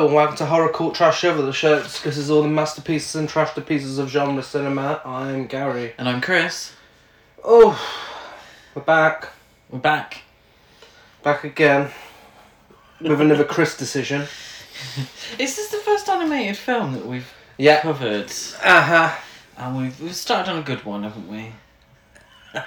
[0.00, 3.16] Hello and welcome to Horror Court Trash Over the show that discusses all the masterpieces
[3.16, 5.02] and trash to pieces of genre cinema.
[5.04, 5.92] I'm Gary.
[5.98, 6.72] And I'm Chris.
[7.44, 7.78] Oh,
[8.74, 9.28] we're back.
[9.68, 10.22] We're back.
[11.22, 11.90] Back again.
[12.98, 14.22] With another Chris decision.
[15.38, 17.82] Is this the first animated film that we've Yeah.
[17.82, 18.32] covered?
[18.64, 19.14] Uh huh.
[19.58, 21.52] And we've, we've started on a good one, haven't we?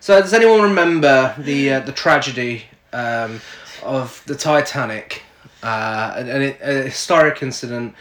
[0.00, 3.40] So, does anyone remember the uh, the tragedy um,
[3.82, 5.22] of the Titanic?
[5.62, 7.94] Uh, an, an, a historic incident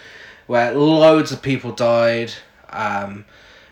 [0.48, 2.32] where loads of people died.
[2.70, 3.26] Um,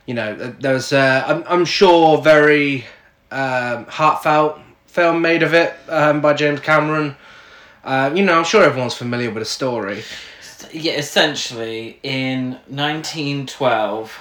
[0.05, 2.86] you know, there was, uh, I'm, I'm sure, very
[3.32, 7.16] um, heartfelt film made of it um, by James Cameron.
[7.84, 10.04] Uh, you know, I'm sure everyone's familiar with the story.
[10.72, 14.18] Yeah, essentially, in 1912,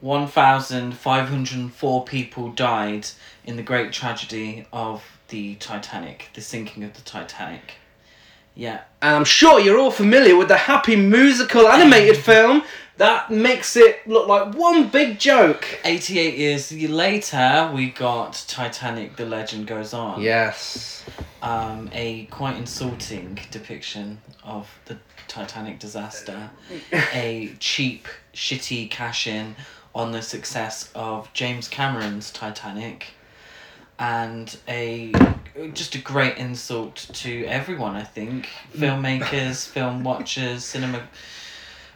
[0.00, 3.06] 1,504 people died
[3.44, 7.74] in the great tragedy of the Titanic, the sinking of the Titanic.
[8.56, 8.80] Yeah.
[9.02, 12.62] And I'm sure you're all familiar with the happy musical animated film
[12.96, 15.78] that makes it look like one big joke.
[15.84, 20.20] 88 years later, we got Titanic The Legend Goes On.
[20.20, 21.04] Yes.
[21.42, 24.96] um, a quite insulting depiction of the
[25.28, 26.50] Titanic disaster,
[27.12, 29.54] a cheap, shitty cash in
[29.94, 33.08] on the success of James Cameron's Titanic,
[33.98, 35.12] and a
[35.72, 37.96] just a great insult to everyone.
[37.96, 41.02] I think filmmakers, film watchers, cinema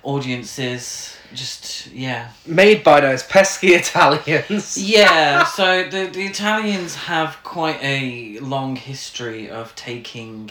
[0.02, 1.16] audiences.
[1.32, 4.76] Just yeah, Made by those pesky Italians.
[4.76, 10.50] yeah, so the, the Italians have quite a long history of taking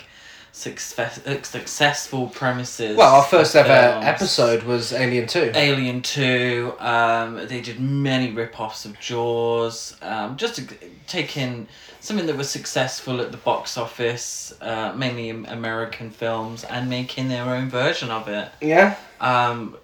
[0.54, 2.96] success, uh, successful premises.
[2.96, 4.06] Well, our first ever films.
[4.06, 5.52] episode was Alien 2.
[5.54, 10.64] Alien 2, um, they did many rip-offs of Jaws, um, just to,
[11.08, 11.68] taking
[12.00, 17.44] something that was successful at the box office, uh, mainly American films, and making their
[17.46, 18.50] own version of it.
[18.62, 18.96] Yeah?
[19.20, 19.78] Um,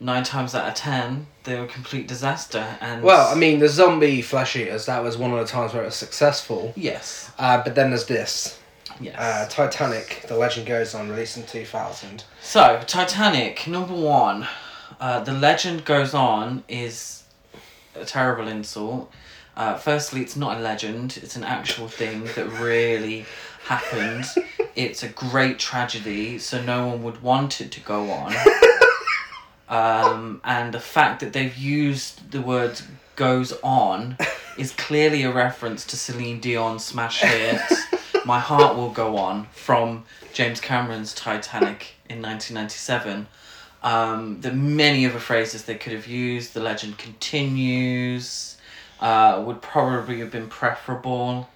[0.00, 2.76] nine times out of ten, they were a complete disaster.
[2.80, 5.82] And Well, I mean, the zombie flesh eaters, that was one of the times where
[5.82, 6.72] it was successful.
[6.76, 8.58] yes, Uh, but then there's this
[9.00, 9.14] yes.
[9.18, 12.24] uh, Titanic, The Legend Goes On, released in 2000.
[12.42, 14.46] So, Titanic, number one.
[15.00, 17.24] Uh, the legend goes on is
[17.94, 19.12] a terrible insult.
[19.56, 23.26] Uh, firstly, it's not a legend, it's an actual thing that really
[23.64, 24.24] happened.
[24.76, 28.34] It's a great tragedy, so no one would want it to go on.
[29.68, 32.84] Um, and the fact that they've used the words
[33.16, 34.16] goes on
[34.56, 37.60] is clearly a reference to Celine Dion's smash hit
[38.24, 43.26] My Heart Will Go On from James Cameron's Titanic in 1997.
[43.82, 48.55] Um, the many other phrases they could have used, the legend continues,
[49.00, 51.48] uh, would probably have been preferable.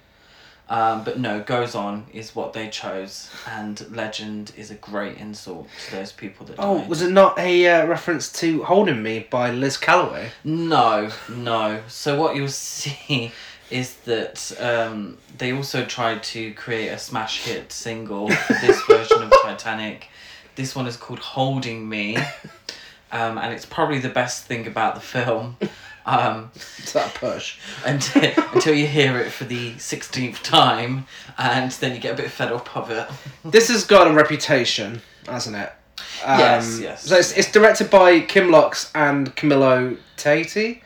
[0.69, 5.67] Um, but no, goes on is what they chose, and legend is a great insult
[5.87, 6.89] to those people that Oh, died.
[6.89, 10.29] was it not a uh, reference to Holding Me by Liz Callaway?
[10.45, 11.81] No, no.
[11.89, 13.33] So what you'll see
[13.69, 19.23] is that um, they also tried to create a smash hit single for this version
[19.23, 20.07] of Titanic.
[20.55, 22.15] This one is called Holding Me,
[23.11, 25.57] um, and it's probably the best thing about the film.
[26.05, 27.57] Um, It's that push.
[27.85, 31.05] until, until you hear it for the 16th time,
[31.37, 33.07] and then you get a bit fed up of it.
[33.45, 35.71] This has got a reputation, hasn't it?
[36.25, 37.03] Um, Yes, yes.
[37.05, 40.81] So it's, it's directed by Kim Locks and Camillo Tate.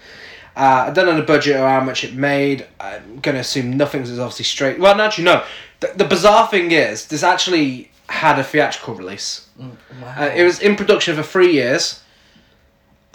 [0.58, 2.66] Uh, I don't know the budget or how much it made.
[2.80, 4.80] I'm going to assume nothing's is obviously straight.
[4.80, 5.44] Well, actually, no.
[5.82, 9.48] The, the bizarre thing is, this actually had a theatrical release.
[9.58, 9.74] Wow.
[10.18, 12.02] Uh, it was in production for three years.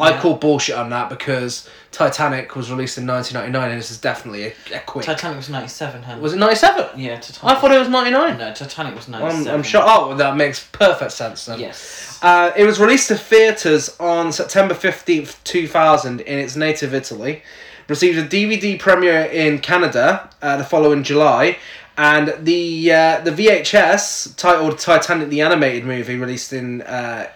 [0.00, 4.44] I call bullshit on that because Titanic was released in 1999 and this is definitely
[4.44, 5.04] a, a quick.
[5.04, 6.18] Titanic was 97, huh?
[6.18, 7.00] was it 97?
[7.00, 7.44] Yeah, Titanic.
[7.44, 8.38] I thought it was 99.
[8.38, 9.54] No, Titanic was I'm, 97.
[9.54, 9.82] I'm sure.
[9.84, 11.60] Oh, that makes perfect sense then.
[11.60, 12.18] Yes.
[12.22, 17.42] Uh, it was released to theatres on September 15th, 2000, in its native Italy.
[17.88, 21.58] Received a DVD premiere in Canada uh, the following July.
[21.96, 27.26] And the uh, the VHS titled Titanic the Animated Movie, released in, uh,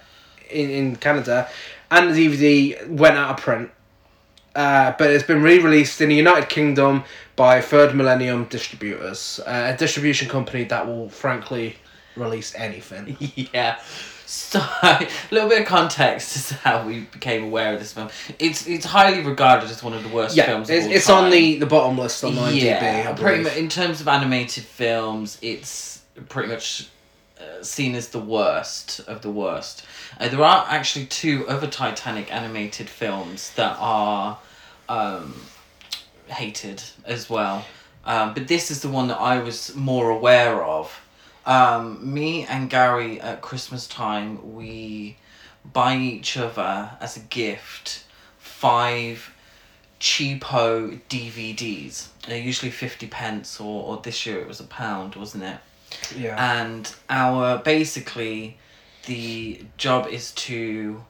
[0.48, 1.48] in, in Canada,
[1.90, 3.70] and the DVD went out of print.
[4.54, 7.02] Uh, but it's been re-released in the United Kingdom
[7.34, 11.74] by Third Millennium Distributors, uh, a distribution company that will frankly
[12.14, 13.16] release anything.
[13.52, 13.80] yeah.
[14.26, 18.08] So, a little bit of context as to how we became aware of this film.
[18.38, 20.70] It's it's highly regarded as one of the worst Yeah, films.
[20.70, 22.62] it's, it's on the, the bottom list on IMDb.
[22.62, 26.88] yeah, I pretty much in terms of animated films, it's pretty much
[27.62, 29.84] seen as the worst of the worst.
[30.18, 34.38] Uh, there are actually two other Titanic animated films that are
[34.88, 35.34] um,
[36.26, 37.64] hated as well,
[38.04, 41.00] um, but this is the one that I was more aware of.
[41.46, 45.16] Um, me and Gary at Christmas time, we
[45.72, 48.04] buy each other as a gift
[48.38, 49.30] five
[50.00, 52.08] cheapo DVDs.
[52.26, 55.58] They're usually 50 pence, or, or this year it was a pound, wasn't it?
[56.16, 56.60] Yeah.
[56.60, 58.56] and our basically
[59.06, 61.02] the job is to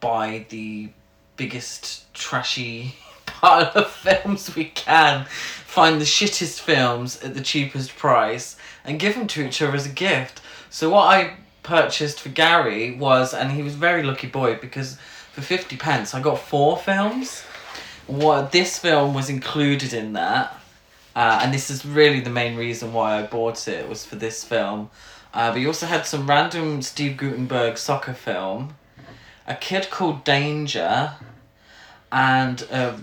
[0.00, 0.90] buy the
[1.36, 2.94] biggest trashy
[3.26, 9.14] pile of films we can find the shittest films at the cheapest price and give
[9.14, 10.40] them to each other as a gift.
[10.70, 14.98] So what i purchased for gary was and he was a very lucky boy because
[15.32, 17.42] for 50 pence i got four films.
[18.06, 20.61] What this film was included in that
[21.14, 24.44] uh, and this is really the main reason why I bought it was for this
[24.44, 24.90] film.
[25.34, 28.74] Uh, but you also had some random Steve Guttenberg soccer film,
[29.46, 31.12] a kid called Danger,
[32.10, 32.96] and uh,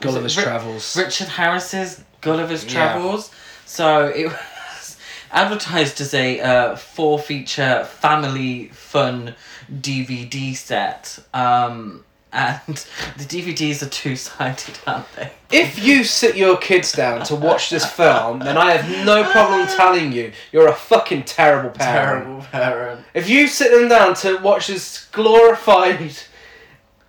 [0.00, 0.96] Gulliver's Ri- Travels.
[0.96, 2.70] Richard Harris's Gulliver's Yeah.
[2.92, 3.30] Travels.
[3.66, 4.24] So it
[4.78, 4.96] was
[5.30, 9.34] advertised as a uh, four feature family fun
[9.70, 11.18] DVD set.
[11.34, 12.76] Um, and
[13.16, 15.30] the DVDs are two sided, aren't they?
[15.50, 19.66] If you sit your kids down to watch this film, then I have no problem
[19.76, 22.24] telling you you're a fucking terrible parent.
[22.24, 23.06] Terrible parent.
[23.14, 26.12] If you sit them down to watch this glorified,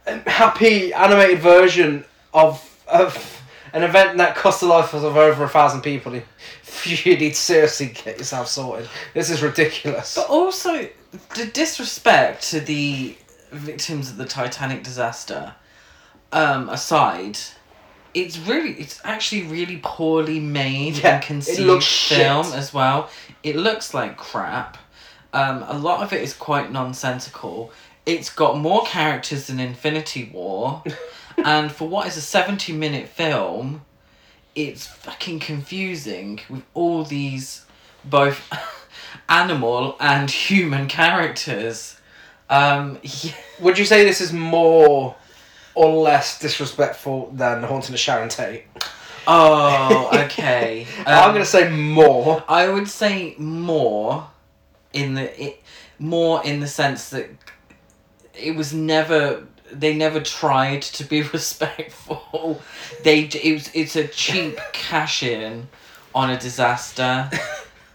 [0.08, 3.42] um, happy animated version of of
[3.74, 6.14] an event that cost the life of over a thousand people,
[6.84, 8.90] you need to seriously get yourself sorted.
[9.14, 10.16] This is ridiculous.
[10.16, 10.90] But also,
[11.36, 13.16] the disrespect to the
[13.52, 15.56] victims of the Titanic disaster
[16.32, 17.38] um, aside,
[18.14, 22.18] it's really, it's actually really poorly made Yeah, and conceived looks shit.
[22.20, 23.10] film as well.
[23.44, 24.78] It looks like crap.
[25.34, 27.72] Um, a lot of it is quite nonsensical.
[28.06, 30.84] It's got more characters than Infinity War,
[31.38, 33.84] and for what is a seventy minute film,
[34.56, 37.66] it's fucking confusing with all these
[38.04, 38.42] both
[39.30, 41.98] animal and human characters.
[42.52, 43.32] Um, yeah,
[43.62, 45.16] Would you say this is more
[45.74, 48.66] or less disrespectful than Haunting of Sharon Tate?
[49.28, 50.86] oh, okay.
[51.08, 52.44] I'm Um, gonna say more.
[52.48, 54.28] I would say more
[54.94, 55.64] in the it,
[55.98, 57.30] more in the sense that
[58.34, 62.62] it was never they never tried to be respectful.
[63.04, 65.70] They it was it's a cheap cash in
[66.14, 67.30] on a disaster.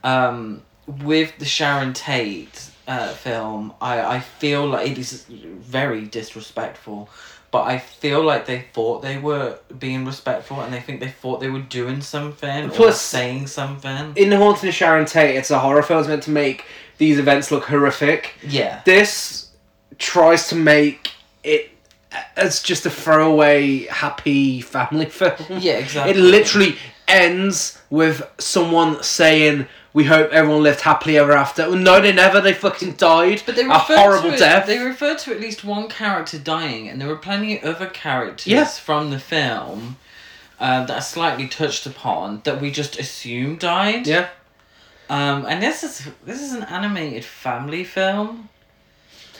[0.04, 7.08] Um, with the Sharon Tate uh, film, I I feel like it is very disrespectful.
[7.52, 11.40] But I feel like they thought they were being respectful, and they think they thought
[11.40, 14.12] they were doing something or saying something.
[14.16, 16.00] In *The Haunting of Sharon Tate, it's a horror film.
[16.00, 16.64] It's meant to make
[16.98, 18.34] these events look horrific.
[18.42, 18.82] Yeah.
[18.84, 19.50] This
[19.98, 21.12] tries to make
[21.44, 21.70] it
[22.36, 25.36] as just a throwaway, happy family film.
[25.48, 26.12] Yeah, exactly.
[26.12, 26.76] It literally
[27.08, 32.38] ends with someone saying, "We hope everyone lived happily ever after." Well, no, they never.
[32.40, 33.42] They fucking died.
[33.46, 34.66] But they a horrible to it, death.
[34.66, 38.46] They referred to at least one character dying, and there were plenty of other characters
[38.46, 38.64] Yeah.
[38.66, 39.96] from the film
[40.60, 44.06] uh, that are slightly touched upon that we just assume died.
[44.06, 44.28] yeah.
[45.08, 45.94] Um, and this is
[46.24, 48.48] this is an animated family film.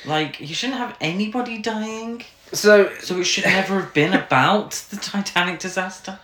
[0.05, 2.23] Like you shouldn't have anybody dying,
[2.53, 6.19] So so it should never have been about the Titanic disaster.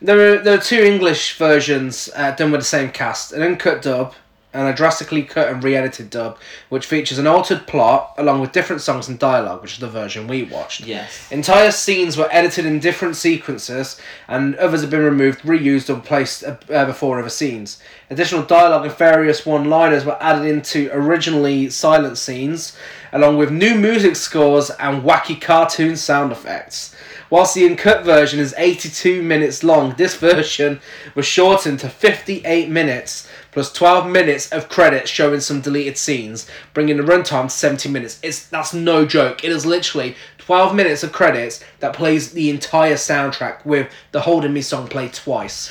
[0.00, 3.82] There are there are two English versions uh, done with the same cast, an uncut
[3.82, 4.14] dub
[4.54, 6.38] and a drastically cut and re-edited dub,
[6.70, 10.26] which features an altered plot along with different songs and dialogue, which is the version
[10.26, 10.86] we watched.
[10.86, 11.30] Yes.
[11.30, 16.44] Entire scenes were edited in different sequences, and others have been removed, reused, or placed
[16.44, 17.80] uh, uh, before other scenes.
[18.08, 22.74] Additional dialogue and various one-liners were added into originally silent scenes,
[23.12, 26.96] along with new music scores and wacky cartoon sound effects.
[27.30, 30.80] Whilst the uncut version is 82 minutes long, this version
[31.14, 36.96] was shortened to 58 minutes, plus 12 minutes of credits showing some deleted scenes, bringing
[36.96, 38.18] the runtime to 70 minutes.
[38.22, 39.44] It's that's no joke.
[39.44, 44.54] It is literally 12 minutes of credits that plays the entire soundtrack with the Holding
[44.54, 45.70] Me song played twice.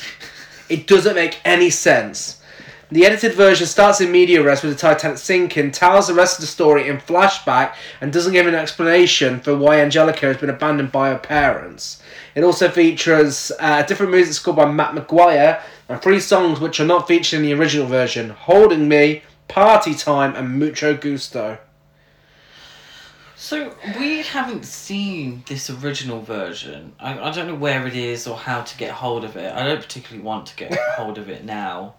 [0.68, 2.37] It doesn't make any sense.
[2.90, 6.40] The edited version starts in medias res with the Titanic sinking, tells the rest of
[6.40, 10.90] the story in flashback, and doesn't give an explanation for why Angelica has been abandoned
[10.90, 12.02] by her parents.
[12.34, 16.80] It also features uh, a different music score by Matt McGuire and three songs which
[16.80, 21.58] are not featured in the original version Holding Me, Party Time, and Mucho Gusto.
[23.36, 26.94] So we haven't seen this original version.
[26.98, 29.52] I, I don't know where it is or how to get hold of it.
[29.52, 31.94] I don't particularly want to get hold of it now.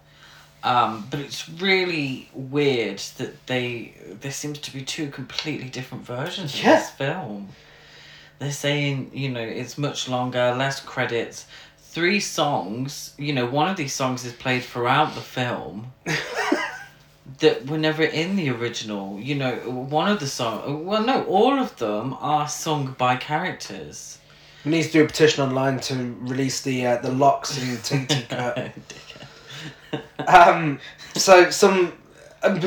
[0.62, 6.62] Um, but it's really weird that they there seems to be two completely different versions
[6.62, 6.74] Yeah.
[6.74, 7.48] of this film.
[8.38, 11.46] They're saying, you know, it's much longer, less credits,
[11.78, 13.14] three songs.
[13.18, 15.92] You know, one of these songs is played throughout the film.
[17.38, 19.18] that were never in the original.
[19.20, 20.84] You know, one of the song.
[20.84, 24.18] Well, no, all of them are sung by characters.
[24.64, 27.58] We need to do a petition online to release the uh, the locks
[27.90, 28.72] and cut.
[30.26, 30.78] Um,
[31.14, 31.92] so some.
[32.42, 32.60] Um,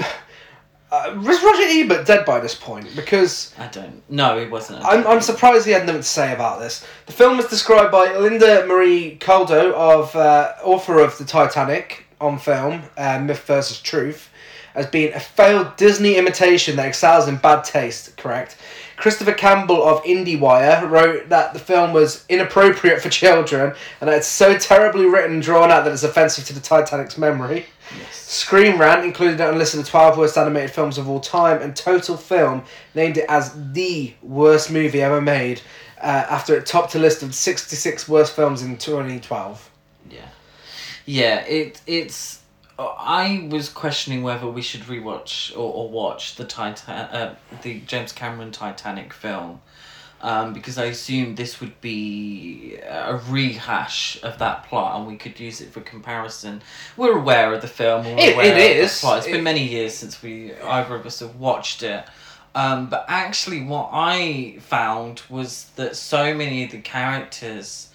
[0.92, 2.88] uh, was Roger Ebert dead by this point?
[2.96, 4.03] Because I don't.
[4.12, 4.86] No, he wasn't.
[4.86, 6.86] I'm, I'm surprised he had nothing to say about this.
[7.08, 12.38] The film was described by Linda Marie Koldau, of uh, author of the Titanic on
[12.38, 14.30] film, uh, Myth versus Truth,
[14.75, 18.15] as being a failed Disney imitation that excels in bad taste.
[18.18, 18.56] Correct.
[18.97, 24.27] Christopher Campbell of IndieWire wrote that the film was inappropriate for children and that it's
[24.27, 27.65] so terribly written and drawn out that it's offensive to the Titanic's memory.
[27.97, 28.15] Yes.
[28.15, 31.19] Screen Rant included it on a list of the 12 worst animated films of all
[31.19, 32.63] time, and Total Film
[32.95, 35.62] named it as the worst movie ever made
[36.01, 39.69] uh, after it topped a list of 66 worst films in 2012.
[40.09, 40.19] Yeah.
[41.05, 41.41] Yeah.
[41.41, 42.41] It it's.
[42.99, 48.11] I was questioning whether we should rewatch or, or watch the Titan uh, the James
[48.11, 49.61] Cameron Titanic film.
[50.21, 55.37] Um, because I assumed this would be a rehash of that plot, and we could
[55.37, 56.61] use it for comparison.
[56.95, 58.05] We're aware of the film.
[58.05, 59.17] We're It- aware it of the plot.
[59.17, 62.05] It's It- been many years since we either of us have watched it.
[62.55, 67.89] Um, but actually, what I found was that so many of the characters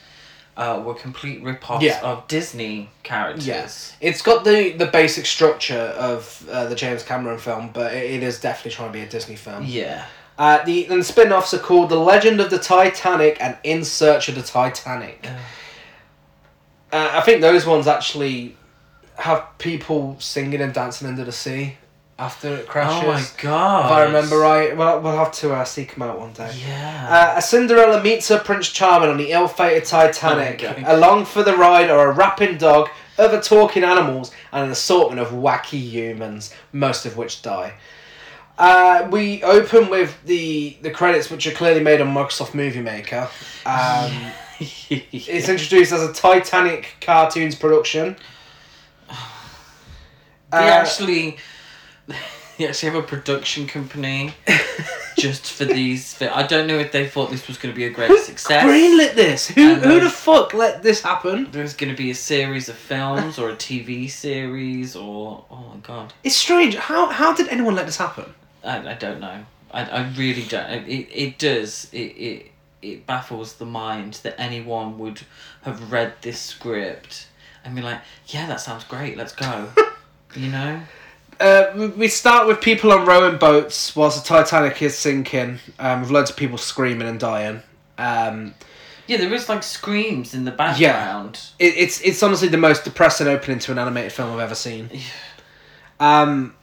[0.59, 2.00] uh, were complete rip-offs Yeah.
[2.03, 3.47] of Disney characters.
[3.47, 3.97] Yes.
[4.00, 8.23] It's got the, the basic structure of uh, the James Cameron film, but it, it
[8.23, 9.65] is definitely trying to be a Disney film.
[9.65, 10.05] Yeah.
[10.37, 14.29] Uh, the and the spin-offs are called The Legend of the Titanic and In Search
[14.29, 15.21] of the Titanic.
[15.25, 15.38] Yeah.
[16.93, 18.57] Uh, I think those ones actually
[19.17, 21.77] have people singing and dancing under the sea
[22.19, 23.05] after it crashes.
[23.05, 23.87] Oh my god.
[23.87, 26.53] If I remember right, well, we'll have to uh, seek him out one day.
[26.67, 27.07] Yeah.
[27.35, 30.63] Uh, a Cinderella meets her Prince Charming on the ill-fated Titanic.
[30.65, 30.83] Okay.
[30.87, 35.29] Along for the ride are a rapping dog, other talking animals, and an assortment of
[35.33, 37.75] wacky humans, most of which die.
[38.59, 43.29] Uh, we open with the the credits, which are clearly made on Microsoft Movie Maker.
[43.65, 44.11] Um,
[44.61, 48.17] It's introduced as a Titanic cartoons production.
[49.09, 51.37] they Uh, actually,
[52.59, 54.35] they actually have a production company
[55.19, 56.15] just for these.
[56.15, 58.19] Fi- I don't know if they thought this was going to be a great who
[58.19, 58.65] success.
[58.65, 59.49] greenlit this?
[59.49, 61.49] Who And, who the fuck let this happen?
[61.50, 65.81] There's going to be a series of films or a TV series or oh my
[65.83, 66.75] god, It's strange.
[66.77, 68.35] How how did anyone let this happen?
[68.65, 69.45] I, I don't know.
[69.71, 70.69] I, I really don't.
[70.88, 71.88] It, it does.
[71.93, 75.23] It, it it baffles the mind that anyone would
[75.62, 77.27] have read this script
[77.65, 79.17] and be like, yeah, that sounds great.
[79.17, 79.69] Let's go.
[80.37, 80.81] you know.
[81.40, 86.00] Uh, we- we start with people on rowing boats whilst the Titanic is sinking, um,
[86.00, 87.62] with loads of people screaming and dying.
[87.97, 88.54] Um,
[89.07, 91.40] Yeah, there is like screams in the background.
[91.59, 94.90] it, it's it's honestly the most depressing opening to an animated film I've ever seen.
[96.00, 96.54] Um,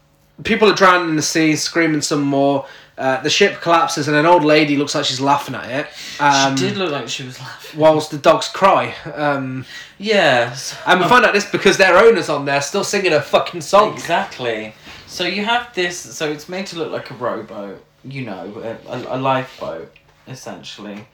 [0.44, 2.66] people are drowning in the sea, screaming some more.
[2.98, 5.88] Uh, the ship collapses and an old lady looks like she's laughing at it.
[6.22, 7.80] Um, she did look like she was laughing.
[7.80, 8.96] Whilst the dogs cry.
[9.14, 9.66] Um,
[9.98, 10.78] Yes.
[10.86, 13.94] and we find out this because their owner's on there still singing a fucking song.
[13.94, 14.74] Exactly.
[15.08, 15.98] So you have this.
[16.00, 17.84] So it's made to look like a rowboat.
[18.04, 19.92] You know, a, a, a lifeboat,
[20.28, 21.08] essentially.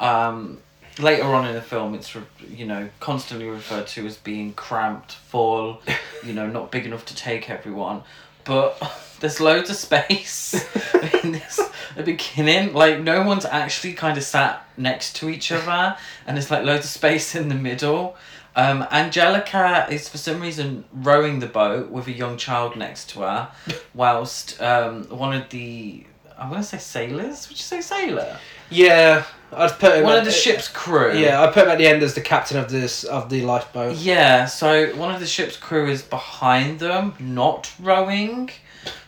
[0.00, 0.58] Um,
[0.98, 5.12] later on in the film, it's re- you know constantly referred to as being cramped,
[5.12, 5.80] full.
[6.24, 8.02] You know, not big enough to take everyone.
[8.44, 8.78] But
[9.22, 10.52] there's loads of space
[11.24, 11.60] in this
[11.96, 12.74] the beginning.
[12.74, 16.84] Like no one's actually kind of sat next to each other, and there's like loads
[16.84, 18.16] of space in the middle.
[18.54, 23.20] Um, Angelica is for some reason rowing the boat with a young child next to
[23.20, 23.50] her,
[23.94, 26.04] whilst um, one of the
[26.36, 27.48] I want to say sailors.
[27.48, 28.36] Would you say sailor?
[28.68, 31.16] Yeah, I'd put him One of the ship's crew.
[31.16, 33.96] Yeah, I put him at the end as the captain of this of the lifeboat.
[33.96, 38.50] Yeah, so one of the ship's crew is behind them, not rowing.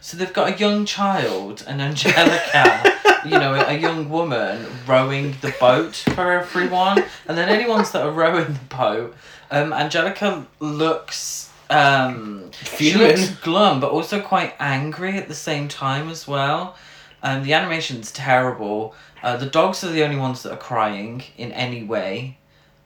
[0.00, 2.92] So they've got a young child an Angelica,
[3.24, 7.04] you know, a young woman rowing the boat for everyone.
[7.26, 9.14] And then any ones that are rowing the boat,
[9.50, 16.10] um, Angelica looks um she looks glum but also quite angry at the same time
[16.10, 16.76] as well.
[17.22, 18.94] Um, the animation's terrible.
[19.22, 22.36] Uh, the dogs are the only ones that are crying in any way.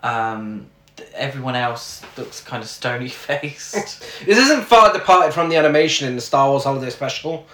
[0.05, 0.69] Um,
[1.15, 4.05] everyone else looks kind of stony faced.
[4.27, 7.47] This isn't far departed from the animation in the Star Wars Holiday Special.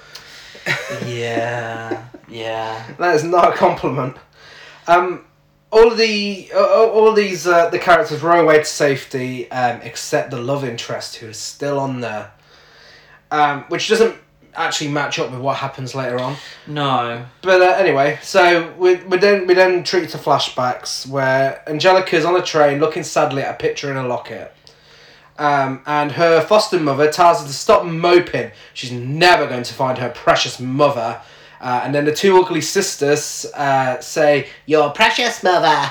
[1.06, 2.84] yeah, yeah.
[2.98, 4.16] That is not a compliment.
[4.86, 5.24] Um,
[5.70, 9.80] all of the uh, all of these uh, the characters row away to safety, um,
[9.82, 12.32] except the love interest who is still on there,
[13.30, 14.16] um, which doesn't
[14.54, 16.36] actually match up with what happens later on.
[16.66, 17.24] No.
[17.42, 22.36] But uh, anyway, so we we then we then treat to flashbacks where Angelica's on
[22.36, 24.54] a train looking sadly at a picture in a locket.
[25.36, 28.52] Um, and her foster mother tells her to stop moping.
[28.72, 31.20] She's never going to find her precious mother.
[31.60, 35.90] Uh, and then the two ugly sisters uh, say, Your precious mother.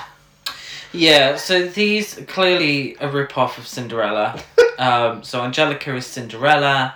[0.93, 4.39] Yeah, so these are clearly a rip off of Cinderella.
[4.77, 6.93] um, so Angelica is Cinderella.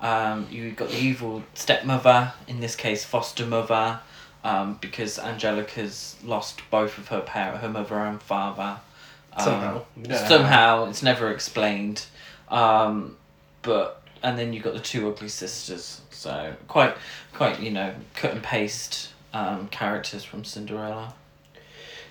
[0.00, 4.00] Um, you've got the evil stepmother, in this case, foster mother,
[4.44, 8.80] um, because Angelica's lost both of her parent, her mother and father.
[9.32, 9.84] Um, Somehow.
[10.28, 12.06] Somehow, it's never explained.
[12.48, 13.16] Um,
[13.62, 16.00] but and then you've got the two ugly sisters.
[16.10, 16.96] So quite,
[17.32, 21.14] quite you know, cut and paste um, characters from Cinderella.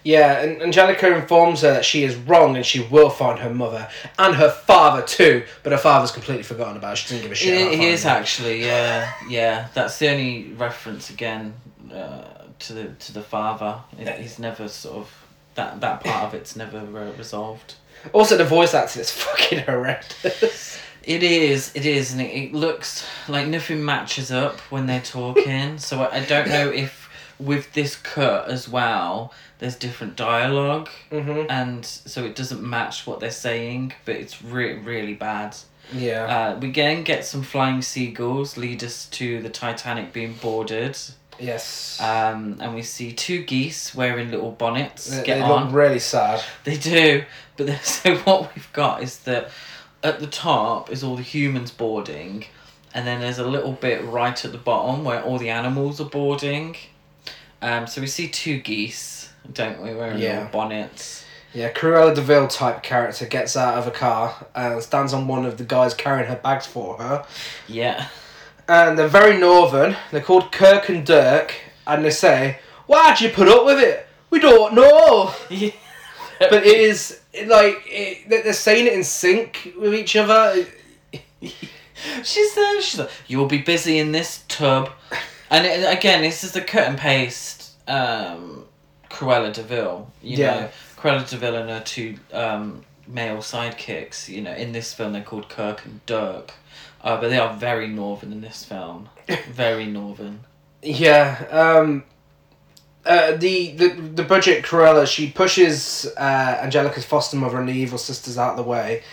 [0.06, 3.90] Yeah, and Angelica informs her that she is wrong and she will find her mother
[4.20, 6.92] and her father too, but her father's completely forgotten about.
[6.92, 6.96] Her.
[6.96, 7.60] She doesn't give a shit.
[7.60, 8.12] about It, it is him.
[8.12, 9.68] actually, yeah, yeah.
[9.74, 11.56] That's the only reference again
[11.92, 12.24] uh,
[12.60, 13.80] to the to the father.
[13.98, 17.74] He's never sort of that that part of it's never uh, resolved.
[18.14, 20.80] Also, the voice acting is fucking horrendous.
[21.02, 25.80] It is, it is, and it, it looks like nothing matches up when they're talking.
[25.80, 27.10] so I, I don't know if
[27.40, 29.34] with this cut as well,
[29.65, 31.50] there's different dialogue, mm-hmm.
[31.50, 33.93] and so it doesn't match what they're saying.
[34.05, 35.57] But it's re- really bad.
[35.91, 36.25] Yeah.
[36.25, 40.95] Uh, we again get some flying seagulls lead us to the Titanic being boarded.
[41.39, 42.00] yes.
[42.00, 45.10] Um, and we see two geese wearing little bonnets.
[45.10, 45.65] they get they on.
[45.65, 46.43] look really sad.
[46.63, 47.24] They do.
[47.57, 49.50] But then, so what we've got is that
[50.03, 52.45] at the top is all the humans boarding,
[52.93, 56.10] and then there's a little bit right at the bottom where all the animals are
[56.10, 56.75] boarding.
[57.63, 60.36] Um, so we see two geese, don't we, wearing Yeah.
[60.44, 61.24] little bonnets.
[61.54, 65.46] Yeah, Cruella de Vil type character gets out of a car and stands on one
[65.46, 67.25] of the guys carrying her bags for her.
[67.68, 68.08] Yeah.
[68.68, 69.96] And they're very northern.
[70.12, 71.54] They're called Kirk and Dirk,
[71.88, 74.06] and they say, "Why'd you put up with it?
[74.32, 75.69] We don't know." yeah.
[76.39, 80.65] But it is like it, they- they're saying it in sync with each other.
[82.24, 82.82] She's there.
[82.82, 84.89] She's like, "You'll be busy in this tub,"
[85.50, 87.72] and it, again, this is the cut and paste.
[87.88, 88.64] Um,
[89.10, 90.12] Cruella de Vil.
[90.22, 90.60] You Yeah.
[90.62, 94.28] know, Cruella de Vil and her two um, male sidekicks.
[94.30, 96.54] You know, in this film they're called Kirk and Dirk,
[97.04, 99.10] uh, but they are very northern in this film.
[99.52, 100.41] very northern.
[100.82, 101.46] Yeah.
[101.50, 102.04] Um,
[103.06, 108.00] uh, the, the the budget Cruella she pushes uh, Angelica's foster mother and the evil
[108.00, 109.04] sisters out of the way,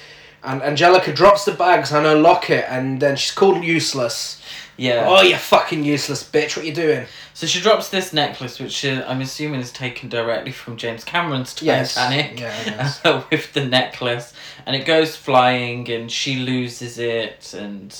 [0.42, 4.41] and Angelica drops the bags and her locket, and then she's called useless.
[4.76, 5.04] Yeah.
[5.06, 6.56] Oh, you fucking useless bitch!
[6.56, 7.06] What you doing?
[7.34, 11.60] So she drops this necklace, which uh, I'm assuming is taken directly from James Cameron's
[11.62, 11.94] Yes.
[11.94, 12.40] Titanic.
[12.40, 13.30] Yeah, it is.
[13.30, 14.32] with the necklace,
[14.66, 17.94] and it goes flying, and she loses it, and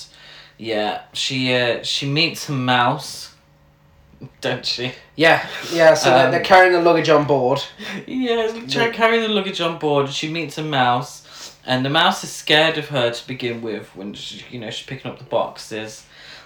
[0.57, 3.33] yeah, she uh, she meets a mouse,
[4.41, 4.93] don't she?
[5.15, 5.93] Yeah, yeah.
[5.93, 7.61] So they're, Um, they're carrying the luggage on board.
[8.07, 10.09] Yeah, try carrying the luggage on board.
[10.09, 14.13] She meets a mouse, and the mouse is scared of her to begin with when
[14.15, 16.05] she, you know she's picking up the boxes.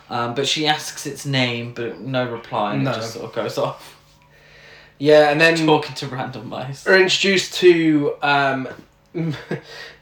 [0.10, 2.92] Um, but she asks its name, but no reply, and No.
[2.92, 3.98] it just sort of goes off
[5.00, 6.88] Yeah, and then talking to random mice.
[6.88, 8.68] are introduced to um,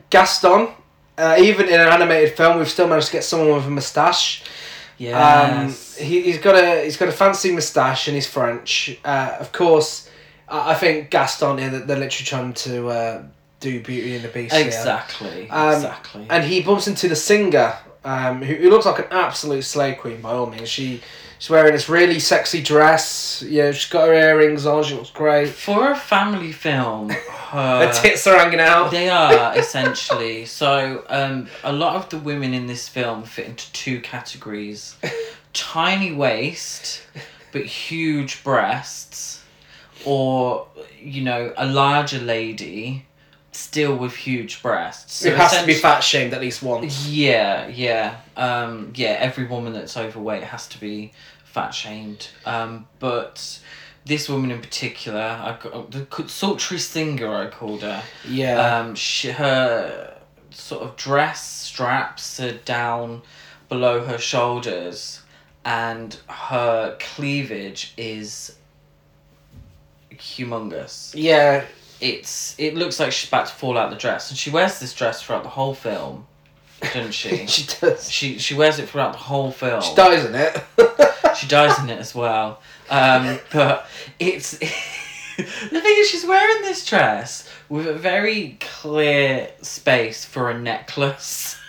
[0.09, 0.69] Gaston.
[1.17, 4.43] Uh, even in an animated film, we've still managed to get someone with a moustache.
[4.43, 4.49] Um,
[4.97, 5.97] Yes.
[5.97, 8.97] he, he's got a he's got a fancy moustache and he's French.
[9.03, 10.09] Uh, of course,
[10.47, 13.23] I, I think Gaston here that they're literally trying to uh,
[13.59, 14.55] do Beauty and the Beast.
[14.55, 15.49] exactly.
[15.49, 16.27] Um, exactly.
[16.29, 17.73] And he bumps into the singer,
[18.05, 20.69] um, who, who looks like an absolute slave queen by all means.
[20.69, 21.01] She
[21.39, 23.43] she's wearing this really sexy dress.
[23.45, 24.83] Yeah, she's got her earrings on.
[24.83, 25.49] She looks great.
[25.49, 27.09] For a family film,
[27.55, 28.91] Her her tits are hanging out.
[28.91, 30.45] They are essentially.
[30.55, 34.95] So, um, a lot of the women in this film fit into two categories:
[35.53, 37.01] tiny waist,
[37.51, 39.43] but huge breasts,
[40.05, 40.67] or
[40.99, 43.05] you know, a larger lady,
[43.55, 45.15] still with huge breasts.
[45.15, 47.07] So It has to be fat shamed at least once.
[47.07, 49.17] Yeah, yeah, um, yeah.
[49.19, 51.13] Every woman that's overweight has to be
[51.43, 52.29] fat shamed.
[52.45, 53.59] Um, but
[54.05, 58.03] this woman in particular, I got, the sultry singer, I called her.
[58.27, 58.79] Yeah.
[58.79, 60.15] Um, she, her
[60.51, 63.21] sort of dress straps are down
[63.69, 65.21] below her shoulders,
[65.63, 68.55] and her cleavage is
[70.11, 71.13] humongous.
[71.15, 71.65] yeah.
[72.05, 74.93] It's it looks like she's about to fall out the dress, and she wears this
[74.93, 76.27] dress throughout the whole film,
[76.81, 77.47] doesn't she?
[77.47, 78.11] she does.
[78.11, 79.81] she she wears it throughout the whole film.
[79.81, 80.63] She dies in it.
[81.35, 82.61] She dies in it as well.
[82.89, 83.87] Um, but
[84.19, 84.65] it's the
[85.81, 91.59] thing is she's wearing this dress with a very clear space for a necklace.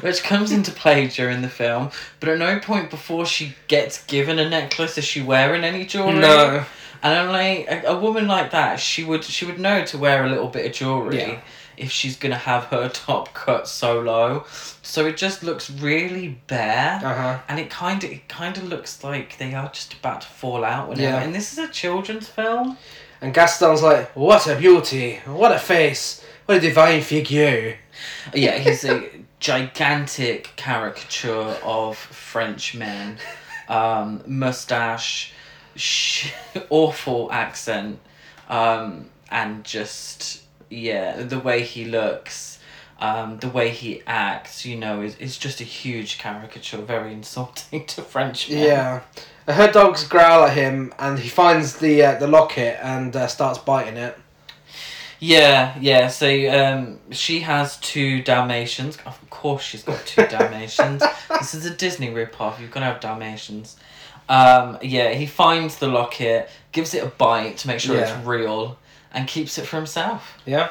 [0.00, 4.40] Which comes into play during the film, but at no point before she gets given
[4.40, 6.18] a necklace is she wearing any jewelry.
[6.18, 6.64] no.
[7.02, 10.24] And I'm like, a, a woman like that, she would she would know to wear
[10.24, 11.40] a little bit of jewelry Yeah.
[11.76, 14.44] if she's gonna have her top cut so low.
[14.82, 17.00] So it just looks really bare.
[17.02, 17.38] Uh huh.
[17.48, 20.64] And it kind of it kind of looks like they are just about to fall
[20.64, 20.88] out.
[20.88, 21.16] Whenever.
[21.16, 21.22] Yeah.
[21.22, 22.76] And this is a children's film.
[23.20, 25.20] And Gaston's like, "What a beauty!
[25.26, 26.24] What a face!
[26.46, 27.78] What a divine figure!"
[28.34, 33.18] Yeah, he's a gigantic caricature of French men.
[33.68, 35.32] Um, mustache,
[35.76, 36.32] sh-
[36.70, 37.98] awful accent,
[38.48, 42.58] um, and just yeah, the way he looks,
[42.98, 47.84] um, the way he acts, you know, is, is just a huge caricature, very insulting
[47.86, 48.64] to French men.
[48.64, 49.00] Yeah.
[49.48, 53.58] Her dogs growl at him, and he finds the uh, the locket and uh, starts
[53.58, 54.16] biting it.
[55.18, 56.08] Yeah, yeah.
[56.08, 58.98] So um, she has two Dalmatians.
[59.04, 61.02] Of course, she's got two Dalmatians.
[61.28, 62.60] this is a Disney ripoff.
[62.60, 63.76] You've got to have Dalmatians.
[64.28, 68.16] Um, yeah, he finds the locket, gives it a bite to make sure Yeah.
[68.18, 68.78] it's real,
[69.12, 70.38] and keeps it for himself.
[70.46, 70.70] Yeah.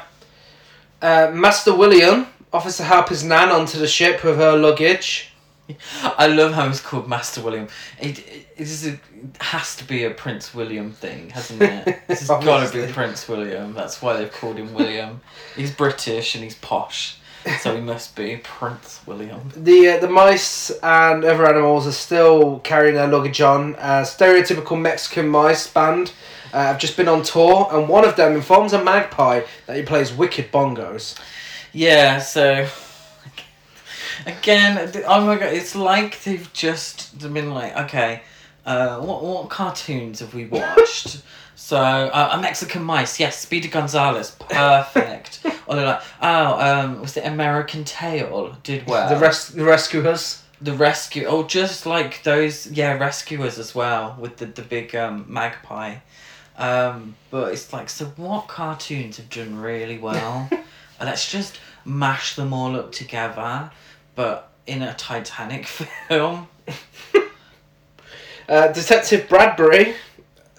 [1.01, 5.27] Uh, Master William offers to help his nan onto the ship with her luggage.
[6.03, 7.67] I love how it's called Master William.
[7.99, 8.99] It, it, it is a, it
[9.39, 11.99] has to be a Prince William thing, hasn't it?
[12.07, 12.87] This has got to Obviously.
[12.87, 13.73] be Prince William.
[13.73, 15.21] That's why they've called him William.
[15.55, 17.17] He's British and he's posh,
[17.59, 19.51] so he must be Prince William.
[19.55, 23.75] The uh, the mice and other animals are still carrying their luggage on.
[23.75, 26.13] Uh, stereotypical Mexican mice band
[26.53, 29.83] uh, have just been on tour, and one of them informs a magpie that he
[29.83, 31.19] plays wicked bongos.
[31.73, 32.67] Yeah, so
[34.25, 38.21] again, oh my god, it's like they've just been like, okay,
[38.65, 41.21] uh, what what cartoons have we watched?
[41.61, 45.41] So uh, a Mexican mice, yes, Speedy Gonzales, perfect.
[45.67, 48.57] or they're like, oh, um, was it American Tail?
[48.63, 49.07] Did well.
[49.07, 50.41] The rest the rescuers.
[50.59, 55.23] the rescue, oh, just like those, yeah, rescuers as well with the the big um,
[55.29, 55.97] magpie.
[56.57, 60.49] Um, but it's like, so what cartoons have done really well?
[60.99, 63.71] Uh, Let's just mash them all up together,
[64.13, 65.65] but in a Titanic
[66.07, 66.47] film.
[68.47, 69.95] Uh, Detective Bradbury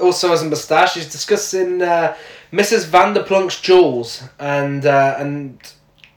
[0.03, 0.95] also has a moustache.
[0.95, 2.17] He's discussing uh,
[2.53, 2.87] Mrs.
[2.87, 5.59] Vanderplunk's jewels, and uh, and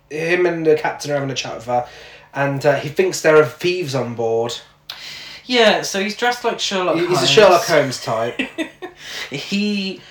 [0.10, 1.88] him and the captain are having a chat with her,
[2.34, 4.54] and uh, he thinks there are thieves on board.
[5.46, 7.20] Yeah, so he's dressed like Sherlock He- Holmes.
[7.20, 8.42] He's a Sherlock Holmes type.
[9.30, 10.02] he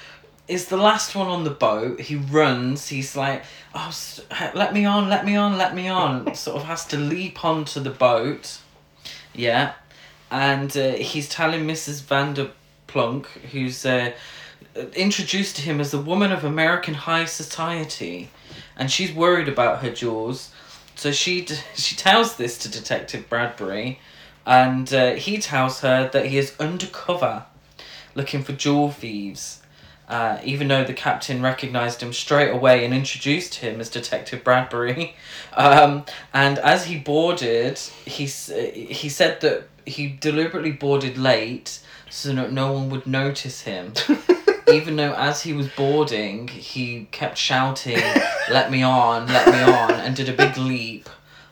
[0.46, 2.00] is the last one on the boat.
[2.00, 2.88] He runs.
[2.88, 3.42] He's like,
[3.74, 3.92] "Oh,
[4.54, 7.80] let me on, let me on, let me on." sort of has to leap onto
[7.80, 8.58] the boat.
[9.34, 9.72] Yeah,
[10.30, 12.06] and uh, he's telling Mrs.
[12.94, 14.12] Vanderplunk, who's uh,
[14.94, 18.30] introduced to him as a woman of American high society,
[18.76, 20.52] and she's worried about her jewels.
[20.94, 24.00] So she d- she tells this to Detective Bradbury,
[24.46, 27.44] and uh, he tells her that he is undercover,
[28.14, 29.60] looking for jewel thieves.
[30.06, 35.16] Uh, even though the captain recognized him straight away and introduced him as Detective Bradbury,
[35.56, 36.04] um,
[36.34, 41.80] and as he boarded, he he said that he deliberately boarded late
[42.14, 43.92] so that no one would notice him.
[44.72, 47.98] even though as he was boarding, he kept shouting,
[48.50, 51.08] "Let me on, let me on," and did a big leap.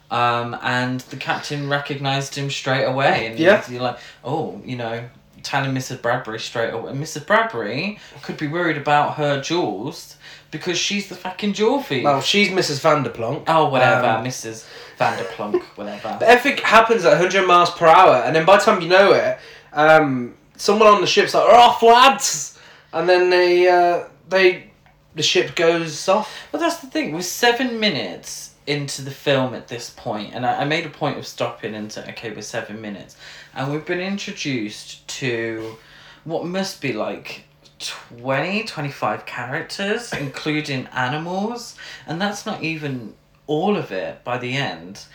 [0.09, 3.61] Um, and the captain recognized him straight away, and Yeah.
[3.69, 5.03] you're like, "Oh, you know."
[5.43, 6.01] Telling Mrs.
[6.01, 6.91] Bradbury straight away.
[6.91, 7.25] And Mrs.
[7.27, 10.15] Bradbury could be worried about her jewels
[10.51, 12.05] because she's the fucking jewel thief.
[12.05, 12.79] well, she's Mrs.
[12.79, 13.43] Vanderplunk.
[13.49, 14.63] oh, whatever, Um, Mrs.
[14.97, 16.15] Vanderplunk, whatever.
[16.17, 19.11] But everything happens at 100 miles per hour, and then by the time you know
[19.11, 19.37] it,
[19.73, 22.59] um, someone on the ship's like, "We're off, lads!"
[22.91, 24.71] And then they, uh, they,
[25.15, 26.47] the ship goes off.
[26.51, 27.13] But that's the thing.
[27.13, 31.17] We're seven minutes into the film at this point, and I, I made a point
[31.17, 33.17] of stopping and saying, okay, we're seven minutes.
[33.53, 35.77] And we've been introduced to
[36.23, 37.43] what must be like
[37.79, 41.75] 20, 25 characters, including animals.
[42.07, 43.15] And that's not even
[43.47, 45.05] all of it by the end.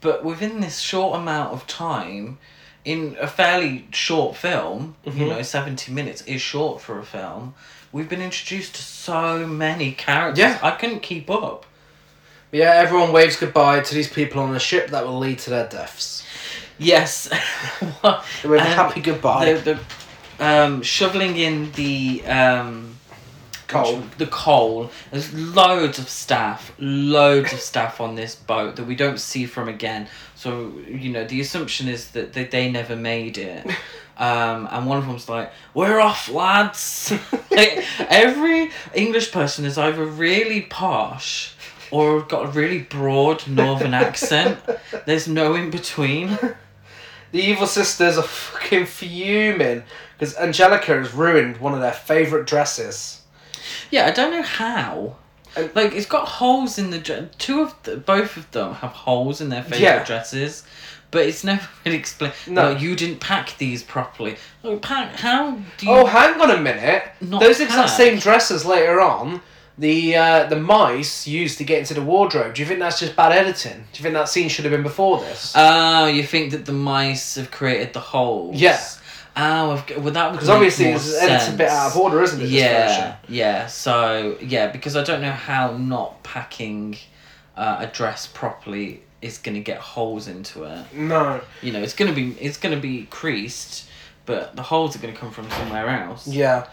[0.00, 2.38] But within this short amount of time,
[2.84, 5.28] in a fairly short film, you Mhm.
[5.28, 7.54] know, 70 minutes is short for a film,
[7.92, 10.38] we've been introduced to so many characters.
[10.38, 10.58] Yeah.
[10.62, 11.64] I couldn't keep up.
[12.52, 15.66] Yeah, everyone waves goodbye to these people on the ship that will lead to their
[15.66, 16.22] deaths.
[16.78, 17.28] Yes.
[18.02, 19.54] They wave a happy goodbye.
[19.54, 19.78] The,
[20.38, 22.94] the um, shoveling in the um,
[23.66, 24.02] Coal.
[24.18, 24.90] The coal.
[25.10, 29.68] There's loads of staff, loads of staff on this boat that we don't see from
[29.68, 30.06] again.
[30.44, 33.66] So you know the assumption is that they, they never made it.
[34.16, 37.12] Um, and one of them's like, "We're off, lads."
[37.50, 41.56] like, every English person is either really posh
[41.90, 44.60] or got a really broad northern accent.
[45.04, 46.28] There's no in between.
[47.32, 49.82] The evil sisters are fucking fuming
[50.16, 53.22] because Angelica has ruined one of their favourite dresses.
[53.90, 55.16] Yeah, I don't know how.
[55.56, 58.90] And- like it's got holes in the dre- two of the, both of them have
[58.92, 60.04] holes in their favorite Yeah.
[60.04, 60.64] dresses,
[61.10, 62.34] but it's never really explained.
[62.46, 62.72] No.
[62.72, 64.36] No, you didn't pack these properly.
[64.62, 65.92] Like, pack how do you?
[65.92, 67.04] Oh, hang on a minute.
[67.20, 69.42] Those exact same dresses later on,
[69.78, 72.54] the uh, the mice used to get into the wardrobe.
[72.54, 73.84] Do you think that's just bad editing?
[73.92, 75.52] Do you think that scene should have been before this?
[75.56, 78.54] Oh, you think that the mice have created the holes?
[78.60, 78.80] Yeah.
[79.36, 82.40] Oh, I've- well that would Because obviously it's edited a bit out of order, isn't
[82.40, 82.48] it?
[82.48, 83.66] Yeah, yeah.
[83.66, 86.96] So yeah, because I don't know how not packing
[87.56, 90.84] uh, a dress properly is going to get holes into it.
[90.92, 91.40] No.
[91.62, 93.86] You know, it's gonna be it's gonna be creased,
[94.26, 96.26] but the holes are gonna come from somewhere else.
[96.28, 96.66] Yeah.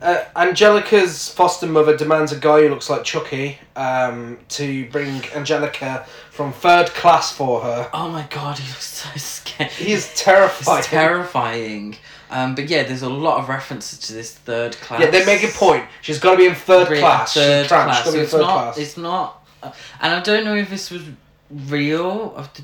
[0.00, 6.06] Uh, Angelica's foster mother demands a guy who looks like Chucky um, to bring Angelica
[6.30, 7.90] from third class for her.
[7.92, 9.70] Oh my god, he looks so scary.
[9.70, 10.78] He is terrifying.
[10.78, 11.96] It's terrifying.
[12.30, 15.00] Um, but yeah, there's a lot of references to this third class.
[15.00, 15.84] Yeah, they make a point.
[16.00, 17.34] She's got to be in third Really, class.
[17.34, 17.84] Third She's trans.
[17.84, 17.96] class.
[17.96, 18.52] She's got to So be in it's third not.
[18.62, 18.78] class.
[18.78, 19.46] It's not.
[19.62, 21.02] Uh, and I don't know if this was
[21.50, 22.62] real, of the,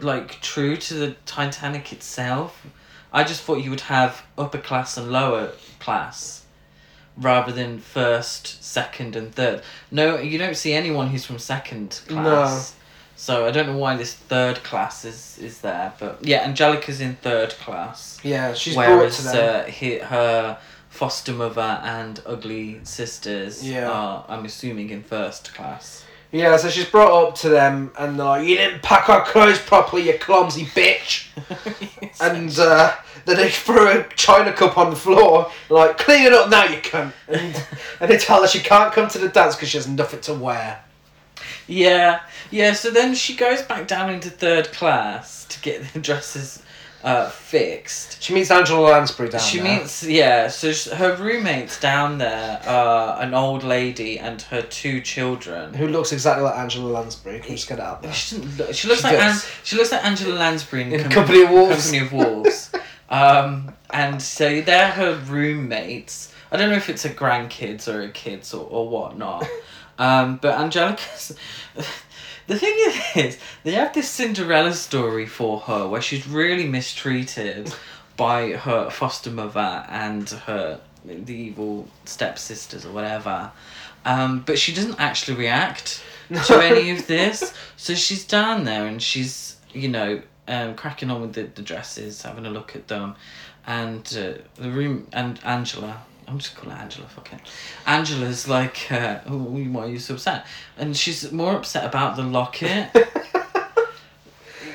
[0.00, 2.64] like true to the Titanic itself.
[3.12, 6.37] I just thought you would have upper class and lower class,
[7.20, 9.62] rather than first, second, and third.
[9.90, 12.72] No, you don't see anyone who's from second class.
[12.72, 12.74] No.
[13.16, 17.16] So I don't know why this third class is is there, but yeah, Angelica's in
[17.16, 18.20] third class.
[18.22, 19.36] Yeah, she's brought to them.
[19.36, 23.90] uh, he, her foster mother and ugly sisters Yeah.
[23.90, 26.04] are, I'm assuming, in first class.
[26.30, 29.58] Yeah, so she's brought up to them, and they're like, "You didn't pack our clothes
[29.58, 31.28] properly, you clumsy bitch."
[32.20, 36.50] and uh, then they throw a china cup on the floor, like, "Clean it up
[36.50, 37.64] now, you cunt." And,
[38.00, 40.34] and they tell her she can't come to the dance because she has nothing to
[40.34, 40.84] wear.
[41.66, 42.74] yeah, yeah.
[42.74, 46.62] So then she goes back down into third class to get the dresses
[47.04, 48.20] uh, fixed.
[48.22, 49.40] She meets Angela Lansbury down there.
[49.40, 49.78] she there.
[49.78, 50.48] meets yeah.
[50.48, 55.74] So sh- her roommates down there are an old lady and her two children.
[55.74, 57.38] who looks exactly like Angela Lansbury.
[57.40, 58.12] Can we just get it out there?
[58.12, 59.50] She, doesn't look, she looks She like An- does.
[59.64, 61.90] she looks like Angela Lansbury in, In Com- Company of Wolves.
[61.90, 62.72] Company of Wolves.
[63.10, 66.32] um, and so they're her roommates.
[66.50, 69.46] I don't know if it's a grandkids or a kids or, or whatnot.
[70.00, 71.34] Um, but Angelica's.
[72.48, 72.76] The thing
[73.14, 77.72] is, they have this Cinderella story for her where she's really mistreated
[78.16, 83.52] by her foster mother and her the evil stepsisters or whatever.
[84.06, 86.02] Um, but she doesn't actually react
[86.46, 87.52] to any of this.
[87.76, 92.22] So she's down there and she's, you know, um, cracking on with the, the dresses,
[92.22, 93.14] having a look at them.
[93.66, 97.40] And uh, the room, and Angela, I'm just calling Angela, fuck it.
[97.86, 100.46] Angela's like, uh, oh, why are you so upset?
[100.76, 102.90] And she's more upset about the locket.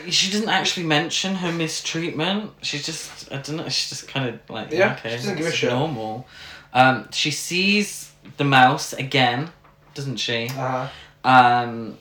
[0.09, 2.51] she doesn't actually mention her mistreatment.
[2.61, 5.45] She's just, I don't know, she's just kind of like, Yeah, okay, she doesn't give
[5.45, 5.69] a it's shit.
[5.71, 6.27] normal.
[6.73, 9.51] Um, she sees the mouse again,
[9.93, 10.49] doesn't she?
[10.57, 10.87] Uh,
[11.23, 11.97] um,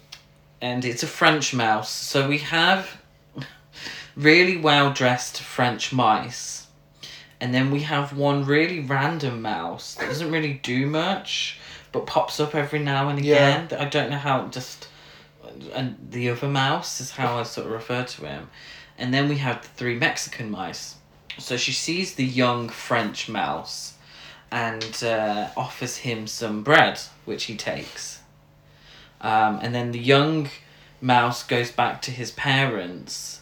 [0.61, 1.91] and it's a French mouse.
[1.91, 2.89] So we have
[4.17, 6.52] really well dressed French mice,
[7.43, 11.59] and then we have one really random mouse that doesn't really do much,
[11.91, 13.67] but pops up every now and again.
[13.67, 14.87] That I don't know how just.
[15.75, 18.49] And the other mouse is how I sort of refer to him,
[18.97, 20.95] and then we have the three Mexican mice.
[21.39, 23.95] So she sees the young French mouse,
[24.53, 28.21] and uh, offers him some bread, which he takes.
[29.21, 30.49] Um, and then the young
[31.01, 33.42] mouse goes back to his parents,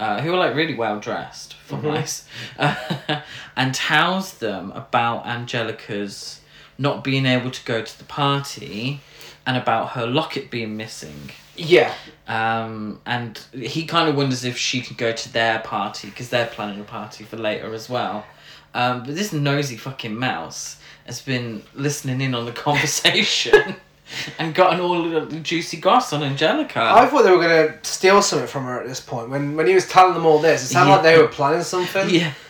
[0.00, 1.84] uh, who are like really well dressed for Mhm.
[1.94, 2.24] mice,
[3.56, 6.40] and tells them about Angelica's
[6.78, 9.00] not being able to go to the party
[9.46, 11.30] and about her locket being missing.
[11.56, 11.92] yeah.
[12.26, 16.46] Um, and he kind of wonders if she could go to their party because they're
[16.46, 18.24] planning a party for later as well.
[18.72, 23.76] Um, but this nosy fucking mouse has been listening in on the conversation
[24.38, 26.80] and gotten all the juicy goss on Angelica.
[26.80, 29.30] I thought they were going to steal something from her at this point.
[29.30, 32.10] When when he was telling them all this, it sounded like they were planning something.
[32.10, 32.32] yeah.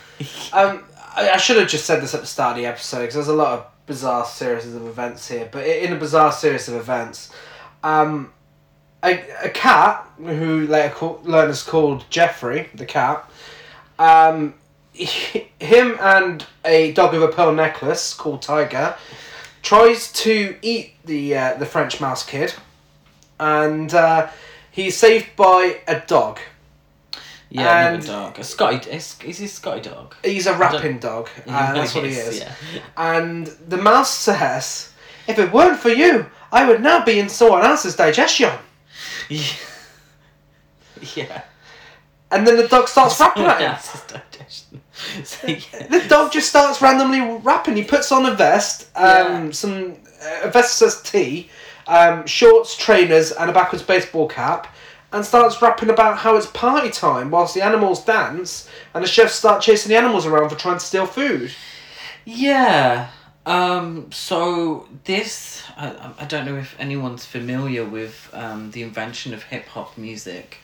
[0.53, 0.83] Um,
[1.15, 3.27] I, I should have just said this at the start of the episode because there's
[3.27, 5.49] a lot of bizarre series of events here.
[5.51, 7.31] But in a bizarre series of events,
[7.83, 8.31] um,
[9.03, 13.29] a, a cat who later call, learned is called Jeffrey the cat.
[13.97, 14.53] Um,
[14.93, 18.95] him and a dog with a pearl necklace called Tiger
[19.61, 22.53] tries to eat the uh, the French mouse kid,
[23.39, 24.29] and uh,
[24.71, 26.39] he's saved by a dog.
[27.49, 28.39] Yeah, And- another dog.
[28.39, 28.89] A Scotty.
[28.89, 30.15] Is, is he a Scotty dog?
[30.23, 31.27] He's a rapping dog.
[31.47, 32.39] Uh, that's what he is.
[32.39, 32.53] Yeah.
[32.95, 34.93] And the mouse says,
[35.27, 38.53] If it weren't for you, I would now be in someone else's digestion.
[39.27, 39.43] Yeah.
[41.15, 41.41] yeah.
[42.31, 44.81] And then the dog starts rapping at him.
[45.15, 45.69] That's his digestion.
[45.71, 45.87] So, yeah.
[45.87, 47.75] The dog just starts randomly rapping.
[47.75, 49.51] He puts on a vest, um, Yeah.
[49.51, 51.49] some uh, a vest says T,
[51.87, 54.67] um, shorts, trainers, and a backwards baseball cap,
[55.11, 59.33] and starts rapping about how it's party time whilst the animals dance, and the chefs
[59.35, 61.51] start chasing the animals around for trying to steal food.
[62.25, 63.09] Yeah.
[63.45, 69.41] Um, so this, I, I don't know if anyone's familiar with um, the invention of
[69.43, 70.59] hip hop music,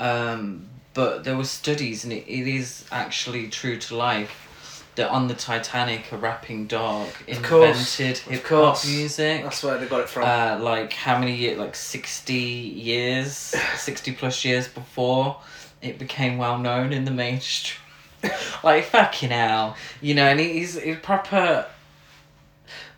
[0.00, 0.66] um,
[0.96, 5.34] but there were studies, and it, it is actually true to life that on the
[5.34, 7.06] Titanic, a rapping dog
[7.42, 9.42] course, invented of hip hop music.
[9.42, 10.24] That's where they got it from.
[10.24, 11.58] Uh, like how many years?
[11.58, 13.30] Like sixty years,
[13.76, 15.36] sixty plus years before
[15.82, 17.78] it became well known in the mainstream.
[18.64, 21.66] like fucking hell, you know, and he's he's proper.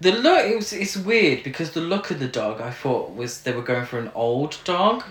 [0.00, 3.42] The look it was it's weird because the look of the dog I thought was
[3.42, 5.02] they were going for an old dog.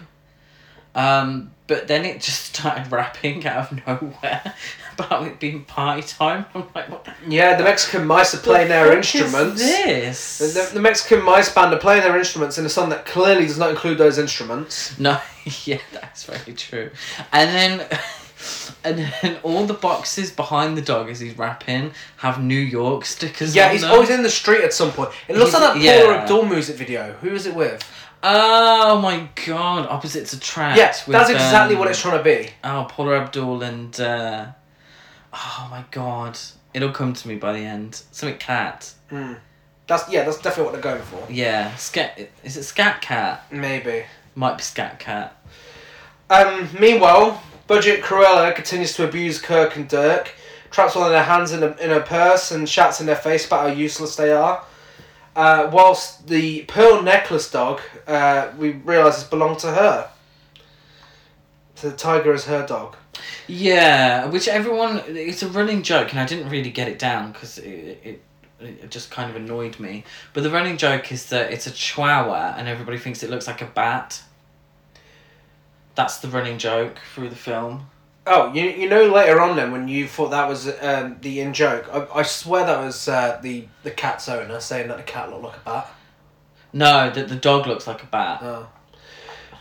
[0.96, 4.54] Um, but then it just started rapping out of nowhere
[4.94, 6.46] about it being party time.
[6.56, 9.62] I'm like, what yeah, the Mexican mice are playing their fuck is instruments.
[9.62, 10.38] This.
[10.38, 13.46] The, the, the Mexican mice band are playing their instruments in a song that clearly
[13.46, 14.98] does not include those instruments.
[14.98, 15.20] No,
[15.66, 16.90] yeah, that's very true.
[17.34, 18.00] And then,
[18.86, 23.54] and then all the boxes behind the dog as he's rapping have New York stickers.
[23.54, 23.92] Yeah, he's them.
[23.92, 25.12] always in the street at some point.
[25.28, 26.22] It looks He's- like that Paula yeah.
[26.22, 27.12] Abdul music video.
[27.22, 27.84] Who is it with?
[28.24, 29.88] Oh my god!
[29.88, 30.78] Opposites attract.
[30.78, 32.50] Yeah, with, that's exactly um, what it's trying to be.
[32.64, 34.00] Oh, Paula Abdul and.
[34.00, 34.48] Uh,
[35.34, 36.38] oh my god!
[36.74, 38.02] It'll come to me by the end.
[38.12, 38.94] Something cat.
[39.88, 41.32] That's yeah, that's definitely what they're going for.
[41.32, 42.30] Yeah, scat.
[42.44, 43.46] Is it Scat Cat?
[43.52, 44.04] Maybe.
[44.36, 45.36] Might be Scat Cat.
[46.30, 50.34] Um, meanwhile, Budget Cruella continues to abuse Kirk and Dirk,
[50.72, 53.48] traps one of their hands in, a, in her purse and shouts in their face
[53.48, 54.64] about how useless they are.
[55.38, 60.10] Uh, whilst the pearl necklace dog, uh, we realise has belonged to her.
[61.76, 62.96] So the tiger is her dog.
[63.46, 67.60] Yeah, which everyone it's a running joke, and I didn't really get it down because
[67.60, 68.22] it, it
[68.60, 70.04] it just kind of annoyed me.
[70.34, 73.62] But the running joke is that it's a chihuahua, and everybody thinks it looks like
[73.62, 74.24] a bat.
[75.94, 77.92] That's the running joke through the film.
[78.30, 81.54] Oh, you, you know later on then when you thought that was um, the in
[81.54, 85.30] joke, I, I swear that was uh, the, the cat's owner saying that the cat
[85.30, 85.94] looked like a bat.
[86.74, 88.40] No, that the dog looks like a bat.
[88.42, 88.68] Oh.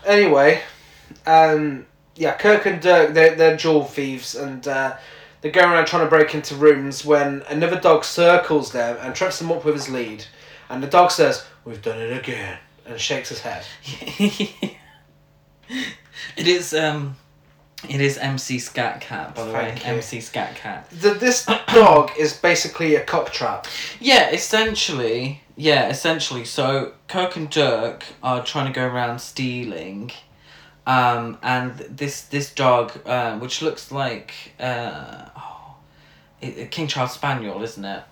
[0.04, 0.60] Anyway,
[1.26, 4.96] um, yeah, Kirk and Dirk, they're, they're jewel thieves and uh,
[5.40, 9.38] they're going around trying to break into rooms when another dog circles them and traps
[9.38, 10.24] them up with his lead.
[10.68, 13.64] And the dog says, We've done it again, and shakes his head.
[13.84, 14.76] it
[16.36, 17.16] is um,
[17.88, 19.90] it is MC Scat Cat by the Thank way.
[19.90, 19.96] you.
[19.96, 20.88] MC Scat Cat.
[20.90, 23.66] The, this dog is basically a cock trap.
[24.00, 25.42] Yeah, essentially.
[25.56, 26.44] Yeah, essentially.
[26.44, 30.10] So Kirk and Dirk are trying to go around stealing,
[30.86, 35.76] um, and this this dog, uh, which looks like uh, oh,
[36.40, 38.02] it, it- King Charles Spaniel, isn't it?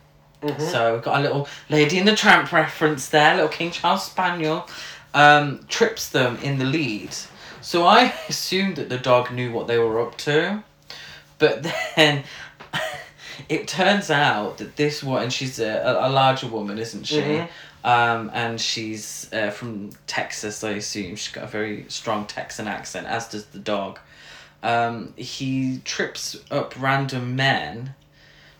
[0.58, 4.68] So we've got a little Lady in the Tramp reference there, little King Charles Spaniel,
[5.14, 7.08] um, trips them in the lead.
[7.64, 10.62] So I assumed that the dog knew what they were up to,
[11.38, 12.24] but then
[13.48, 17.20] it turns out that this one, and she's a, a, larger woman, isn't she?
[17.20, 17.48] Mhm.
[17.82, 21.16] Um, and she's uh, from Texas, I assume.
[21.16, 23.98] She's got a very strong Texan accent, as does the dog.
[24.62, 27.94] Um, he trips up random men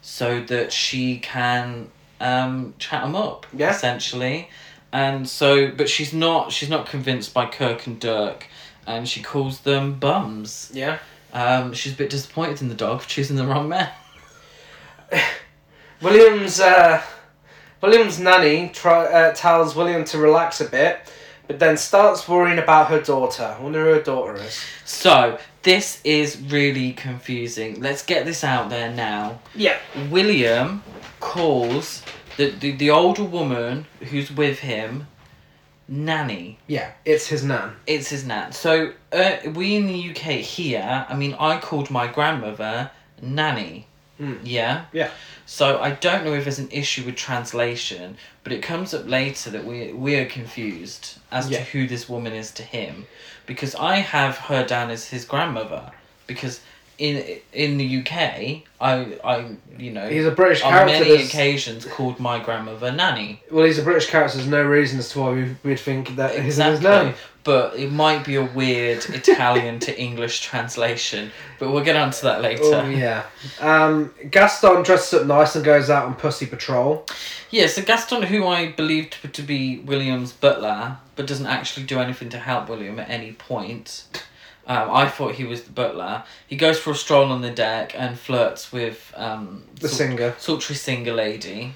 [0.02, 1.90] so that she can
[2.20, 3.70] um, chat them up, Yeah.
[3.70, 4.48] essentially.
[4.92, 6.52] And so, but she's not.
[6.52, 8.46] She's not convinced by Kirk and Dirk,
[8.86, 10.70] and she calls them bums.
[10.74, 10.98] Yeah.
[11.32, 13.90] Um, she's a bit disappointed in the dog for choosing the wrong man.
[16.00, 17.02] William's uh,
[17.80, 21.00] William's nanny try, uh, tells William to relax a bit,
[21.46, 23.56] but then starts worrying about her daughter.
[23.58, 24.62] I wonder who her daughter is.
[24.84, 27.80] So this is really confusing.
[27.80, 29.40] Let's get this out there now.
[29.54, 29.78] Yeah.
[30.10, 30.82] William
[31.20, 32.02] calls
[32.36, 35.06] the, the, the older woman who's with him
[35.88, 36.58] nanny.
[36.66, 37.76] Yeah, it's his nan.
[37.86, 38.52] It's his nan.
[38.52, 43.86] So uh, we in the UK here, I mean, I called my grandmother nanny.
[44.18, 44.34] Hmm.
[44.44, 44.84] Yeah.
[44.92, 45.10] Yeah.
[45.46, 49.50] So I don't know if there's an issue with translation, but it comes up later
[49.50, 51.58] that we we are confused as Yeah.
[51.58, 53.06] to who this woman is to him,
[53.46, 55.90] because I have her down as his grandmother,
[56.26, 56.60] because
[56.98, 59.46] in in the UK I I
[59.78, 60.92] you know He's a British on character.
[60.98, 63.42] many there's- occasions called my grandmother nanny.
[63.50, 64.36] Well, he's a British character.
[64.38, 67.14] There's no reason as to why we, we'd think that his nan.
[67.42, 71.30] But it might be a weird Italian to English translation.
[71.58, 72.62] But we'll get onto that later.
[72.64, 73.24] Oh yeah.
[73.60, 77.04] Um, Gaston dresses up nice and goes out on pussy patrol.
[77.50, 82.30] Yeah, so Gaston, who I believed to be William's butler, but doesn't actually do anything
[82.30, 84.04] to help William at any point.
[84.66, 86.22] Um, I thought he was the butler.
[86.46, 90.34] He goes for a stroll on the deck and flirts with um, The singer.
[90.38, 91.74] sultry singer lady.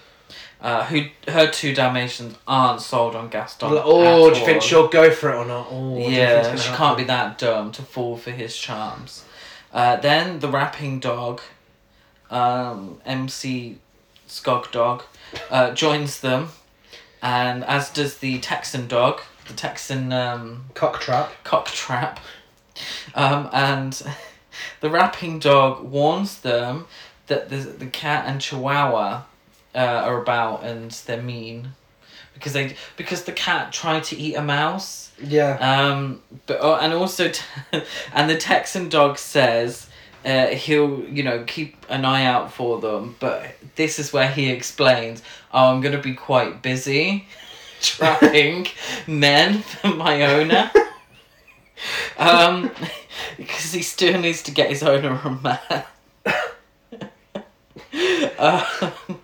[0.61, 3.69] Uh, who her two Dalmatians aren't sold on Gaston.
[3.73, 5.69] oh, at do you think she'll go for it or not?
[5.71, 6.77] Oh, what do you think's Yeah, she happen?
[6.77, 9.25] can't be that dumb to fall for his charms.
[9.73, 11.41] Uh, then the rapping dog,
[12.31, 13.79] um, MC
[14.29, 15.05] Skog Dog,
[15.51, 16.49] uh, joins them,
[17.23, 20.65] and as does the Texan dog, the Texan um,
[21.45, 22.19] Cock trap.
[23.19, 24.01] Um, and
[24.81, 26.87] the rapping dog warns them
[27.27, 29.25] that the, the cat and Chihuahua
[29.75, 31.73] uh, are about and they're mean.
[32.33, 35.11] Because they because the cat tried to eat a mouse.
[35.21, 35.57] Yeah.
[35.57, 37.43] Um, but oh, and also, t-
[38.13, 39.89] and the Texan dog says
[40.25, 43.17] uh, he'll you know keep an eye out for them.
[43.19, 45.21] But this is where he explains,
[45.53, 47.27] "Oh, I'm gonna be quite busy
[47.81, 48.69] trapping
[49.09, 50.71] men for my owner."
[52.19, 52.71] um,
[53.39, 55.85] because he still needs to get his owner a man.
[58.39, 58.63] um,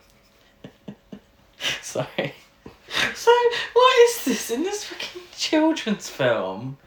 [1.83, 2.35] sorry.
[3.15, 3.31] So,
[3.73, 6.79] what is this in this fucking children's film?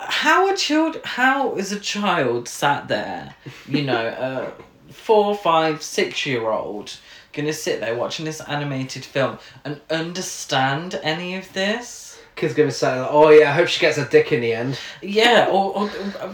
[0.00, 1.00] How a child?
[1.04, 3.36] How is a child sat there?
[3.68, 6.96] You know, a four, five, six year old
[7.32, 12.11] gonna sit there watching this animated film and understand any of this?
[12.36, 15.48] Kid's gonna say, "Oh yeah, I hope she gets a dick in the end." Yeah,
[15.50, 16.32] or, or uh,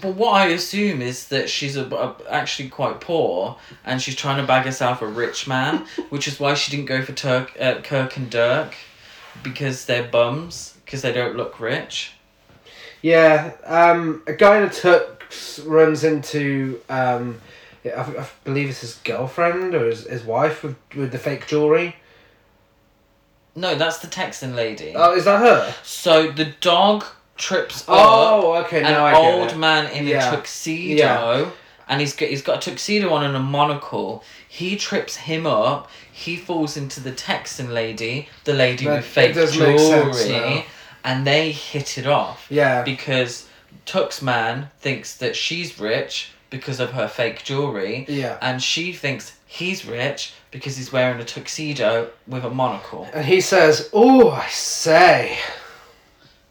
[0.00, 4.36] but what I assume is that she's a, a- actually quite poor and she's trying
[4.38, 7.80] to bag herself a rich man, which is why she didn't go for Turk, uh,
[7.80, 8.74] Kirk and Dirk
[9.42, 12.12] because they're bums because they don't look rich.
[13.02, 17.40] Yeah, um, a guy in a tux runs into, um,
[17.84, 21.94] I, I believe it's his girlfriend or his, his wife with, with the fake jewelry.
[23.58, 24.92] No, that's the Texan lady.
[24.94, 25.74] Oh, is that her?
[25.82, 27.04] So the dog
[27.36, 29.56] trips oh, up Oh, okay, an now I get old it.
[29.56, 30.28] man in Yeah.
[30.28, 31.52] a tuxedo.
[31.88, 34.22] And he's got he's got a tuxedo on and a monocle.
[34.46, 35.90] He trips him up.
[36.12, 40.24] He falls into the Texan lady, the lady That- with fake that does make sense
[40.26, 40.66] jewelry,
[41.04, 42.82] and they hit it off Yeah.
[42.82, 43.46] because
[43.86, 48.36] Tux man thinks that she's rich because of her fake jewelry, Yeah.
[48.42, 53.08] and she thinks he's rich because he's wearing a tuxedo with a monocle.
[53.12, 55.38] And he says, "Oh, I say,"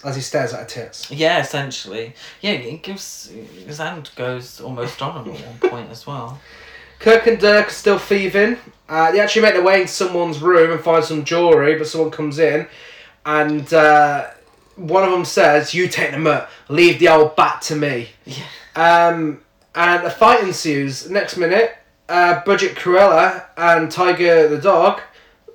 [0.04, 1.10] as he stares at her tits.
[1.12, 2.14] Yeah, essentially.
[2.42, 3.32] Yeah, it gives
[3.66, 6.40] his hand goes almost on him at one point as well.
[7.00, 8.58] Kirk and Dirk are still thieving.
[8.90, 12.10] Uh, they actually make their way into someone's room and find some jewelry, but someone
[12.10, 12.68] comes in,
[13.26, 14.28] and uh,
[14.76, 16.50] one of them says, "You take them up.
[16.70, 18.46] Leave the old bat to me." Yeah.
[18.76, 19.42] Um,
[19.76, 21.10] and a fight ensues.
[21.10, 21.78] Next minute,
[22.10, 25.02] uh, Budget Cruella and Tiger the dog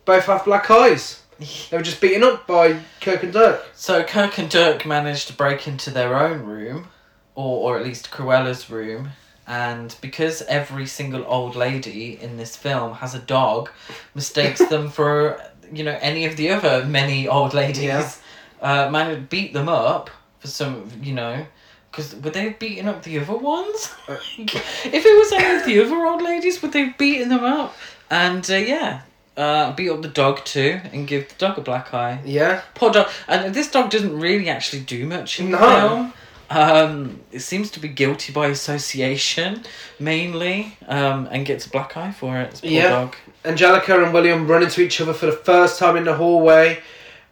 [0.04, 1.20] both have black eyes.
[1.70, 3.64] They were just beaten up by Kirk and Dirk.
[3.74, 6.88] So Kirk and Dirk managed to break into their own room,
[7.34, 9.10] or or at least Cruella's room,
[9.44, 13.70] and because every single old lady in this film has a dog,
[14.14, 15.42] mistakes them for
[15.72, 17.82] you know any of the other many old ladies.
[17.82, 18.12] Yeah.
[18.60, 21.44] Uh, managed to beat them up for some you know.
[21.92, 23.94] Because would they beating up the other ones?
[24.08, 27.74] If it was any of the other old ladies, would they have beaten them up?
[28.10, 29.02] And uh, yeah,
[29.36, 32.20] uh, beat up the dog too, and give the dog a black eye.
[32.24, 32.62] Yeah.
[32.74, 33.10] Poor dog.
[33.28, 36.12] And this dog doesn't really actually do much in the film.
[36.50, 39.62] Um, it seems to be guilty by association,
[39.98, 42.58] mainly, um, and gets a black eye for it.
[42.62, 42.88] Poor Yeah.
[42.88, 43.16] dog.
[43.44, 46.80] Angelica and William run into each other for the first time in the hallway,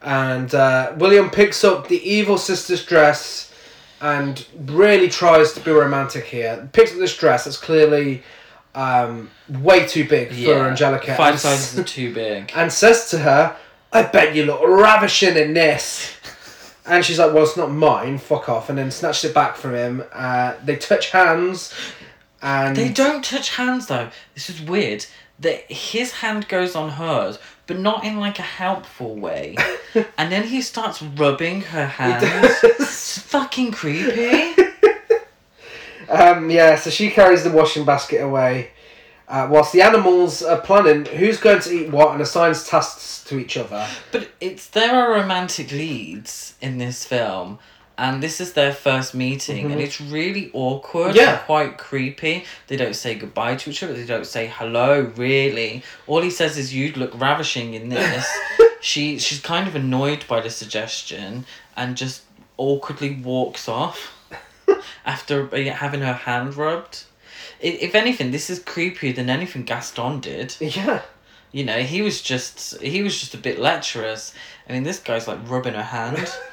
[0.01, 3.50] and uh, William picks up the evil sister's dress
[4.01, 6.69] and really tries to be romantic here.
[6.73, 8.23] Picks up this dress that's clearly
[8.75, 11.15] um, way too big for Angelica.
[11.15, 12.51] Five sizes are too big.
[12.55, 13.55] and says to her,
[13.93, 16.15] I bet you look ravishing in this.
[16.85, 18.69] And she's like, well, it's not mine, fuck off.
[18.69, 20.03] And then snatches it back from him.
[20.11, 21.73] Uh, they touch hands.
[22.41, 24.09] And They don't touch hands though.
[24.33, 25.05] This is weird.
[25.39, 27.37] That his hand goes on hers,
[27.71, 29.55] but not in like a helpful way.
[30.17, 32.25] and then he starts rubbing her hands.
[32.63, 34.55] It's fucking creepy.
[36.09, 38.71] Um, yeah, so she carries the washing basket away,
[39.29, 43.39] uh, whilst the animals are planning who's going to eat what and assigns tasks to
[43.39, 43.87] each other.
[44.11, 47.59] But it's there are romantic leads in this film,
[47.97, 51.15] and this is their first meeting, and it's really awkward.
[51.15, 51.37] Yeah.
[51.37, 52.45] and quite creepy.
[52.67, 53.93] They don't say goodbye to each other.
[53.93, 55.11] They don't say hello.
[55.15, 58.27] Really, all he says is, "You'd look ravishing in this."
[58.81, 61.45] she she's kind of annoyed by the suggestion
[61.77, 62.23] and just
[62.57, 64.13] awkwardly walks off
[65.05, 67.03] after uh, having her hand rubbed.
[67.59, 70.55] If anything, this is creepier than anything Gaston did.
[70.59, 71.01] Yeah.
[71.51, 74.33] You know, he was just he was just a bit lecherous.
[74.67, 76.31] I mean, this guy's like rubbing her hand.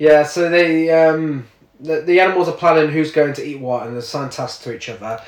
[0.00, 1.46] Yeah, so they um,
[1.78, 4.74] the, the animals are planning who's going to eat what and they assign tasks to
[4.74, 5.22] each other.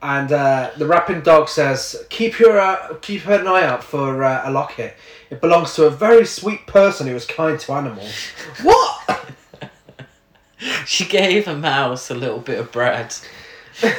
[0.00, 4.48] And uh, the rapping dog says, "Keep your uh, keep an eye out for uh,
[4.48, 4.96] a locket.
[5.28, 8.14] It belongs to a very sweet person who is kind to animals."
[8.62, 9.30] what?
[10.86, 13.14] She gave a mouse a little bit of bread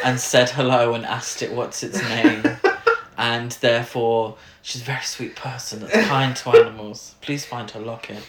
[0.03, 2.43] and said hello and asked it what's its name.
[3.15, 7.13] and therefore, she's a very sweet person that's kind to animals.
[7.21, 8.23] Please find her locket.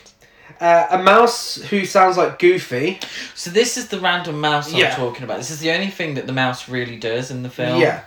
[0.60, 2.98] Uh, a mouse who sounds like Goofy.
[3.34, 4.90] So this is the random mouse Yeah.
[4.90, 5.36] I'm talking about.
[5.38, 7.80] This is the only thing that the mouse really does in the film.
[7.80, 8.02] Yeah.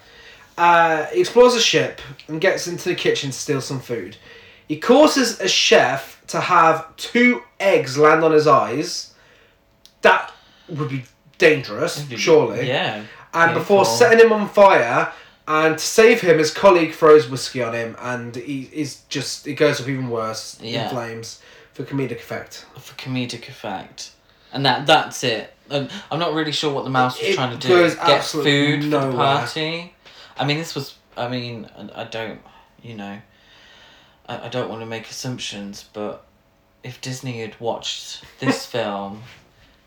[0.58, 4.18] Uh, he explores a ship and gets into the kitchen to steal some food.
[4.68, 9.14] He causes a chef to have two eggs land on his eyes.
[10.02, 10.32] That
[10.68, 11.04] would be
[11.38, 12.68] dangerous, surely.
[12.68, 13.04] Yeah.
[13.34, 13.86] And before Painful.
[13.98, 15.12] setting him on fire,
[15.48, 19.54] and to save him, his colleague throws whiskey on him, and he is just it
[19.56, 20.86] goes up even worse Yeah.
[20.86, 21.40] in flames
[21.86, 22.66] for comedic effect.
[22.78, 24.12] for comedic effect,
[24.52, 25.54] and that that's it.
[25.70, 27.90] And I'm not really sure what the mouse was It trying to do.
[27.96, 29.94] Get food for the party.
[30.38, 30.96] I mean, this was.
[31.16, 32.42] I mean, I, I don't.
[32.82, 33.20] You know.
[34.28, 36.26] I, I don't want to make assumptions, but
[36.84, 39.24] if Disney had watched this film,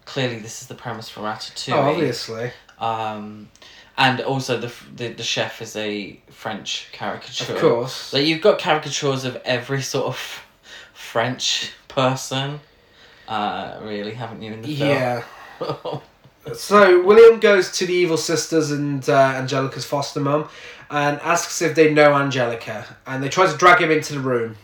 [0.04, 1.72] clearly this is the premise for Ratatouille.
[1.74, 3.48] Oh, obviously, Um,
[3.98, 7.52] and also the, the the chef is a French caricature.
[7.54, 8.12] of course.
[8.12, 10.42] Like you've got caricatures of every sort of
[10.92, 12.60] French person,
[13.28, 14.90] uh, really, haven't you in the film?
[14.90, 15.22] Yeah.
[16.54, 20.48] So William goes to the evil sisters and uh, Angelica's foster mum,
[20.90, 24.56] and asks if they know Angelica, and they try to drag him into the room,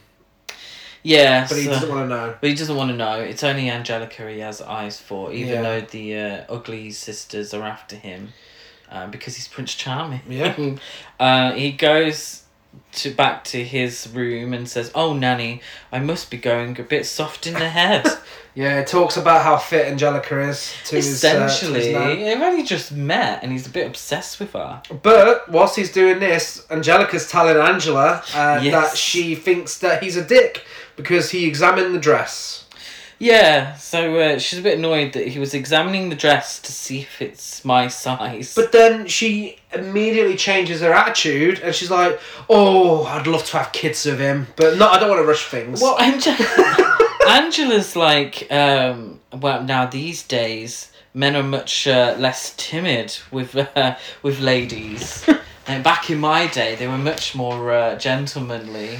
[1.04, 1.46] yeah.
[1.48, 2.34] but he so- doesn't want to know.
[2.40, 3.20] But he doesn't want to know.
[3.20, 5.62] It's only Angelica he has eyes for, even Yeah.
[5.62, 8.32] though the uh, ugly sisters are after him,
[8.90, 10.22] uh, because he's Prince Charming.
[10.28, 10.76] Yeah.
[11.20, 12.42] uh, he goes
[12.92, 15.60] to back to his room and says, "Oh, Nanny,
[15.92, 18.06] I must be going a bit soft in the head."
[18.54, 21.92] Yeah, it talks about how fit Angelica is to his, uh, to his Essentially,
[22.24, 24.82] they've only just met, and he's a bit obsessed with her.
[25.00, 28.72] But whilst he's doing this, Angelica's telling Angela uh, Yes.
[28.72, 30.64] that she thinks that he's a dick
[30.96, 32.64] because he examined the dress.
[33.18, 37.00] Yeah, so uh, she's a bit annoyed that he was examining the dress to see
[37.00, 38.54] if it's my size.
[38.54, 43.72] But then she immediately changes her attitude and she's like, "Oh, I'd love to have
[43.72, 46.96] kids with him, but no, I don't want to rush things." Well, Angela,
[47.28, 53.96] Angela's like, um, well, now these days, men are much uh, less timid with uh,
[54.22, 55.28] with ladies.
[55.66, 58.98] and back in my day, they were much more uh, gentlemanly.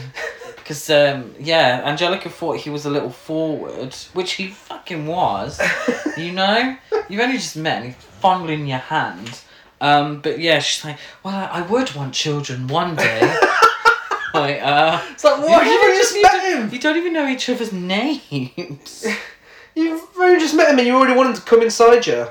[0.69, 5.59] Because, um, yeah, Angelica thought he was a little forward, which he fucking was.
[6.19, 6.77] you know?
[7.09, 9.41] You've only just met and he's fondling your hand.
[9.81, 13.21] Um, but yeah, she's like, well, I, I would want children one day.
[14.35, 15.65] like, uh, it's like, what?
[15.65, 16.71] You You've only just even met him.
[16.71, 19.07] you don't even know each other's names.
[19.75, 22.27] You've only just met him and you already want him to come inside you.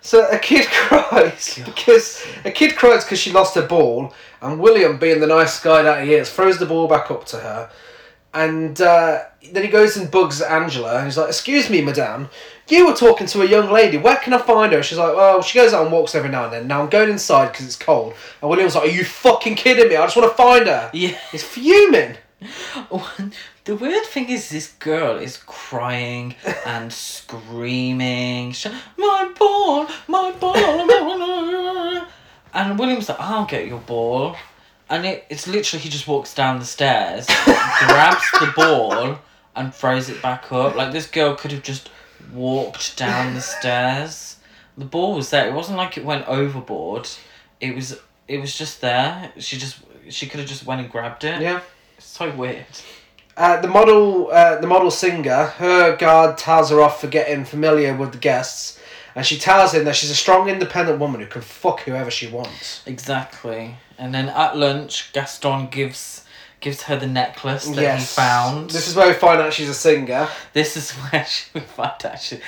[0.00, 4.98] So a kid cries because a kid cries because she lost her ball, and William,
[4.98, 7.70] being the nice guy that he is, throws the ball back up to her,
[8.32, 12.28] and uh, then he goes and bugs Angela, and he's like, "Excuse me, madame,
[12.68, 13.96] you were talking to a young lady.
[13.96, 16.44] Where can I find her?" She's like, "Well, she goes out and walks every now
[16.44, 16.66] and then.
[16.66, 19.96] Now I'm going inside because it's cold." And William's like, "Are you fucking kidding me?
[19.96, 21.18] I just want to find her." yeah.
[21.32, 22.16] He's fuming.
[23.64, 26.34] The weird thing is, this girl is crying
[26.64, 28.54] and screaming,
[28.96, 32.06] "My ball, my ball!"
[32.52, 34.36] and William's like, "I'll get your ball,"
[34.88, 39.18] and it, it's literally he just walks down the stairs, grabs the ball,
[39.56, 40.74] and throws it back up.
[40.74, 41.90] Like this girl could have just
[42.32, 44.36] walked down the stairs.
[44.78, 45.48] The ball was there.
[45.48, 47.08] It wasn't like it went overboard.
[47.60, 48.00] It was.
[48.28, 49.32] It was just there.
[49.38, 49.78] She just.
[50.08, 51.40] She could have just went and grabbed it.
[51.40, 51.60] Yeah.
[51.96, 52.66] It's so weird.
[53.36, 57.94] Uh, the model, uh, the model singer, her guard tells her off for getting familiar
[57.94, 58.79] with the guests,
[59.14, 62.28] and she tells him that she's a strong, independent woman who can fuck whoever she
[62.28, 62.82] wants.
[62.86, 63.76] Exactly.
[63.98, 66.24] And then at lunch, Gaston gives
[66.60, 68.68] gives her the necklace that yes, he found.
[68.70, 70.28] This is where we find out she's a singer.
[70.52, 72.38] This is where she we find out she,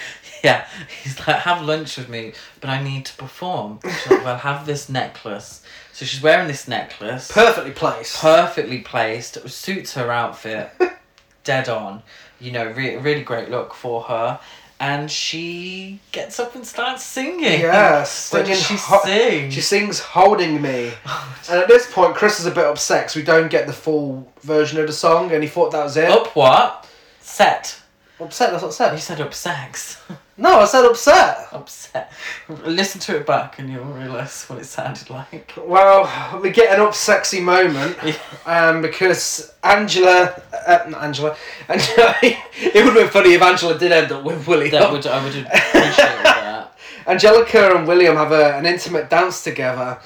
[0.45, 0.67] yeah,
[1.03, 3.79] he's like, have lunch with me, but I need to perform.
[3.83, 5.63] She's like, well, have this necklace.
[5.95, 8.19] So she's wearing this necklace, Perfectly placed.
[8.21, 10.71] perfectly placed, it suits her outfit,
[11.45, 12.03] dead on.
[12.41, 14.41] You know, re- really great look for her.
[14.85, 17.61] And she gets up and starts singing.
[17.61, 19.49] Yes, What does she ho- sing?
[19.53, 20.93] She sings "Holding Me,"
[21.49, 24.33] and at this point, Chris is a bit upset 'cause we don't get the full
[24.43, 26.11] version of the song, and he thought that was it.
[26.11, 26.89] Up what?
[27.21, 27.79] Set.
[28.19, 28.51] Upset?
[28.51, 29.19] That's what I You said.
[29.19, 29.99] said up sex.
[30.43, 31.47] No, I said upset.
[31.53, 32.11] Upset.
[32.65, 35.53] Listen to it back and you'll realise what it sounded like.
[35.57, 37.97] Well, we get an up sexy moment
[38.45, 41.37] um, because Angela, uh, not Angela,
[41.69, 42.15] Angela.
[42.23, 44.73] it would have been funny if Angela did end up with William.
[44.73, 46.77] That would I would appreciate that.
[47.07, 50.01] Angelica and William have a, an intimate dance together,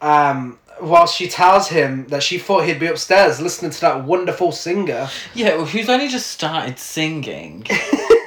[0.00, 4.50] Um, while she tells him that she thought he'd be upstairs listening to that wonderful
[4.52, 5.08] singer.
[5.34, 7.66] Yeah, well, who's only just started singing.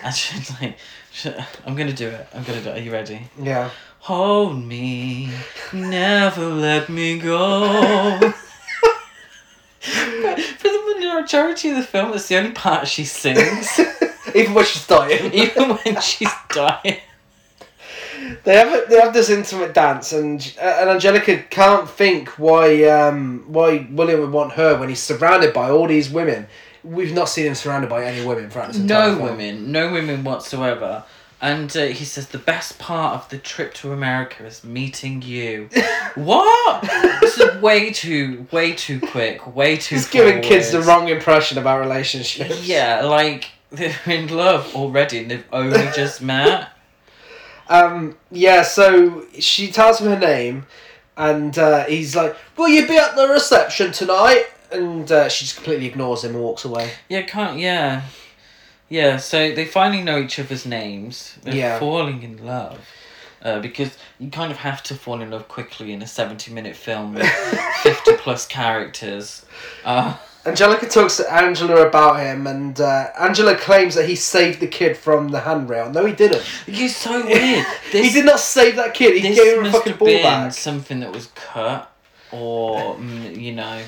[0.03, 0.81] and she's like, "Sh-
[1.65, 2.27] I'm gonna do it.
[2.33, 2.77] I'm gonna do it.
[2.77, 3.21] Are you ready?
[3.41, 3.69] Yeah.
[4.01, 5.29] Hold me,
[5.73, 8.17] never let me go.
[8.21, 8.35] But
[9.81, 13.79] For the majority of the film, it's the only part she sings,
[14.35, 15.33] Even when she's dying.
[15.33, 16.97] even when she's dying.
[18.43, 22.83] They have a, they have this intimate dance, and uh, and Angelica can't think why
[22.85, 26.47] um why William would want her when he's surrounded by all these women.
[26.83, 29.29] We've not seen him surrounded by any women throughout this entire No film.
[29.29, 31.03] women, no women whatsoever.
[31.41, 35.69] And uh, he says the best part of the trip to America is meeting you.
[36.15, 36.81] what?
[37.21, 39.95] This is way too, way too quick, way too.
[39.95, 40.01] Quick.
[40.01, 42.67] He's giving kids the wrong impression about relationships.
[42.67, 46.71] Yeah, like they're in love already and they've only just met.
[47.69, 48.17] Um.
[48.31, 48.63] Yeah.
[48.63, 50.65] So she tells him her name,
[51.15, 55.55] and uh, he's like, "Will you be at the reception tonight?" And uh, she just
[55.55, 56.91] completely ignores him and walks away.
[57.09, 57.57] Yeah, can't.
[57.59, 58.03] Yeah,
[58.87, 59.17] yeah.
[59.17, 61.37] So they finally know each other's names.
[61.43, 61.79] They're Yeah.
[61.79, 62.79] falling in love.
[63.41, 67.13] Uh, because you kind of have to fall in love quickly in a seventy-minute film
[67.13, 67.25] with
[67.83, 69.45] fifty plus characters.
[69.85, 74.67] Uh, Angelica talks to Angela about him, and uh, Angela claims that he saved the
[74.67, 75.89] kid from the handrail.
[75.89, 76.43] No, he didn't.
[76.67, 77.65] It's so weird.
[77.93, 79.15] This, he did not save that kid.
[79.15, 80.53] He This gave him a must fucking have ball been back.
[80.53, 81.89] something that was cut,
[82.33, 83.81] or mm, you know,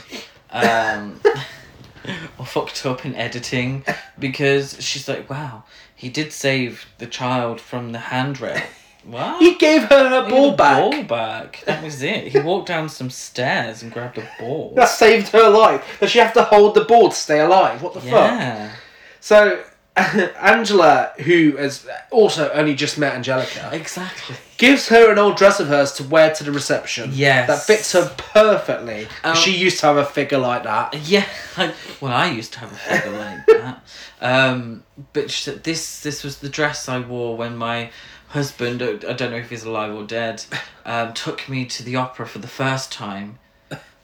[0.52, 1.20] um,
[2.38, 3.86] or fucked up in editing,
[4.18, 5.64] because she's like, "Wow,
[5.96, 8.62] he did save the child from the handrail."
[9.04, 9.42] What?
[9.42, 10.78] He gave her He ball a back.
[10.78, 11.64] Ball back.
[11.66, 12.28] That was it.
[12.28, 14.74] He walked down some stairs and grabbed a ball.
[14.76, 15.98] That saved her life.
[16.00, 17.82] Does she have to hold the ball to stay alive?
[17.82, 18.12] What the fuck?
[18.12, 18.76] yeah.
[19.20, 19.64] So,
[20.42, 24.36] Angela, who has also only just met Angelica, Exactly.
[24.58, 27.10] gives her an old dress of hers to wear to the reception.
[27.14, 27.48] Yes.
[27.48, 29.08] That fits her perfectly.
[29.24, 30.96] Um, she used to have a figure like that.
[31.08, 31.26] Yeah,
[31.58, 33.84] I, well, I used to have a figure like that.
[34.22, 34.84] Um,
[35.14, 37.92] but sh- this this was the dress I wore when my
[38.30, 40.46] husband, I don't know if he's alive or dead,
[40.86, 43.40] um, took me to the opera for the first time,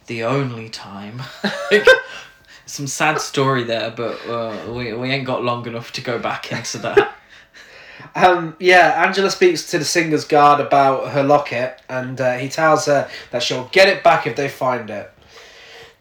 [0.08, 1.22] the only time.
[2.68, 6.52] Some sad story there, but uh, we we ain't got long enough to go back
[6.52, 7.14] into that.
[8.16, 12.86] Um, yeah, Angela speaks to the singer's guard about her locket, and uh, he tells
[12.86, 15.12] her that she'll get it back if they find it.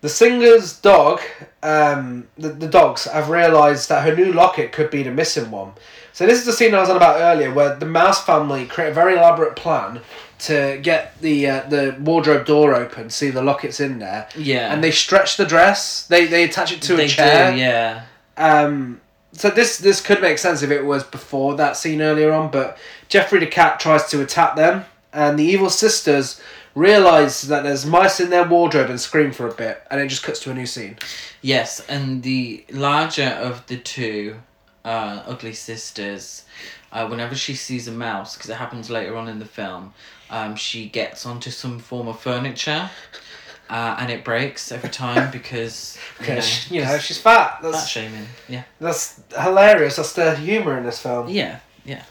[0.01, 1.21] The singer's dog,
[1.62, 5.73] um, the, the dogs, have realised that her new locket could be the missing one.
[6.12, 8.91] So this is the scene I was on about earlier, where the Mouse family create
[8.91, 10.01] a very elaborate plan
[10.41, 14.82] to get the uh, the wardrobe door open, see the locket's in there, Yeah, and
[14.82, 16.07] they stretch the dress.
[16.07, 17.53] They they attach it to they a chair.
[17.53, 18.03] do, yeah.
[18.37, 19.01] Um,
[19.32, 22.78] so this this could make sense if it was before that scene earlier on, but
[23.09, 26.41] Jeffrey the cat tries to attack them, and the evil sisters
[26.74, 30.22] realize that there's mice in their wardrobe and scream for a bit, and it just
[30.22, 30.99] cuts to a new scene.
[31.41, 34.37] Yes, and the larger of the two
[34.84, 36.45] uh, ugly sisters,
[36.93, 39.95] uh, whenever she sees a mouse, because it happens later on in the film,
[40.31, 42.91] um, she gets onto some form of furniture,
[43.70, 47.61] uh, and it breaks every time because you know, Because you know she's fat.
[47.61, 48.27] fat That's shaming.
[48.49, 49.97] Yeah, that's hilarious.
[49.97, 51.29] That's the humor in this film.
[51.29, 52.03] yeah, yeah.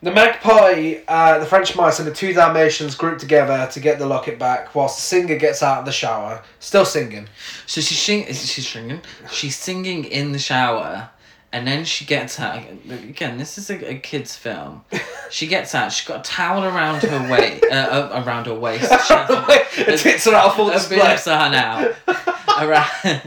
[0.00, 4.06] The magpie, uh, the French mice, and the two Dalmatians group together to get the
[4.06, 7.28] locket back, whilst the singer gets out of the shower, still singing.
[7.66, 9.00] So she's sing- she's singing.
[9.32, 11.10] She's singing in the shower,
[11.52, 12.62] and then she gets out.
[12.90, 14.84] Again, this is a, a kids' film.
[15.30, 15.92] She gets out.
[15.92, 18.84] She's got a towel around her waist, uh, uh, around her waist.
[19.06, 21.16] She has a- the tits are out full display.
[21.16, 21.94] sun around,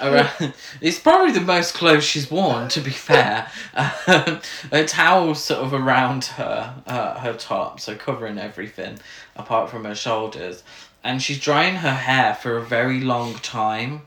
[0.00, 0.54] around.
[0.80, 3.50] It's probably the most clothes she's worn, to be fair.
[3.74, 4.40] Um,
[4.72, 8.98] a towel sort of around her, uh, her top, so covering everything
[9.36, 10.62] apart from her shoulders,
[11.04, 14.02] and she's drying her hair for a very long time.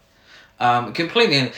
[0.59, 1.51] Um, completely.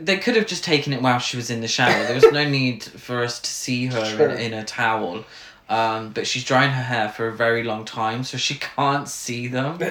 [0.00, 2.04] They could have just taken it while she was in the shower.
[2.04, 4.26] There was no need for us to see her True.
[4.26, 5.24] in, in a towel.
[5.68, 9.46] Um, but she's drying her hair for a very long time, so she can't see
[9.48, 9.78] them.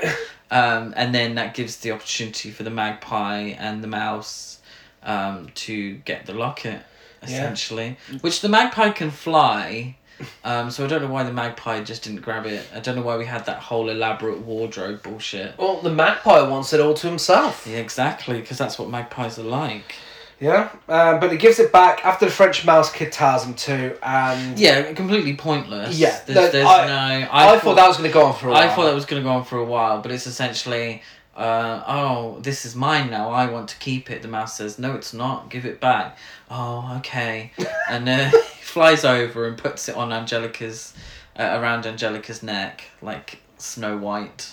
[0.51, 4.59] Um, and then that gives the opportunity for the magpie and the mouse
[5.03, 6.81] um, to get the locket,
[7.21, 7.97] essentially.
[8.21, 9.95] Which the magpie can fly.
[10.43, 12.65] Um, so I don't know why the magpie just didn't grab it.
[12.73, 15.57] I don't know why we had that whole elaborate wardrobe bullshit.
[15.57, 17.65] Well, the magpie wants it all to himself.
[17.69, 19.95] Yeah, exactly, because that's what magpies are like.
[20.39, 23.97] Yeah, uh, but he gives it back after the French mouse kid tells him to,
[24.01, 25.99] and Yeah, completely pointless.
[25.99, 27.27] Yeah, there's, no, there's I- no.
[27.29, 28.61] I, thought that was going to go on for a while.
[28.61, 31.01] I thought that was going to go on for a while, but it's essentially,
[31.39, 33.31] uh, oh, this is mine now.
[33.31, 34.21] I want to keep it.
[34.21, 35.49] The mouse says, no, it's not.
[35.49, 36.17] Give it back.
[36.51, 37.51] Oh, okay.
[37.89, 40.93] and uh, he flies over and puts it on Angelica's,
[41.37, 44.51] uh, around Angelica's neck, like Snow White.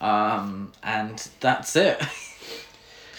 [0.00, 2.02] Um, and that's it.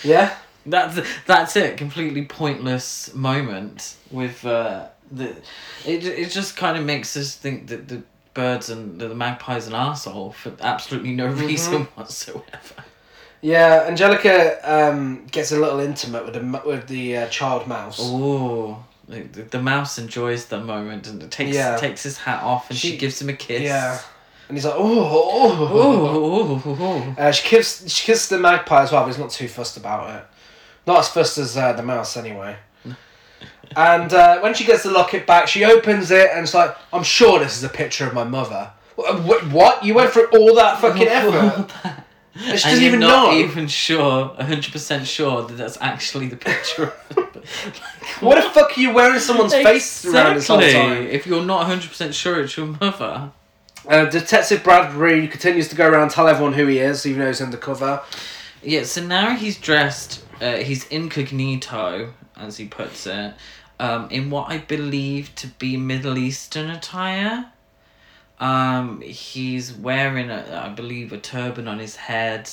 [0.03, 0.36] Yeah.
[0.64, 1.76] That's that's it.
[1.78, 5.30] Completely pointless moment with uh, the.
[5.88, 8.03] It it just kind of makes us think that the
[8.36, 12.84] birds and the, the magpie's an asshole for absolutely no reason whatsoever.
[13.42, 17.98] Yeah, Angelica um, gets a little intimate with the with the uh, child mouse.
[18.02, 21.78] Oh, the, the, mouse enjoys the moment and takes Yeah.
[21.78, 23.62] takes his hat off and she, She- gives him a kiss.
[23.62, 24.00] Yeah,
[24.50, 27.22] and he's like, oh, oh, Oh, oh, oh.
[27.22, 30.10] Uh, she kissed she kissed the magpie as well, but he's not too fussed about
[30.16, 30.26] it.
[30.88, 32.56] Not as fussed as uh, the mouse, anyway.
[33.76, 37.04] and uh, when she gets the locket back, she opens it and it's like, I'm
[37.04, 38.72] sure this is a picture of my mother.
[38.98, 39.84] Wh- wh- What?
[39.84, 41.68] You went through all that fucking effort?
[42.38, 43.38] She doesn't even not know.
[43.40, 46.94] even sure, hundred percent sure that that's actually the picture.
[47.16, 47.18] of
[48.22, 50.96] What the fuck are you wearing someone's face around this whole Exactly.
[50.96, 51.08] time?
[51.08, 53.32] If you're not hundred percent sure it's your mother.
[53.88, 57.28] Uh, Detective Bradbury continues to go around and tell everyone who he is, even though
[57.28, 58.02] he's undercover.
[58.62, 63.34] Yeah, so now he's dressed, uh, he's incognito, as he puts it,
[63.80, 67.46] um, in what I believe to be Middle Eastern attire.
[68.40, 72.50] Um, he's wearing, a, I believe, a turban on his head,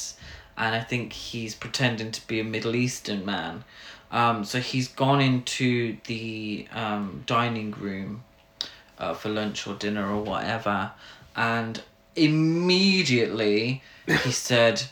[0.56, 3.64] and I think he's pretending to be a Middle Eastern man.
[4.10, 8.24] Um, so he's gone into the um, dining room
[8.98, 10.92] uh, for lunch or dinner or whatever,
[11.36, 11.82] and
[12.16, 14.84] immediately he said,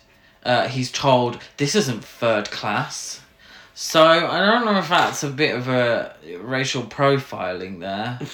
[0.44, 3.20] uh, he's told this isn't third class.
[3.74, 8.18] So I don't know if that's a bit of a racial profiling there.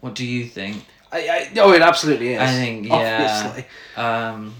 [0.00, 0.84] What do you think?
[1.12, 2.40] I, I, oh, it absolutely is.
[2.40, 3.42] I think, yeah.
[3.44, 3.70] Obviously.
[3.96, 4.54] Um,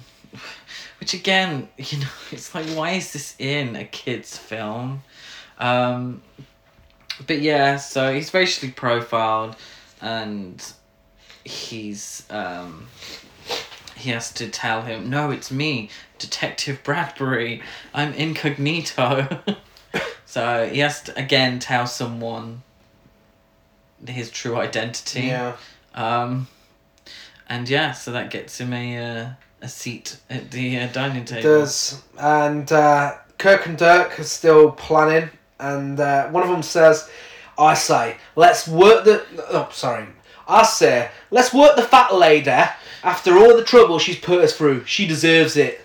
[1.01, 5.03] which again, you know, it's like why is this in a kids film?
[5.59, 6.23] Um,
[7.27, 9.57] but yeah, so he's racially profiled,
[10.01, 10.65] and
[11.45, 12.87] he's um,
[13.97, 15.89] he has to tell him, no, it's me,
[16.19, 17.63] Detective Bradbury.
[17.95, 19.41] I'm incognito.
[20.27, 22.63] so he has to again tell someone
[24.07, 25.23] his true identity.
[25.23, 25.57] Yeah.
[25.95, 26.49] Um,
[27.49, 29.29] and yeah, so that gets him a uh,
[29.61, 31.43] a seat at the uh, dining table.
[31.43, 32.03] does.
[32.19, 37.09] And uh, Kirk and Dirk are still planning, and uh, one of them says,
[37.59, 40.07] "I say, let's work the." Oh, sorry.
[40.49, 42.51] I say, let's work the fat lady.
[43.05, 45.81] After all the trouble she's put us through, she deserves it.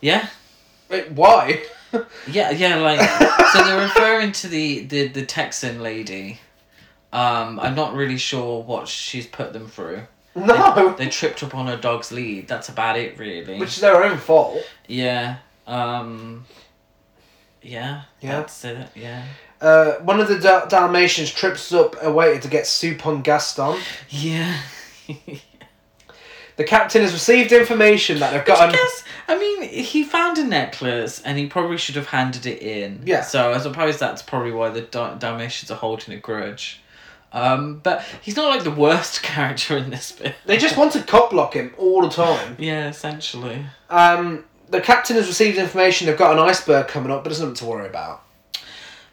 [0.00, 0.28] Yeah,
[0.88, 1.64] Wait, why?
[2.30, 2.76] yeah, yeah.
[2.76, 3.00] Like
[3.52, 6.40] so, they're referring to the the the Texan lady.
[7.12, 10.02] Um, I'm not really sure what she's put them through.
[10.34, 12.46] no, They tripped up on her dog's lead.
[12.48, 13.58] That's about it, really.
[13.58, 14.58] which is their own fault.
[14.86, 15.36] yeah.
[15.66, 16.44] Um.
[17.62, 18.02] Yeah.
[18.20, 18.36] Yeah.
[18.40, 18.88] That's it.
[18.94, 19.24] Yeah.
[19.60, 23.80] Uh, one of the Dal- Dalmatians trips up a waiter to get soup on Gaston.
[24.10, 24.56] Yeah.
[26.56, 28.72] The captain has received information that they've Which I got.
[28.72, 33.02] Guess, I mean, he found a necklace and he probably should have handed it in.
[33.04, 33.20] Yeah.
[33.22, 36.80] So I suppose that's probably why the Dal- Dalmatians are holding a grudge.
[37.36, 40.34] Um, but he's not like the worst character in this bit.
[40.46, 42.56] they just want to cop block him all the time.
[42.58, 43.64] Yeah, essentially.
[43.90, 47.54] Um, the captain has received information they've got an iceberg coming up, but there's nothing
[47.56, 48.22] to worry about.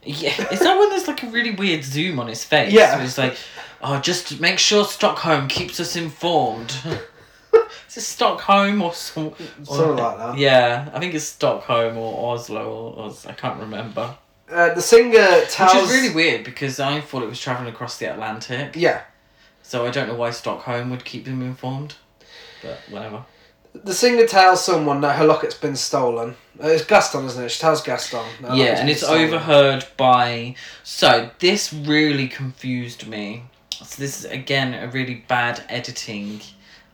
[0.04, 0.52] Yeah.
[0.52, 2.72] Is that when there's like a really weird zoom on his face?
[2.72, 3.04] Yeah.
[3.04, 3.36] It's like,
[3.82, 6.76] oh, just make sure Stockholm keeps us informed.
[7.88, 10.38] Is it Stockholm or, some, or Something like that.
[10.38, 14.18] Yeah, I think it's Stockholm or Oslo or, or I can't remember.
[14.54, 15.74] Uh, the singer tells.
[15.74, 18.76] Which is really weird because I thought it was travelling across the Atlantic.
[18.76, 19.02] Yeah.
[19.64, 21.96] So I don't know why Stockholm would keep him informed.
[22.62, 23.26] But whatever.
[23.74, 26.36] The singer tells someone that her locket's been stolen.
[26.64, 27.50] Uh, it's Gaston, isn't it?
[27.50, 28.26] She tells Gaston.
[28.54, 29.24] yeah, and it's stolen.
[29.24, 30.56] overheard by.
[30.84, 33.46] So this really confused me.
[33.72, 36.42] So this is again a really bad editing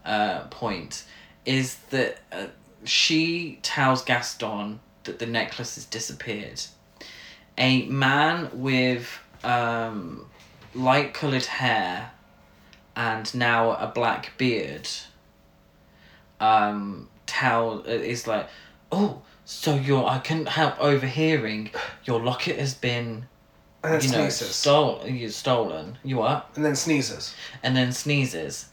[0.05, 1.03] uh, point.
[1.45, 2.47] Is that uh,
[2.85, 6.61] she tells Gaston that the necklace has disappeared.
[7.59, 10.25] A man with um,
[10.73, 12.11] light coloured hair
[12.95, 14.89] and now a black beard
[16.39, 18.49] um, tell is like,
[18.91, 21.71] oh, so your I couldn't help overhearing
[22.05, 23.27] your locket has been
[23.83, 24.55] And then you know sneezes.
[24.55, 25.97] stole you stolen.
[26.03, 26.49] You what?
[26.55, 27.33] and then sneezes.
[27.63, 28.67] And then sneezes.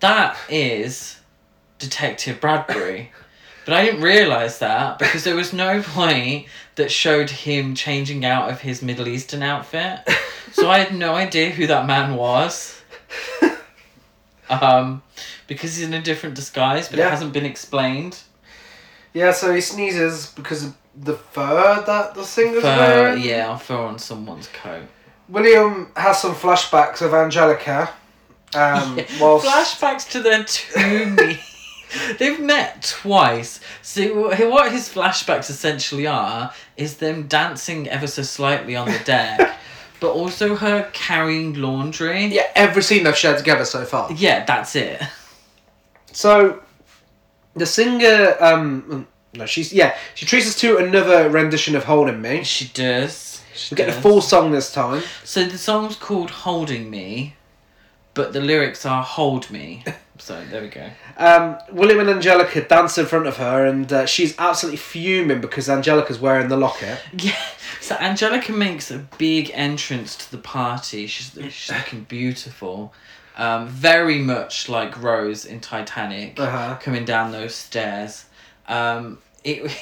[0.00, 1.18] That is
[1.78, 3.12] Detective Bradbury.
[3.64, 6.46] But I didn't realise that because there was no point
[6.76, 10.00] that showed him changing out of his Middle Eastern outfit.
[10.52, 12.80] so I had no idea who that man was.
[14.50, 15.02] Um,
[15.46, 17.06] because he's in a different disguise, but Yeah.
[17.06, 18.18] it hasn't been explained.
[19.14, 23.22] Yeah, so he sneezes because of the fur that the singer's Fur, wearing.
[23.22, 24.82] yeah, fur on someone's coat.
[25.28, 27.90] William has some flashbacks of Angelica.
[28.54, 29.04] Um, Yeah.
[29.20, 31.36] whilst Flashbacks to their two
[32.18, 33.60] They've met twice.
[33.82, 39.56] So what his flashbacks essentially are is them dancing ever so slightly on the deck,
[40.00, 42.26] but also her carrying laundry.
[42.26, 44.10] Yeah, every scene they've shared together so far.
[44.12, 45.02] Yeah, that's it.
[46.12, 46.62] So,
[47.54, 52.44] the singer, um, no, she's yeah, she treats us to another rendition of "Holding Me."
[52.44, 53.42] She does.
[53.54, 54.02] She We get the does.
[54.02, 55.02] full song this time.
[55.24, 57.34] So the song's called "Holding Me,"
[58.14, 59.84] but the lyrics are "Hold Me."
[60.18, 60.88] So there we go.
[61.16, 65.68] Um, William and Angelica dance in front of her, and uh, she's absolutely fuming because
[65.68, 66.98] Angelica's wearing the locket.
[67.18, 67.36] Yeah.
[67.80, 71.06] So Angelica makes a big entrance to the party.
[71.06, 72.94] She's she's looking beautiful.
[73.36, 76.76] Um, very much like Rose in Titanic, Uh-huh.
[76.80, 78.26] coming down those stairs.
[78.68, 79.74] Um, it was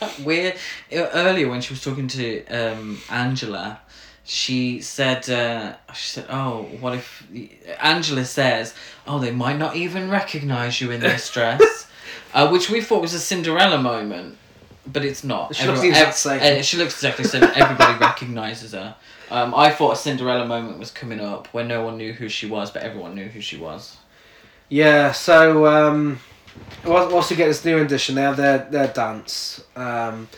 [0.00, 0.56] that weird.
[0.92, 3.80] Earlier when she was talking to um, Angela,
[4.26, 7.26] she said, uh, she said, "Oh, what if?"
[7.80, 8.74] Angela says,
[9.06, 11.86] "Oh, they might not even recognize you in this dress,"
[12.34, 14.36] uh, which we thought was a Cinderella moment,
[14.86, 15.54] but it's not.
[15.54, 16.58] She looks Everyone- the exact ev- same.
[16.58, 17.44] uh, she looks exactly the same.
[17.54, 18.96] Everybody recognizes her.
[19.30, 22.46] Um, I thought a Cinderella moment was coming up where no one knew who she
[22.46, 23.96] was, but everyone knew who she was.
[24.68, 26.18] Yeah, so um,
[26.84, 29.62] once once we get this new edition, they have their, their dance.
[29.76, 30.28] Um,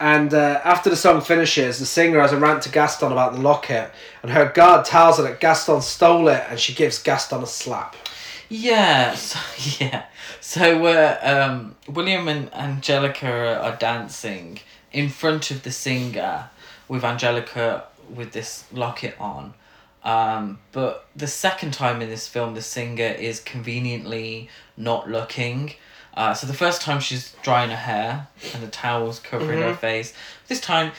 [0.00, 3.40] and uh, after the song finishes, the singer has a rant to Gaston about the
[3.40, 3.90] locket,
[4.22, 7.96] and her guard tells her that Gaston stole it, and she gives Gaston a slap.
[8.48, 9.38] Yeah, so,
[9.84, 10.04] yeah.
[10.40, 14.60] So uh, um, William and Angelica are, are dancing
[14.92, 16.48] in front of the singer
[16.88, 19.54] with Angelica with this locket on.
[20.04, 25.74] Um, but the second time in this film, the singer is conveniently not looking.
[26.18, 30.12] Uh, so the first time she's drying her hair and the towel's covering her face.
[30.48, 30.90] This time,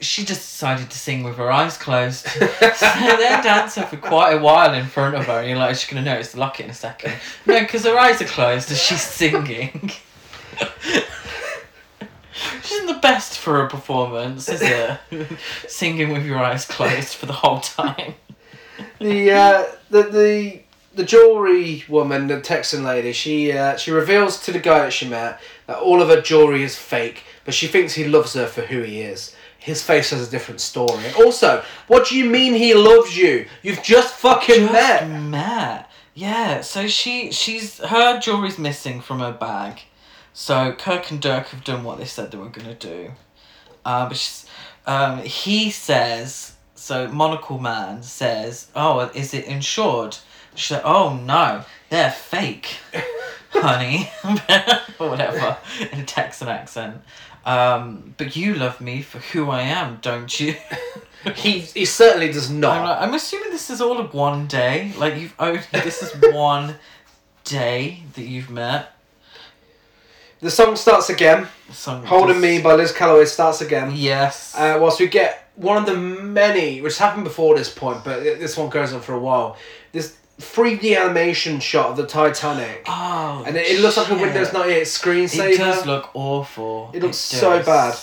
[0.00, 2.26] she just decided to sing with her eyes closed.
[2.28, 5.88] so they're dancing for quite a while in front of her, and you're like, she's
[5.88, 7.14] gonna notice the locket in a second.
[7.46, 9.90] No, because her eyes are closed as she's singing.
[12.52, 15.00] Which isn't the best for a performance, is it?
[15.68, 18.14] Singing with your eyes closed for the whole time.
[18.98, 20.60] the uh, the the
[20.94, 25.08] the jewelry woman, the Texan lady, she uh, she reveals to the guy that she
[25.08, 28.62] met that all of her jewelry is fake, but she thinks he loves her for
[28.62, 29.34] who he is.
[29.58, 31.04] His face has a different story.
[31.18, 33.46] Also, what do you mean he loves you?
[33.62, 35.08] You've just fucking Just met.
[35.22, 35.90] met.
[36.14, 39.80] Yeah, so she she's her jewelry's missing from her bag.
[40.32, 43.12] So Kirk and Dirk have done what they said they were gonna do.
[43.84, 44.44] Uh, but
[44.86, 50.18] um, he says so Monocle Man says, "Oh, is it insured?"
[50.54, 52.78] She's like, "Oh no, they're fake,
[53.50, 54.10] honey,"
[54.98, 55.56] or whatever
[55.92, 57.02] in a Texan accent.
[57.44, 60.56] Um, but you love me for who I am, don't you?
[61.36, 62.84] He he certainly does I'm, not.
[62.84, 64.92] like, I'm assuming this is all of one day.
[64.98, 66.74] Like you've only this is one
[67.44, 68.92] day that you've met.
[70.40, 71.48] The song starts again.
[71.70, 73.92] Some Holding Me by Liz Callaway starts again.
[73.94, 74.54] Yes.
[74.54, 78.54] Uh, whilst we get one of the many, which happened before this point, but this
[78.56, 79.56] one goes on for a while.
[79.92, 83.44] This 3D animation shot of the Titanic, oh.
[83.46, 84.20] and it, it looks like a shit.
[84.20, 85.52] Windows ninety eight screensaver.
[85.52, 86.90] It does look awful.
[86.92, 87.96] It looks so bad.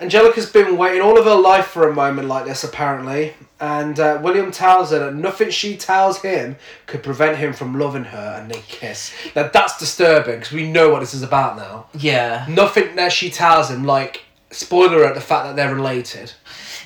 [0.00, 4.18] Angelica's been waiting all of her life for a moment like this, apparently, and uh,
[4.20, 6.56] William tells her that nothing she tells him
[6.86, 9.12] could prevent him from loving her, and they kiss.
[9.36, 11.86] Now that's disturbing because we know what this is about now.
[11.94, 12.44] Yeah.
[12.48, 16.32] Nothing that she tells him, like spoiler at the fact that they're related.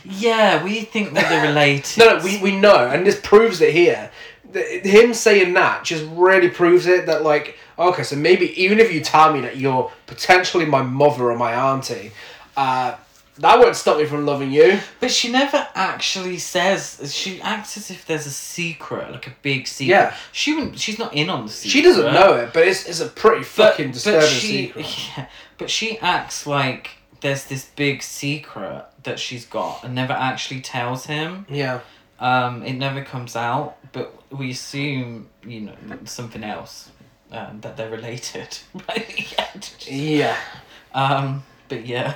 [0.05, 1.99] Yeah, we think that they're related.
[1.99, 4.11] No, no, we, we know, and this proves it here.
[4.55, 9.01] Him saying that just really proves it that, like, okay, so maybe even if you
[9.01, 12.13] tell me that you're potentially my mother or my auntie,
[12.57, 12.97] uh,
[13.39, 14.81] that won't stop me from loving you.
[15.01, 17.15] But she never actually says.
[17.15, 19.91] She acts as if there's a secret, like a big secret.
[19.91, 20.17] Yeah.
[20.33, 20.79] She wouldn't.
[20.79, 21.71] She's not in on the secret.
[21.71, 24.87] She doesn't know it, but it's, it's a pretty fucking disturbing she, secret.
[25.17, 25.27] Yeah,
[25.59, 26.91] but she acts like
[27.21, 31.47] there's this big secret that she's got and never actually tells him.
[31.49, 31.81] Yeah.
[32.19, 35.75] Um, it never comes out, but we assume you know
[36.05, 36.91] something else,
[37.33, 38.59] um, that they're related.
[39.39, 39.47] Yeah.
[39.89, 40.37] Yeah.
[40.95, 42.15] Um, but yeah.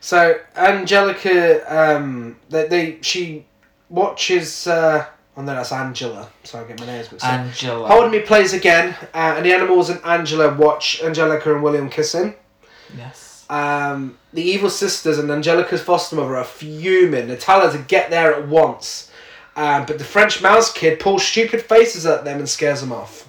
[0.00, 1.36] So Angelica,
[1.68, 3.44] um, they, they she
[3.90, 4.66] watches.
[4.66, 5.04] Uh,
[5.36, 6.30] oh no, that's Angela.
[6.44, 7.32] So I get my names mixed up.
[7.32, 7.88] Angela.
[7.88, 12.34] Holding Me plays again, uh, and the animals and Angela watch Angelica and William kissing.
[12.96, 13.44] Yes.
[13.50, 17.28] Um, the evil sisters and Angelica's foster mother are fuming.
[17.28, 19.07] They tell her to get there at once.
[19.58, 23.28] Um, but the French mouse kid pulls stupid faces at them and scares them off.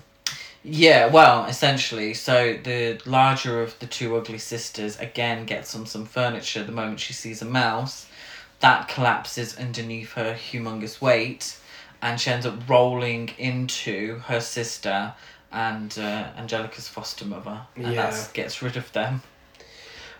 [0.63, 6.05] Yeah, well, essentially, so the larger of the two ugly sisters again gets on some
[6.05, 8.05] furniture the moment she sees a mouse.
[8.59, 11.57] That collapses underneath her humongous weight,
[12.01, 15.13] and she ends up rolling into her sister
[15.51, 18.11] and uh, Angelica's foster mother, and Yeah.
[18.11, 19.23] that gets rid of them.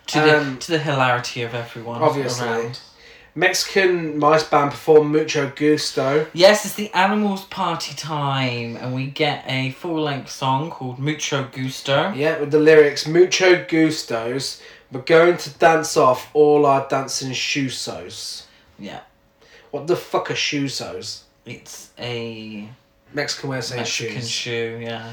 [0.07, 2.47] To the Um, to the hilarity of everyone Obviously.
[2.47, 2.79] around.
[3.39, 6.27] Mexican mice band perform Mucho Gusto.
[6.33, 11.47] Yes, it's the animals' party time, and we get a full length song called Mucho
[11.51, 12.11] Gusto.
[12.13, 14.61] Yeah, with the lyrics Mucho Gustos.
[14.91, 18.43] We're going to dance off all our dancing shoesos.
[18.77, 19.01] Yeah,
[19.71, 21.21] What the fuck are shoesos?
[21.45, 22.67] it's a
[23.13, 24.29] Mexican way of saying Mexican shoes.
[24.29, 24.79] shoe.
[24.81, 25.11] Yeah,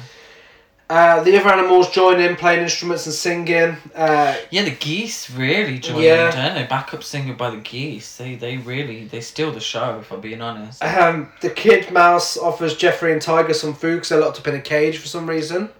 [0.88, 3.76] Uh, the other animals join in playing instruments and singing.
[3.94, 4.62] Uh, yeah.
[4.62, 6.30] The geese really join Yeah.
[6.30, 6.64] in, don't they?
[6.64, 8.16] Backup singer by the geese.
[8.16, 9.98] They they really they steal the show.
[10.00, 10.82] If I'm being honest.
[10.84, 14.54] um, the kid mouse offers Jeffrey and Tiger some food because they're locked up in
[14.54, 15.70] a cage for some reason.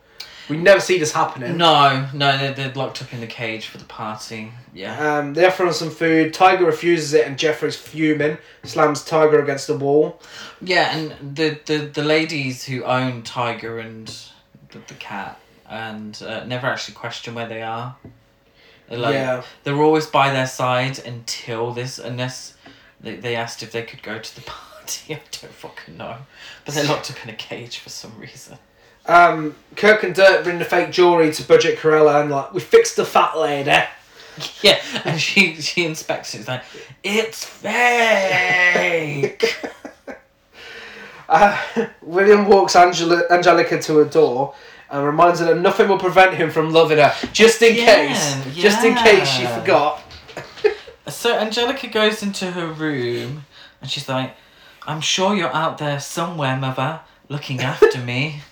[0.48, 1.57] We never see this happening.
[1.57, 4.52] No, no, they're, they're locked up in the cage for the party.
[4.72, 5.18] Yeah.
[5.18, 6.32] Um, they offer him some food.
[6.34, 8.38] Tiger refuses it, and Jeffrey's fuming.
[8.62, 10.20] Slams Tiger against the wall.
[10.61, 14.09] Yeah, and the, the, the ladies who own Tiger and
[14.71, 15.39] the, the cat
[15.69, 17.97] and uh, never actually question where they are.
[18.89, 22.55] Like, yeah, They're always by their side until this, unless
[23.01, 25.14] they, they asked if they could go to the party.
[25.14, 26.19] I don't fucking know.
[26.64, 28.59] But they're locked up in a cage for some reason.
[29.07, 32.95] um, Kirk and Dirk bring the fake jewelry to Budget Cruella, and like we fixed
[32.97, 33.73] the fat lady.
[34.62, 36.41] Yeah, and she she inspects it.
[36.41, 36.62] It's like,
[37.03, 39.41] it's fake.
[41.29, 41.57] Uh,
[42.03, 44.55] William walks Angela, Angelica to a door
[44.91, 48.55] and reminds her that nothing will prevent him from loving her, just in Yeah, case.
[48.55, 50.03] Just in case she forgot.
[51.09, 53.45] So Angelica goes into her room
[53.81, 54.35] and she's like,
[54.89, 58.41] I'm sure you're out there somewhere, mother, looking after me.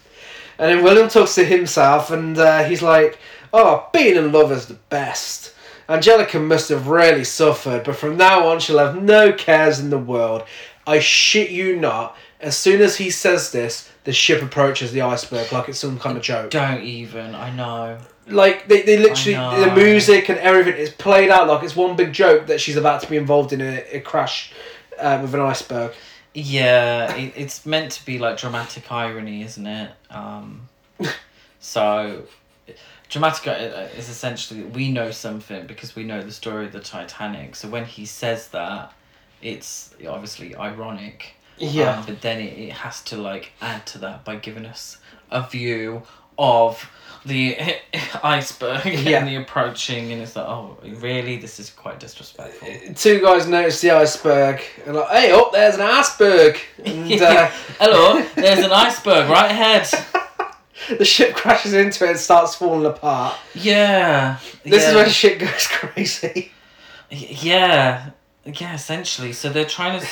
[0.56, 3.18] And then William talks to himself, and uh, he's like,
[3.52, 5.52] "Oh, being in love is the best."
[5.88, 9.98] Angelica must have really suffered, but from now on, she'll have no cares in the
[9.98, 10.44] world.
[10.86, 12.16] I shit you not.
[12.44, 16.16] As soon as he says this, the ship approaches the iceberg like it's some kind
[16.18, 16.50] of joke.
[16.50, 17.98] Don't even, I know.
[18.26, 19.34] Like they, they literally
[19.64, 23.00] the music and everything is played out like it's one big joke that she's about
[23.02, 24.52] to be involved in a, a crash
[24.98, 25.92] uh, with an iceberg.
[26.34, 29.90] Yeah, it, it's meant to be like dramatic irony, isn't it?
[30.10, 30.68] Um,
[31.60, 32.24] so,
[33.08, 33.46] dramatic
[33.96, 37.56] is essentially we know something because we know the story of the Titanic.
[37.56, 38.92] So when he says that,
[39.40, 41.36] it's obviously ironic.
[41.58, 41.98] Yeah.
[41.98, 44.98] Um, but then it, it has to like add to that by giving us
[45.30, 46.02] a view
[46.38, 46.90] of
[47.24, 47.56] the
[48.22, 49.18] iceberg Yeah.
[49.20, 51.36] and the approaching, and it's like, oh, really?
[51.38, 52.68] This is quite disrespectful.
[52.94, 57.46] Two guys notice the iceberg and like, hey, up there's an iceberg, and uh,
[57.78, 59.88] Hello, there's an iceberg right ahead.
[60.98, 63.36] the ship crashes into it and starts falling apart.
[63.54, 64.38] Yeah.
[64.64, 64.88] This yeah.
[64.90, 66.52] is when shit goes crazy.
[67.10, 68.10] Yeah,
[68.44, 69.32] yeah, essentially.
[69.32, 70.06] So they're trying to.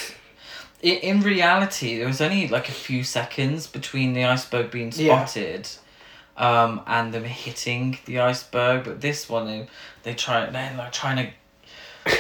[0.83, 5.25] In reality, there was only like a few seconds between the iceberg being Yeah.
[5.25, 5.69] spotted,
[6.37, 8.85] um, and them hitting the iceberg.
[8.85, 9.67] But this one, they
[10.03, 12.17] they try they're like trying to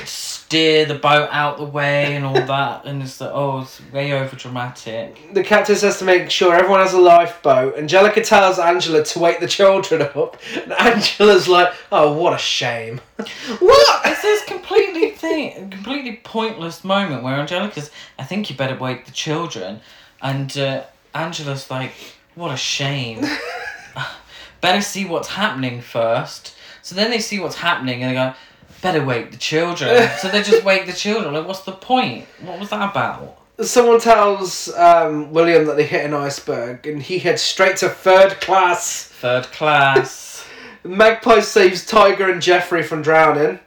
[0.53, 4.13] steer the boat out the way and all that, and it's like oh, it's way
[4.13, 5.33] over dramatic.
[5.33, 7.79] The captain says to make sure everyone has a lifeboat.
[7.79, 13.01] Angelica tells Angela to wake the children up, and Angela's like, "Oh, what a shame."
[13.61, 14.07] What?
[14.07, 19.13] It's this completely thing, completely pointless moment where Angelica's, I think you better wake the
[19.13, 19.81] children,
[20.21, 20.85] and uh,
[21.15, 21.93] Angela's like,
[22.35, 23.25] what a shame.
[24.61, 26.55] better see what's happening first.
[26.83, 28.35] So then they see what's happening and they go,
[28.83, 30.09] better wake the children.
[30.19, 31.33] so they just wake the children.
[31.33, 32.27] Like, what's the point?
[32.43, 33.39] What was that about?
[33.61, 38.41] Someone tells um, William that they hit an iceberg, and he heads straight to third
[38.41, 39.05] class.
[39.05, 40.45] Third class.
[40.85, 43.61] Magpie saves Tiger and Jeffrey from drowning.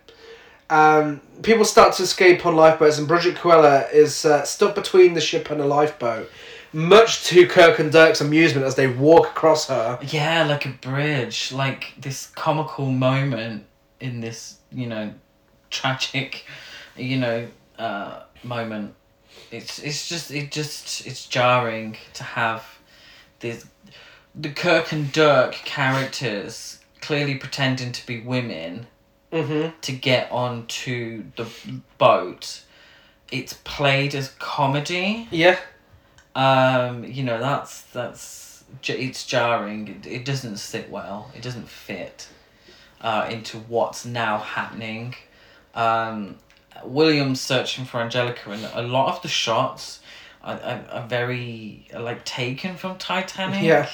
[0.70, 5.22] Um, people start to escape on lifeboats, and budget Cruella is uh, stuck between the
[5.22, 6.30] ship and a lifeboat,
[6.74, 10.00] much to Kirk and Dirk's amusement as they walk across her.
[10.02, 13.66] Yeah, like a bridge, like this comical moment
[14.00, 15.14] in this, you know,
[15.72, 16.46] tragic,
[16.98, 17.48] you know,
[17.80, 18.94] uh, moment.
[19.52, 22.64] It's it's just it just it's jarring to have
[23.40, 23.66] this
[24.34, 28.88] the Kirk and Dirk characters clearly pretending to be women
[29.32, 29.78] Mm-hmm.
[29.82, 31.46] to get onto the
[31.98, 32.62] boat.
[33.32, 35.60] It's played as comedy Yeah.
[36.36, 39.88] um, you know that's that's it's jarring.
[39.90, 41.32] It, it doesn't sit well.
[41.36, 42.28] It doesn't fit
[43.02, 45.16] uh, into what's now happening.
[45.74, 46.38] Um,
[46.84, 50.00] William's searching for Angelica, and a lot of the shots
[50.44, 53.64] are, are, are very are, like taken from Titanic.
[53.64, 53.90] Yeah.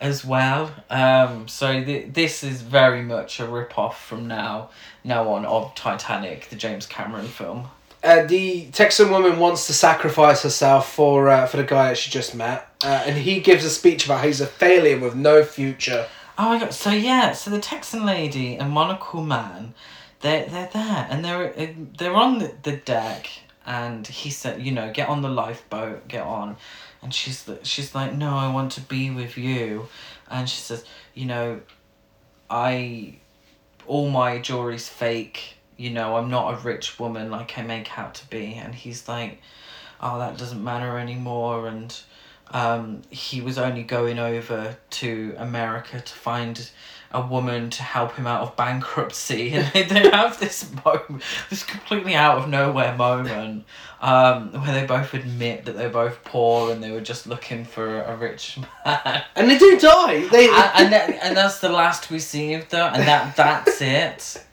[0.00, 4.70] As well, um, so th- this is very much a rip off from now
[5.04, 7.68] now on of Titanic, the James Cameron film.
[8.02, 12.10] Uh, the Texan woman wants to sacrifice herself for uh, for the guy that she
[12.10, 12.66] just met.
[12.84, 16.06] uh, and he gives a speech about how he's a failure with no future.
[16.38, 16.72] Oh my god!
[16.74, 19.74] So yeah, so the Texan lady and monocle man,
[20.20, 21.66] they they're there and they're uh,
[21.98, 23.28] they're on the, the deck
[23.66, 26.56] and he said, you know, get on the lifeboat, get on,
[27.00, 29.88] and she's she's like, no, I want to be with you,
[30.30, 31.60] and she says, you know,
[32.50, 33.16] I,
[33.86, 35.56] all my jewelry's fake.
[35.76, 39.08] You know, I'm not a rich woman like I make out to be, and he's
[39.08, 39.40] like,
[40.00, 41.96] oh, that doesn't matter anymore, and
[42.52, 46.70] um, he was only going over to America to find
[47.14, 51.62] a woman to help him out of bankruptcy, and they, they have this moment, this
[51.64, 53.64] completely out of nowhere moment,
[54.00, 58.02] um, where they both admit that they're both poor and they were just looking for
[58.02, 60.26] a rich man, And they do die.
[60.28, 63.80] They and and, that, and that's the last we see of them, and that that's
[63.80, 64.44] it.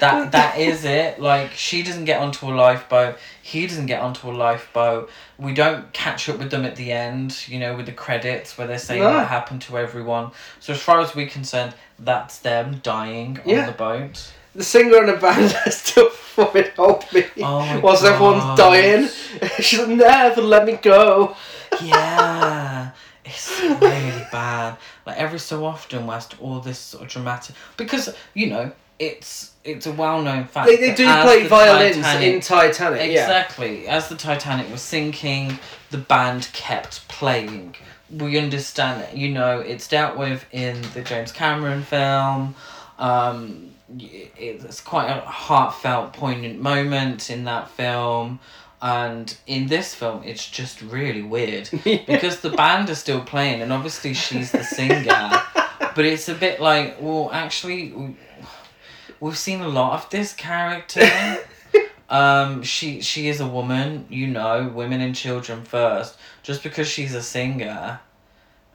[0.00, 1.20] That that is it.
[1.20, 3.18] Like she doesn't get onto a lifeboat.
[3.52, 5.08] He doesn't get onto a lifeboat.
[5.38, 7.28] We don't catch up with them at the end.
[7.48, 9.12] You know, with the credits where they're saying No.
[9.14, 10.32] what happened to everyone.
[10.60, 14.32] So as far as we're concerned, that's them dying on the boat.
[14.54, 19.08] the singer and the band are still fucking "Hold Me" Oh whilst everyone's dying.
[19.60, 21.34] She's like, "Never let me go."
[21.82, 22.90] Yeah.
[23.24, 24.76] It's really bad.
[25.06, 29.86] Like every so often, whilst all this sort of dramatic, because you know it's it's
[29.86, 30.68] a well known fact.
[30.68, 33.12] They, they do play the violins Titanic- in Titanic.
[33.12, 33.22] Yeah.
[33.22, 33.86] Exactly.
[33.86, 35.58] As the Titanic was sinking,
[35.90, 37.76] the band kept playing.
[38.10, 42.54] We understand that, you know, it's dealt with in the James Cameron film.
[42.98, 48.40] Um, it's quite a heartfelt, poignant moment in that film.
[48.80, 53.72] And in this film, it's just really weird because the band are still playing, and
[53.72, 55.04] obviously she's the singer.
[55.98, 58.16] but it's a bit like, well, actually,
[59.20, 61.06] we've seen a lot of this character.
[62.10, 66.16] Um, she she is a woman, you know, women and children first.
[66.42, 68.00] Just because she's a singer,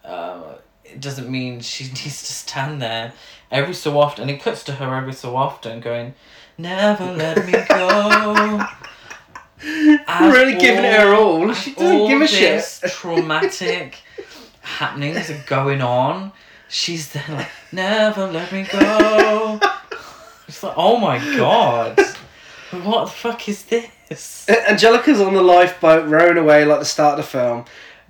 [0.06, 3.14] uh, it doesn't mean she needs to stand there
[3.50, 4.30] every so often.
[4.30, 6.14] It cuts to her every so often, going,
[6.58, 8.66] "Never let me go."
[10.08, 11.54] As Really giving it her all.
[11.54, 12.64] She doesn't all give a shit.
[12.88, 14.00] Traumatic
[14.62, 16.34] happenings are going on.
[16.68, 19.60] She's there like, "Never let me go."
[20.48, 22.00] It's like, oh my god.
[22.82, 24.50] What the fuck is this?
[24.50, 27.66] Angelica's on the lifeboat rowing away like the start of the film.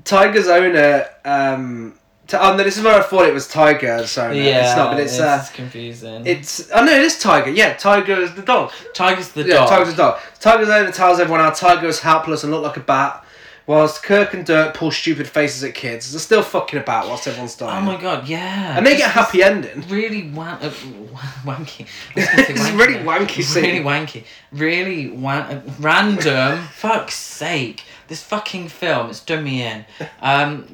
[0.05, 1.05] Tiger's owner.
[1.25, 1.95] Um,
[2.27, 4.33] t- oh no, this is where I thought it was Tiger's owner.
[4.33, 6.25] Yeah, it's not, but it's uh, confusing.
[6.25, 6.71] it's.
[6.71, 7.51] Oh no, it is Tiger.
[7.51, 8.71] Yeah, Tiger is the dog.
[8.93, 9.69] Tiger's the yeah, dog.
[9.69, 10.19] Tiger's the dog.
[10.39, 13.22] Tiger's owner tells everyone how Tiger is helpless and looked like a bat,
[13.65, 16.11] whilst Kirk and Dirk pull stupid faces at kids.
[16.11, 17.83] They're still fucking about whilst everyone's dying.
[17.83, 18.77] oh my god, yeah.
[18.77, 19.81] and they get a happy ending.
[19.87, 20.69] Really wan- uh,
[21.45, 21.87] wanky.
[22.15, 23.63] I was gonna say It's really wanky scene.
[23.63, 24.23] Really wanky.
[24.51, 26.63] Really wan- uh, random.
[26.73, 27.83] Fuck's sake.
[28.07, 29.85] This fucking film, it's done me in.
[30.21, 30.67] Um,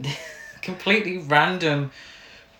[0.62, 1.92] completely random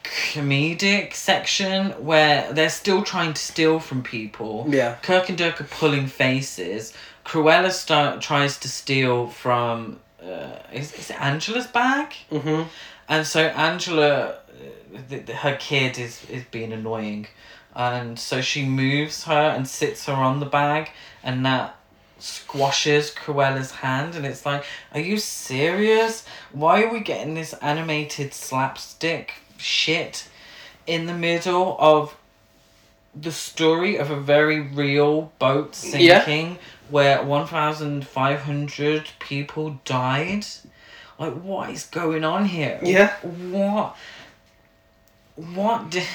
[0.04, 4.66] comedic section where they're still trying to steal from people.
[4.70, 4.96] Yeah.
[5.02, 6.94] Kirk and Dirk are pulling faces.
[7.26, 10.00] Cruella start, tries to steal from.
[10.24, 12.14] Uh, is, is it Angela's bag?
[12.32, 12.64] Mm-hmm.
[13.08, 17.28] And so Angela, uh, th- th- her kid is, is being annoying.
[17.76, 20.92] And so she moves her and sits her on the bag,
[21.24, 21.76] and that
[22.18, 24.16] squashes Cruella's hand.
[24.16, 26.26] And it's like, are you serious?
[26.52, 30.28] Why are we getting this animated slapstick shit
[30.86, 32.16] in the middle of
[33.16, 36.24] the story of a very real boat Yeah.
[36.90, 40.46] Where 1,500 people died?
[41.18, 42.80] Like, what is going on here?
[42.82, 43.16] Yeah.
[43.22, 43.96] What?
[45.36, 46.08] What did,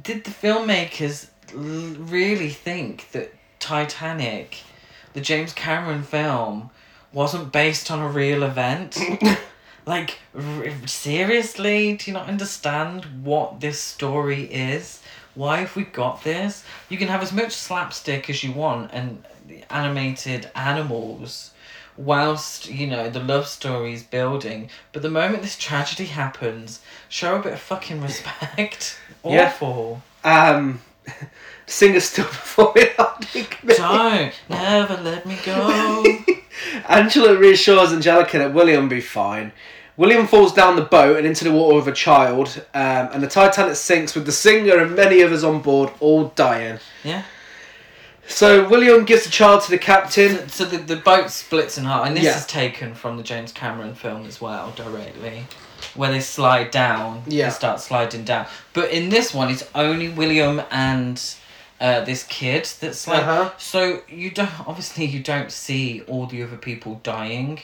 [0.00, 4.58] did the filmmakers l- really think that Titanic,
[5.12, 6.70] the James Cameron film,
[7.12, 8.98] wasn't based on a real event?
[9.90, 11.96] like, r- seriously?
[11.96, 15.00] Do you not understand what this story is?
[15.34, 16.64] Why have we got this?
[16.88, 21.50] You can have as much slapstick as you want and the animated animals
[21.96, 27.36] whilst you know the love story is building but the moment this tragedy happens show
[27.36, 29.46] a bit of fucking respect Yeah.
[29.48, 31.12] awful Um, the
[31.66, 32.86] singer's still performing.
[33.76, 36.04] don't never let me go
[36.88, 39.52] Angela reassures Angelica that William will be fine.
[40.00, 43.26] William falls down the boat and into the water with a child, um, and the
[43.28, 46.78] Titanic sinks with the singer and many others on board all dying.
[47.04, 47.22] yeah
[48.26, 50.48] So William gives the child to the captain.
[50.48, 52.36] so the, the boat splits in half and this Yeah.
[52.38, 55.44] is taken from the james cameron film as well directly
[55.94, 57.46] where they slide down Yeah.
[57.46, 61.16] they start sliding down but in this one it's only william and
[61.80, 63.50] uh, this kid that's slide Uh-huh.
[63.58, 67.58] so you don't obviously you don't see all the other people dying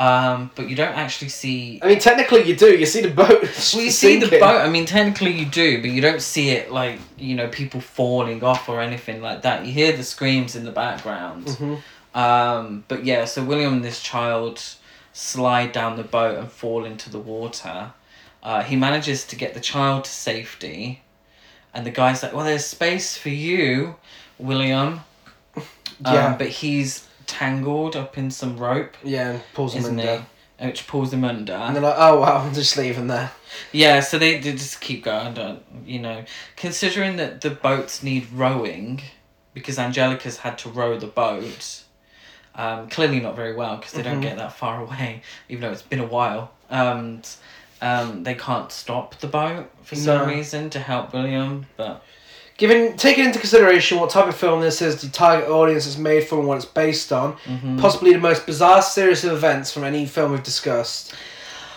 [0.00, 1.78] Um, but you don't actually see.
[1.82, 2.70] I mean, technically, you do.
[2.74, 3.42] You see the boat.
[3.74, 4.60] Well, you see the boat.
[4.66, 8.42] I mean, technically you do, but you don't see it like you know people falling
[8.42, 9.66] off or anything like that.
[9.66, 11.44] You hear the screams in the background.
[11.46, 11.82] Mhm.
[12.14, 14.62] Um, but yeah, so William and this child
[15.12, 17.92] slide down the boat and fall into the water.
[18.42, 21.02] Uh, he manages to get the child to safety,
[21.74, 23.96] and the guy's like, "Well, there's space for you,
[24.38, 25.00] William."
[26.02, 26.36] Um, Yeah.
[26.38, 30.24] but he's tangled up in some rope, Yeah, and pulls them under.
[30.58, 30.66] he?
[30.66, 31.54] Which pulls him under.
[31.54, 33.30] And they're like, oh, wow, I'm just leaving there.
[33.72, 35.32] Yeah, so they, they just keep going.
[35.34, 36.24] Don't, you know,
[36.56, 39.00] considering that the boats need rowing,
[39.54, 41.82] because Angelica's had to row the boat.
[42.54, 44.22] Um, clearly not very well because they don't Mhm.
[44.22, 46.50] get that far away, even though it's been a while.
[46.68, 47.26] And
[47.80, 50.24] um, they can't stop the boat for some No.
[50.26, 51.66] reason to help William.
[51.76, 52.02] But
[52.60, 56.24] Given taking into consideration what type of film this is, the target audience it's made
[56.28, 57.80] for, and what it's based on, mhm.
[57.80, 61.14] possibly the most bizarre series of events from any film we've discussed.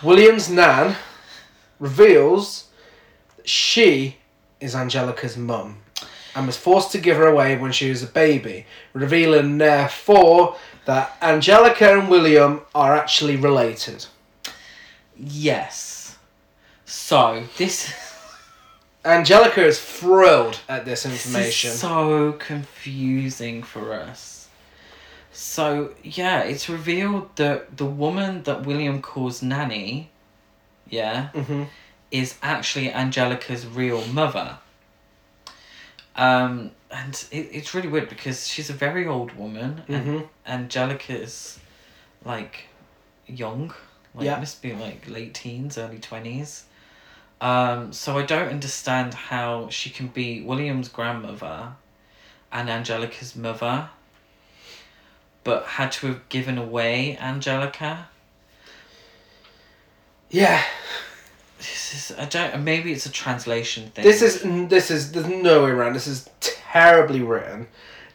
[0.03, 0.97] William's nan
[1.80, 2.65] reveals
[3.38, 4.18] that she
[4.60, 5.77] is Angelica's mum
[6.35, 11.15] and was forced to give her away when she was a baby, revealing therefore that
[11.22, 14.05] Angelica and William are actually related.
[15.18, 16.18] yes.
[16.85, 17.93] So this,
[19.05, 21.71] Angelica is thrilled at this this information.
[21.71, 24.47] is so confusing for us.
[25.31, 30.09] So yeah, it's revealed that the woman that William calls Nanny,
[30.89, 31.63] yeah, hmm
[32.11, 34.59] is actually Angelica's real mother.
[36.15, 41.13] Um, and it, it's really weird because she's a very old woman, and hmm Angelica
[41.19, 41.59] is
[42.23, 42.67] like
[43.25, 43.73] young,
[44.13, 44.38] like Yeah.
[44.39, 46.65] must be like late teens, early twenties.
[47.43, 51.73] Um, so I don't understand how she can be William's grandmother
[52.53, 53.89] and Angelica's mother,
[55.43, 58.07] but had to have given away Angelica.
[60.29, 60.63] Yeah,
[61.57, 64.05] This is I don't maybe it's a translation thing.
[64.05, 65.93] this is this is there's no way around.
[65.93, 67.67] This is terribly written.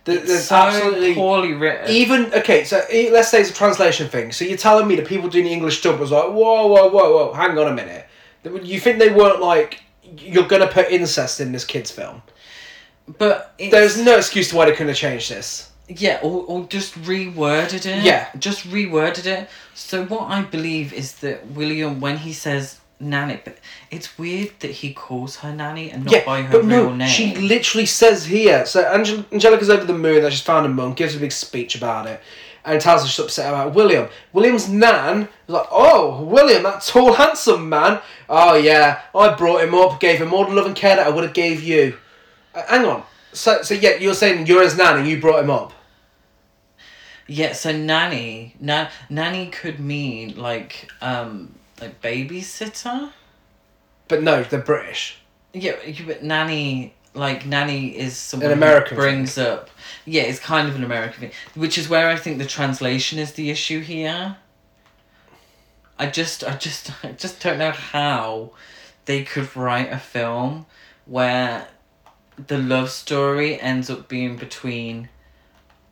[0.07, 1.91] It's so absolutely poorly written.
[1.91, 2.65] even okay.
[2.65, 2.83] So
[3.13, 4.33] let's say it's a translation thing.
[4.33, 7.13] So you're telling me the people doing the English dub was like, whoa, whoa, whoa,
[7.13, 8.08] whoa, hang on a minute.
[8.63, 9.83] You think they weren't like
[10.19, 12.23] you're gonna put incest in this kid's film?
[13.17, 15.71] but it's, There's no excuse to why they couldn't have changed this.
[15.89, 18.05] Yeah, or, or just reworded it.
[18.05, 18.29] Yeah.
[18.39, 19.49] Just reworded it.
[19.75, 23.57] So what I believe is that William, when he says nanny, but
[23.91, 26.95] it's weird that he calls her nanny and not yeah, by her but real no,
[26.97, 27.09] name.
[27.09, 28.67] she literally says here.
[28.67, 31.75] So Angel- Angelica's over the moon that she's found a mum, gives a big speech
[31.75, 32.21] about it,
[32.65, 34.09] and tells her she's upset about William.
[34.33, 38.01] William's nan is like, "Oh, William, that tall, handsome man.
[38.29, 41.11] Oh yeah, I brought him up, gave him all the love and care that I
[41.11, 41.97] would have gave you."
[42.55, 43.03] Uh, hang on.
[43.33, 45.73] So, so yeah, you're saying you're his nan and you brought him up.
[47.27, 53.11] Yeah, so nanny, na- nanny could mean like um like babysitter.
[54.09, 55.19] But no, they're British.
[55.53, 59.71] Yeah, yeah, but nanny like nanny is someone American who brings up.
[60.05, 63.33] Yeah, it's kind of an American thing, which is where I think the translation is
[63.33, 64.37] the issue here.
[65.99, 68.53] I just, I just, I just don't know how
[69.05, 70.67] they could write a film
[71.07, 71.69] where
[72.47, 75.09] the love story ends up being between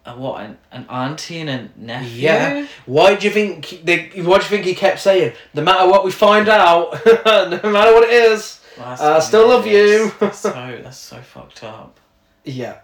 [0.05, 2.23] a what an, an auntie and a nephew.
[2.23, 2.67] Yeah.
[2.87, 4.11] Why do you think they?
[4.15, 7.93] Why do you think he kept saying, "No matter what we find out, no matter
[7.93, 8.56] what it is"?
[8.81, 10.13] I still love you.
[10.21, 10.51] That's so
[10.83, 11.99] that's so fucked up.
[12.45, 12.81] Yeah.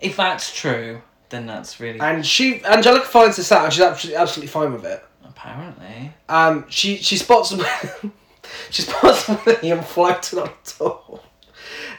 [0.00, 4.16] If that's true, then that's really And she, Angelica finds this out, and she's absolutely,
[4.16, 5.04] absolutely fine with it.
[5.24, 6.12] apparently.
[6.28, 7.54] Um, she she spots
[8.70, 11.24] she spots William floating on top.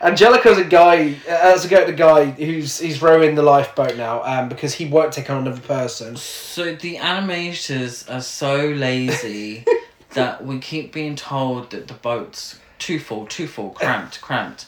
[0.02, 4.48] Angelica's a guy, as a go the guy who's he's rowing the lifeboat now, um,
[4.48, 6.16] because he won't take on another person.
[6.16, 9.66] So the animators are so lazy
[10.12, 14.66] that we keep being told that the boat's too full, too full, cramped, cramped.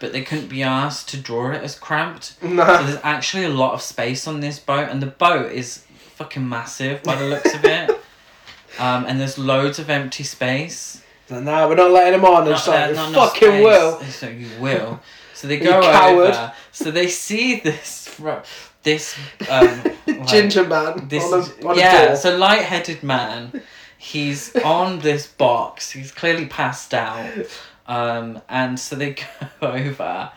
[0.00, 2.40] But they couldn't be asked to draw it as cramped.
[2.42, 2.48] No.
[2.64, 2.82] So No.
[2.86, 5.84] there's actually a lot of space on this boat, and the boat is
[6.16, 7.90] fucking massive by the looks of it.
[8.78, 11.02] Um, and there's loads of empty space.
[11.28, 12.44] So now we're not letting him on.
[12.44, 14.00] Not it's like, there- "You not fucking space." will.
[14.02, 15.00] So you will.
[15.34, 16.52] So they go over.
[16.70, 18.20] So they see this
[18.84, 19.18] this
[19.50, 23.62] um, like- Ginger man this on a, on a yeah, so light-headed man.
[23.98, 25.90] He's on this box.
[25.90, 27.28] He's clearly passed out.
[27.86, 29.16] Um, and so they
[29.60, 30.30] go over.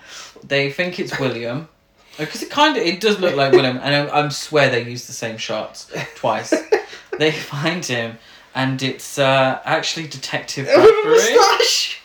[0.44, 1.70] They think it's William,
[2.18, 5.06] because it kind of it does look like William, and I, I swear they use
[5.08, 6.54] the same shots twice.
[7.20, 8.18] they find him,
[8.56, 12.02] and it's uh, actually Detective With a moustache.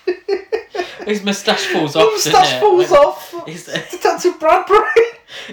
[1.07, 2.03] His moustache falls off.
[2.13, 3.47] doesn't moustache falls off.
[3.47, 4.85] He's- Detective Bradbury.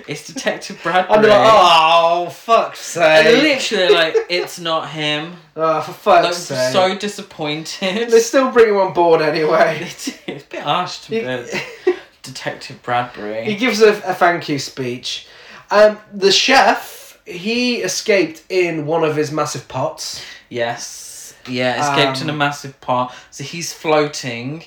[0.08, 1.22] It's Detective Bradbury.
[1.22, 5.34] They're like, oh, fuck's And literally, like, it's not him.
[5.56, 6.72] Oh, for Like, fuck's sake.
[6.74, 8.10] so disappointed.
[8.10, 9.80] They still bring him on board anyway.
[9.82, 11.94] it's, a bit harsh to be
[12.24, 13.44] Detective Bradbury.
[13.46, 15.28] he gives a, a thank you speech.
[15.72, 20.24] Um, the chef, he escaped in one of his massive pots.
[20.50, 21.36] Yes.
[21.50, 23.14] Yeah, escaped in a Um, massive pot.
[23.32, 24.64] So he's floating,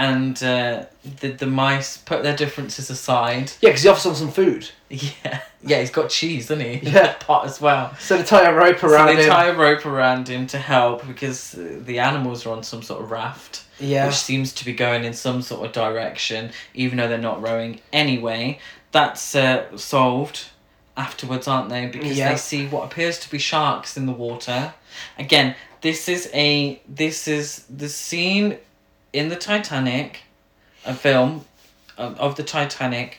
[0.00, 0.86] and uh,
[1.20, 3.52] the the mice put their differences aside.
[3.60, 4.70] Yeah, because he offers them some food.
[4.92, 6.90] Yeah, yeah, he's got cheese, doesn't he?
[6.90, 7.12] Yeah.
[7.20, 7.94] pot as well.
[8.00, 9.28] So they tie a rope So around they him.
[9.30, 13.00] tie a rope around him to help because uh, the animals are on some sort
[13.00, 14.06] of raft, yeah.
[14.06, 17.80] which seems to be going in some sort of direction, even though they're not rowing
[17.92, 18.58] anyway.
[18.90, 20.46] That's uh, solved
[20.96, 21.86] afterwards, aren't they?
[21.86, 22.30] Because Yeah.
[22.32, 24.74] they see what appears to be sharks in the water.
[25.18, 28.58] Again, this is a this is the scene
[29.12, 30.20] in the Titanic,
[30.84, 31.44] a film
[31.96, 33.18] of, of the Titanic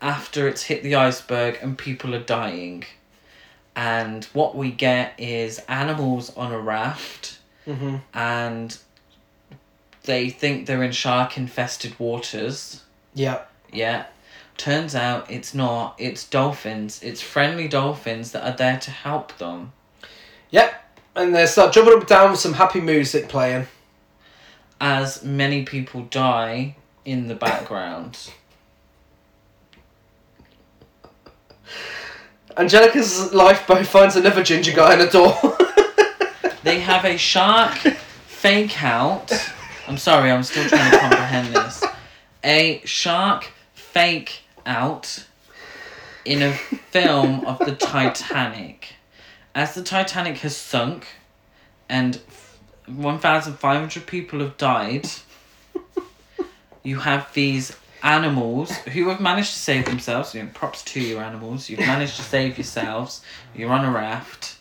[0.00, 2.84] after it's hit the iceberg and people are dying.
[3.74, 8.78] And what we get is animals on a raft hmm and
[10.04, 12.82] they think they're in shark infested waters.
[13.14, 13.42] Yeah.
[13.72, 14.06] Yeah.
[14.56, 15.96] Turns out it's not.
[15.98, 17.02] It's dolphins.
[17.02, 19.72] It's friendly dolphins that are there to help them.
[20.50, 20.72] Yep.
[21.16, 23.66] And they start jumping up and down with some happy music playing.
[24.80, 28.30] As many people die in the background.
[32.56, 35.56] Angelica's lifeboat finds another ginger guy in a door.
[36.62, 37.76] They have a shark
[38.26, 39.30] fake out.
[39.86, 41.84] I'm sorry, I'm still trying to comprehend this.
[42.42, 45.26] A shark fake out
[46.24, 48.94] in a film of the Titanic.
[49.54, 51.06] As the Titanic has sunk
[51.88, 52.16] and
[52.86, 55.08] 1,500 people have died,
[56.82, 60.34] you have these animals who have managed to save themselves.
[60.34, 61.68] You know, props to you, animals.
[61.68, 63.22] You've managed to save yourselves.
[63.54, 64.56] You're on a raft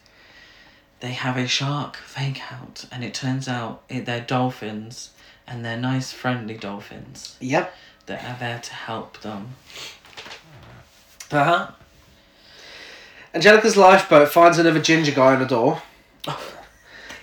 [1.06, 5.12] they have a shark fake out, and it turns out it, they're dolphins,
[5.46, 7.76] and they're nice, friendly dolphins yep.
[8.08, 9.50] that are there to help them.
[11.32, 11.72] Uh-huh.
[13.34, 15.82] Angelica's lifeboat finds another ginger guy in the door.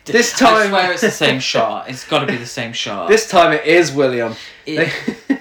[0.04, 1.88] This I time- swear it's the same shot.
[1.88, 3.08] It's got to be the same shot.
[3.08, 4.34] This time it is William.
[4.66, 4.92] It-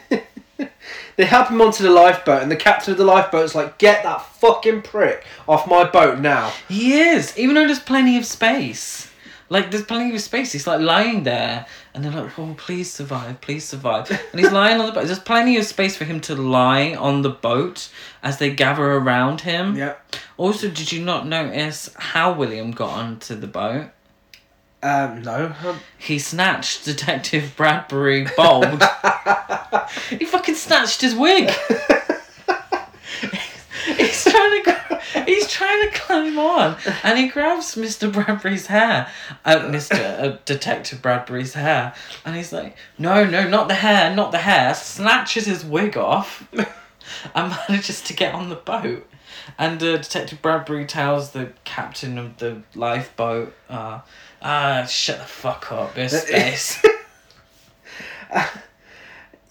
[0.07, 0.21] They,
[1.17, 4.21] they help him onto the lifeboat, and the captain of the lifeboat's like, "Get that
[4.38, 9.07] fucking prick off my boat now!" he is, even though there's plenty of space.
[9.49, 10.53] Like there's plenty of space.
[10.53, 14.79] He's like lying there, and they're like, "Oh, please survive, please survive." And he's lying
[14.79, 15.05] on the boat.
[15.07, 17.89] There's plenty of space for him to lie on the boat
[18.23, 19.75] as they gather around him.
[19.75, 19.95] Yeah.
[20.38, 23.89] Also, did you not notice how William got onto the boat?
[24.83, 25.21] Um.
[25.21, 25.53] No.
[25.97, 28.81] He snatched Detective Bradbury bald.
[30.09, 31.51] he fucking snatched his wig.
[33.97, 38.11] he's trying to he's trying to climb on, and he grabs Mr.
[38.11, 39.07] Bradbury's hair,
[39.45, 40.19] uh, Mr.
[40.19, 41.93] Uh, Detective Bradbury's hair,
[42.25, 46.47] and he's like, "No, no, not the hair, not the hair." Snatches his wig off,
[46.53, 49.07] and manages to get on the boat.
[49.57, 54.01] And uh, Detective Bradbury tells the captain of the lifeboat, uh,
[54.41, 56.81] "Ah, shut the fuck up, there's space."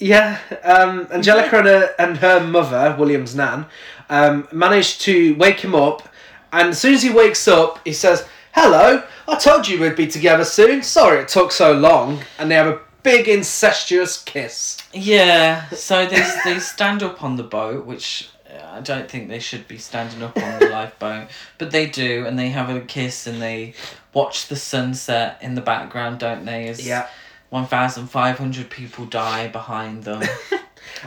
[0.00, 0.38] Yeah.
[0.64, 1.06] Um.
[1.12, 3.66] Angelica and her, and her mother, William's nan,
[4.08, 6.08] um, managed to wake him up,
[6.52, 10.06] and as soon as he wakes up, he says, "Hello, I told you we'd be
[10.06, 10.82] together soon.
[10.82, 14.78] Sorry it took so long." And they have a big incestuous kiss.
[14.94, 19.38] Yeah, so they they stand up on the boat, which uh, I don't think they
[19.38, 23.26] should be standing up on the lifeboat, but they do, and they have a kiss
[23.26, 23.74] and they
[24.14, 26.68] watch the sunset in the background, don't they?
[26.68, 27.06] As Yeah.
[27.50, 30.22] one thousand five hundred people die behind them.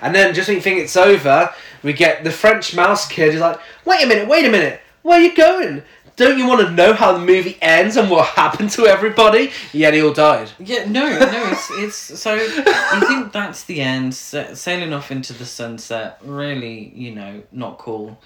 [0.02, 1.50] And then just when you think it's over,
[1.84, 5.20] we get the French mouse kid who's like, wait a minute, wait a minute, where
[5.20, 5.84] are you going?
[6.16, 9.52] Don't you want to know how the movie ends and what happened to everybody?
[9.74, 10.52] Yeah, they all died.
[10.60, 15.46] yeah, no, no, it's it's so you think that's the end, sailing off into the
[15.46, 16.20] sunset.
[16.24, 18.20] Really, you know, not cool.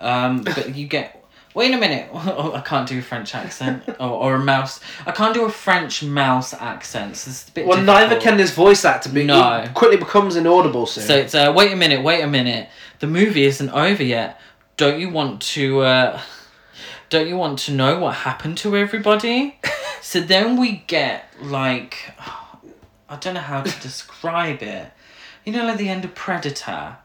[0.00, 1.23] Um, but you get.
[1.54, 2.10] Wait a minute!
[2.36, 4.80] Oh, I can't do a French accent or, or a mouse.
[5.06, 7.16] I can't do a French mouse accent.
[7.16, 9.24] So it's a bit Well, neither can this voice actor be.
[9.24, 9.62] No.
[9.62, 11.04] He quickly becomes inaudible soon.
[11.04, 12.68] So it's uh, wait a minute, wait a minute.
[12.98, 14.40] The movie isn't over yet.
[14.76, 15.80] Don't you want to?
[15.80, 16.20] Uh,
[17.10, 19.60] don't you want to know what happened to everybody?
[20.00, 22.14] so then we get like,
[23.08, 24.90] I don't know how to describe it.
[25.44, 26.96] You know, like the end of Predator,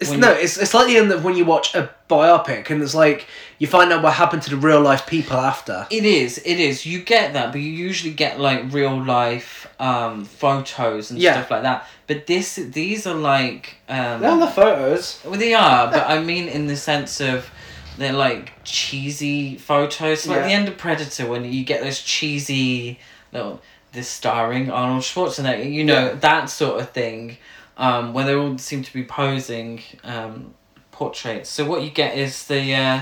[0.00, 2.94] It's no, it's it's like the end of when you watch a biopic and it's
[2.94, 3.26] like
[3.58, 5.86] you find out what happened to the real life people after.
[5.90, 6.86] It is, it is.
[6.86, 11.32] You get that, but you usually get like real life um, photos and Yeah.
[11.34, 11.86] stuff like that.
[12.06, 15.20] But this, these are like, um, They're on the photos.
[15.24, 17.50] well, they are, but I mean in the sense of
[17.98, 20.26] they're like cheesy photos.
[20.26, 20.46] Like Yeah.
[20.46, 22.98] the end of Predator when you get those cheesy
[23.32, 23.60] little
[23.92, 26.14] this starring Arnold Schwarzenegger, you know Yeah.
[26.20, 27.36] that sort of thing,
[27.80, 30.54] um, where they all seem to be posing um,
[30.92, 31.50] portraits.
[31.50, 33.00] So what you get is the uh,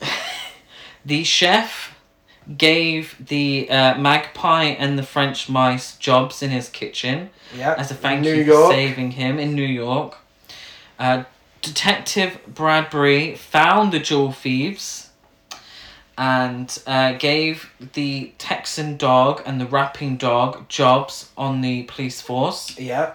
[1.04, 1.94] the chef
[2.56, 7.74] gave the uh, magpie and the French mice jobs in his kitchen Yeah.
[7.76, 8.66] as a thank New you York.
[8.70, 10.16] for saving him in New York.
[10.98, 11.24] Uh,
[11.60, 15.10] Detective Bradbury found the jewel thieves
[16.16, 22.78] and uh, gave the Texan dog and the rapping dog jobs on the police force.
[22.78, 23.14] Yeah.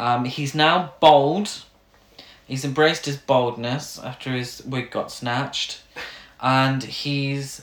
[0.00, 1.62] Um, he's now bold.
[2.46, 5.82] He's embraced his boldness after his wig got snatched,
[6.40, 7.62] and he's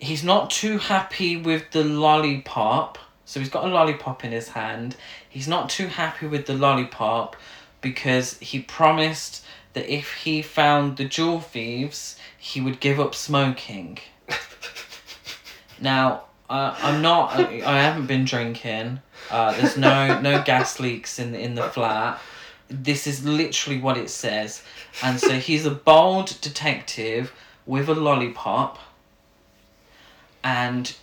[0.00, 2.98] he's not too happy with the lollipop.
[3.24, 4.96] So he's got a lollipop in his hand.
[5.28, 7.36] He's not too happy with the lollipop
[7.80, 9.44] because he promised
[9.74, 13.98] that if he found the jewel thieves, he would give up smoking.
[15.80, 17.32] Now, uh, I'm not.
[17.32, 19.00] I, I haven't been drinking.
[19.30, 22.20] Uh, there's no no gas leaks in the, in the flat.
[22.68, 24.62] This is literally what it says,
[25.02, 27.32] and so he's a bold detective
[27.66, 28.78] with a lollipop.
[30.44, 30.94] And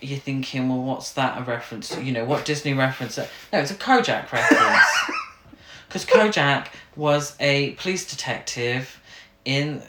[0.00, 2.02] you're thinking, well, what's that a reference to?
[2.02, 3.18] You know, what Disney reference?
[3.18, 4.84] No, it's a Kojak reference.
[5.88, 9.00] Because Kojak was a police detective
[9.44, 9.82] in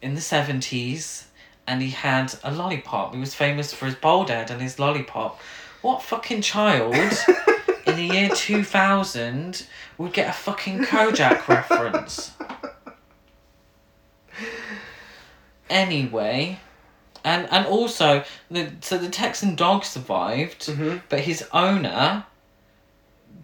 [0.00, 1.26] in the seventies,
[1.66, 3.14] and he had a lollipop.
[3.14, 5.40] He was famous for his bald head and his lollipop.
[5.80, 6.94] What fucking child
[7.86, 9.66] in the year two thousand
[9.98, 12.32] would get a fucking Kojak reference?
[15.70, 16.58] Anyway,
[17.24, 21.02] and and also the so the Texan dog survived, Mhm.
[21.08, 22.24] but his owner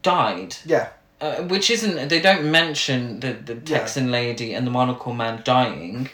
[0.02, 0.56] died.
[0.66, 0.88] Yeah.
[1.20, 3.78] Uh, which isn't they don't mention the the Yeah.
[3.78, 6.10] Texan lady and the monocle man dying,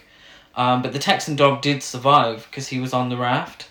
[0.57, 3.69] um, but the Texan dog did survive because he was on the raft.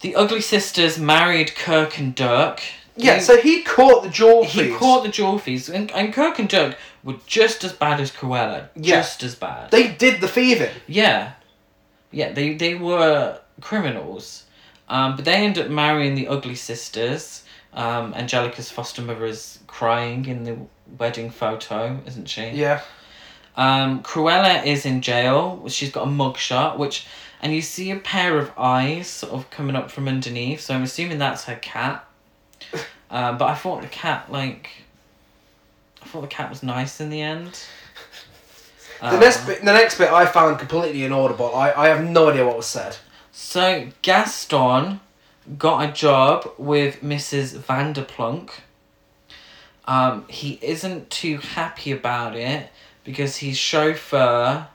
[0.00, 2.60] The Ugly Sisters married Kirk and Dirk.
[2.96, 3.14] Yeah.
[3.14, 6.76] They- So he caught the jewel he caught the thieves, and, and Kirk and Dirk
[7.04, 8.68] were just as bad as Cruella.
[8.76, 8.96] Yeah.
[8.96, 9.70] Just as bad.
[9.70, 10.74] They did the thieving.
[10.86, 11.32] Yeah,
[12.10, 14.44] yeah, they they were criminals,
[14.88, 17.44] um, but they end up marrying the ugly sisters.
[17.74, 20.56] Um, Angelica's foster mother is crying in the
[20.98, 22.48] wedding photo, isn't she?
[22.50, 22.80] Yeah.
[23.58, 25.64] Um, Cruella is in jail.
[25.68, 27.06] She's got a mugshot, which,
[27.42, 30.60] and you see a pair of eyes sort of coming up from underneath.
[30.60, 32.06] So I'm assuming that's her cat.
[33.10, 34.70] Um, but I thought the cat like,
[36.00, 37.60] I thought the cat was nice in the end.
[39.00, 41.54] The Um, next bit, the next bit, I found completely inaudible.
[41.54, 42.96] I, I have no idea what was said.
[43.32, 45.00] So Gaston
[45.56, 47.58] got a job with Mrs.
[47.58, 48.50] Vanderplunk.
[49.84, 52.70] Um, he isn't too happy about it
[53.08, 54.66] because his chauffeur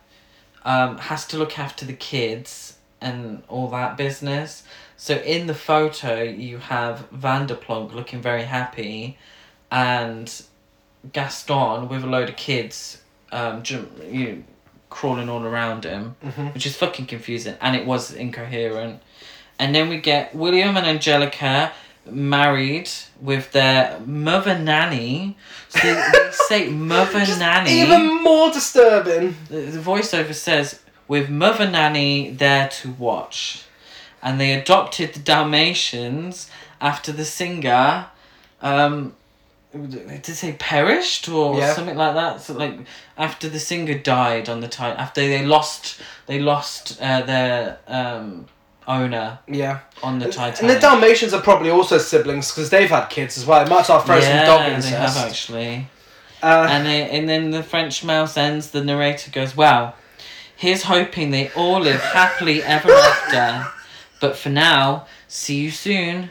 [0.65, 4.64] um, has to look after the kids and all that business.
[4.97, 9.19] So in the photo, you have Vanderplunk looking very happy,
[9.69, 10.27] and
[11.11, 14.43] Gaston with a load of kids, um, jump, you
[14.89, 16.53] crawling all around him Mhm.
[16.55, 19.01] which is fucking confusing and it was incoherent.
[19.60, 21.72] And then we get William and Angelica
[22.05, 22.89] married
[23.21, 25.38] with their mother nanny.
[25.69, 27.81] So they, they say mother nanny.
[27.81, 29.35] Even more disturbing.
[29.49, 33.63] the, the voiceover says, with mother nanny there to watch.
[34.21, 36.49] And they adopted the Dalmatians
[36.80, 38.07] after the singer.
[38.61, 39.15] Um,
[39.73, 41.73] did it say perished or Yeah.
[41.73, 42.41] something like that?
[42.41, 42.80] So like
[43.17, 48.45] after the singer died on the time after they lost they lost uh, their um,
[48.88, 49.80] owner Yeah.
[50.01, 50.61] on the Titanic.
[50.61, 53.61] And the Dalmatians are probably also siblings because they've had kids as well.
[53.65, 55.88] It might as well throw some dog they have actually.
[56.41, 58.72] Uh, And they, and then the French mouse ends.
[58.72, 59.95] The narrator goes, "Well,
[60.55, 62.91] here's hoping they all live happily ever
[63.31, 63.68] after.
[64.19, 66.30] But for now, see you soon."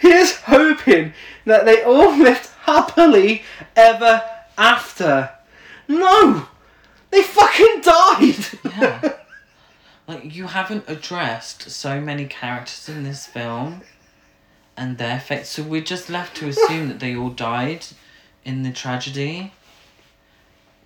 [0.00, 1.12] here's hoping
[1.44, 3.42] that they all lived happily
[3.76, 4.20] ever
[4.58, 5.30] after.
[5.88, 6.46] No!
[7.10, 8.46] They fucking died!
[8.64, 9.12] Yeah.
[10.06, 13.82] Like you haven't addressed so many characters in this film,
[14.76, 15.46] and their fate.
[15.46, 17.86] So we're just left to assume that they all died
[18.44, 19.52] in the tragedy.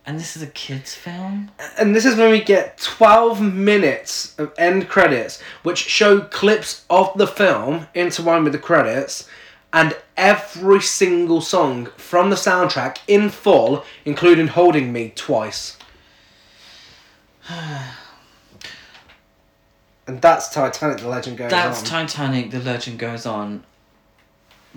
[0.06, 1.51] And this is a kids' film.
[1.78, 7.12] and this is when we get 12 minutes of end credits, which show clips of
[7.16, 9.28] the film intertwined with the credits.
[9.72, 15.76] and every single song from the soundtrack in full, including "Holding Me" twice.
[20.11, 21.85] And that's Titanic: The Legend Goes That's On.
[21.85, 22.51] Titanic.
[22.51, 23.62] The Legend Goes On.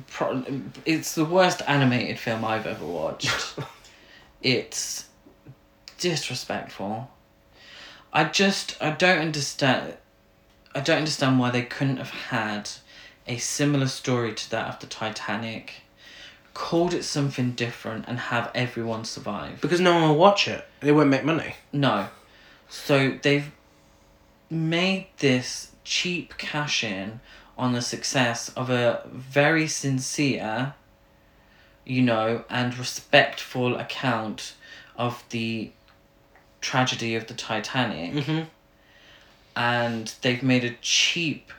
[0.08, 0.44] Pro-
[0.86, 3.58] it's the worst animated film I've ever watched.
[4.44, 5.06] it's
[5.98, 7.10] disrespectful.
[8.12, 9.96] I just I don't understand.
[10.76, 12.70] I don't understand why they couldn't have had
[13.26, 15.82] a similar story to that of the Titanic,
[16.54, 19.62] called it something different, and have everyone survive.
[19.62, 20.64] because no one will watch it.
[20.82, 21.56] They won't make money.
[21.72, 22.10] No.
[22.70, 23.52] So they've
[24.54, 27.20] made this cheap cash in
[27.58, 30.74] on the success of a very sincere,
[31.86, 34.54] you know, and respectful account
[34.96, 35.72] of the
[36.62, 38.14] tragedy of the Titanic.
[38.14, 38.42] Mm-hmm.
[39.56, 41.52] And they've made a cheap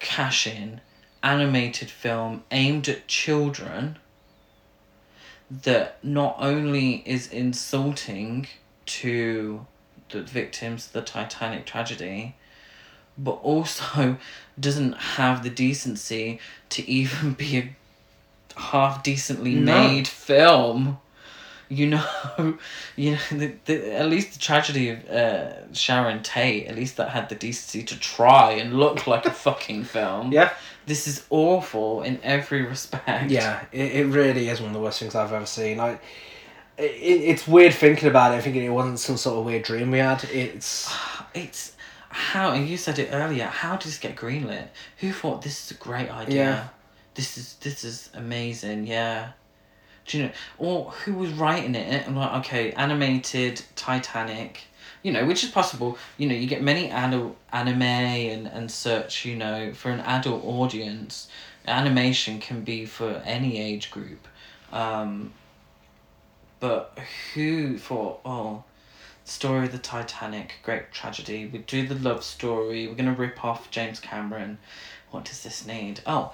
[0.00, 0.80] cash in
[1.22, 3.98] animated film aimed at children
[5.50, 8.48] that not only is insulting
[8.86, 9.66] to
[10.12, 12.36] the victims of the Titanic tragedy,
[13.18, 14.16] but also
[14.60, 16.38] doesn't have the decency
[16.70, 19.88] to even be a half decently No.
[19.88, 20.98] made film.
[21.68, 22.04] You know,
[22.96, 23.18] you know.
[23.30, 26.66] The, the, at least the tragedy of uh, Sharon Tate.
[26.66, 30.32] At least that had the decency to try and look like a fucking film.
[30.32, 30.52] Yeah.
[30.84, 33.30] This is awful in every respect.
[33.30, 35.78] Yeah, it, it really is one of the worst things I've ever seen.
[35.78, 36.02] Like,
[36.82, 39.98] it, it's weird thinking about it, thinking it wasn't some sort of weird dream we
[39.98, 40.24] had.
[40.24, 40.92] It's
[41.34, 41.72] It's
[42.08, 43.46] how and you said it earlier.
[43.46, 44.68] How did this get greenlit?
[44.98, 46.44] Who thought this is a great idea?
[46.44, 46.68] Yeah.
[47.14, 48.86] This is this is amazing.
[48.86, 49.32] Yeah.
[50.06, 50.32] Do you know?
[50.58, 52.06] Or who was writing it?
[52.06, 54.62] I'm like, okay, animated Titanic.
[55.02, 55.96] You know, which is possible.
[56.18, 59.24] You know, you get many adult anime and and such.
[59.24, 61.28] You know, for an adult audience,
[61.66, 64.28] animation can be for any age group.
[64.70, 65.32] Um,
[66.62, 66.96] but
[67.34, 68.62] who thought, oh,
[69.24, 71.44] story of the Titanic, great tragedy.
[71.44, 72.86] We do the love story.
[72.86, 74.58] We're gonna rip off James Cameron.
[75.10, 76.02] What does this need?
[76.06, 76.32] Oh,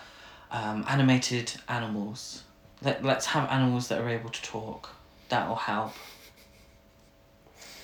[0.51, 2.43] um, animated animals.
[2.83, 4.91] Let Let's have animals that are able to talk.
[5.31, 5.95] That'll help.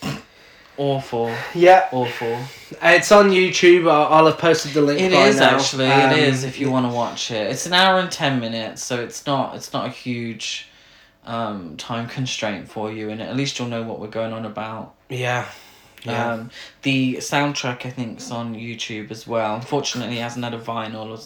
[0.76, 1.88] Awful, yeah.
[1.92, 2.36] awful.
[2.82, 3.88] It's on YouTube.
[3.88, 5.00] I'll, I'll have posted the link.
[5.00, 5.56] It is now.
[5.56, 5.86] actually.
[5.86, 7.50] Um, it is if you want to watch it.
[7.50, 9.54] It's an hour and ten minutes, so it's not.
[9.54, 10.68] It's not a huge
[11.26, 14.94] um, time constraint for you, and at least you'll know what we're going on about.
[15.09, 15.46] Yeah.
[16.05, 16.32] Yeah.
[16.34, 16.51] Um,
[16.82, 19.55] the soundtrack I think is on YouTube as well.
[19.55, 21.18] Unfortunately, it hasn't had a vinyl or,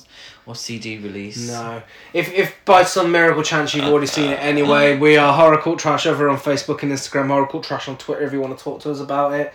[0.46, 1.48] or CD release.
[1.48, 1.82] no.
[2.14, 5.80] If if by some miracle chance you've already seen it anyway, we are Horror Cult
[5.80, 7.26] Trash over on Facebook and Instagram.
[7.26, 9.52] Horror Cult Trash on Twitter if you want to talk to us about it.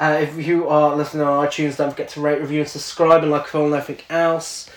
[0.00, 3.30] Uh, if you are listening on iTunes, don't forget to rate, review, and subscribe, and
[3.30, 4.68] like, follow, and everything else.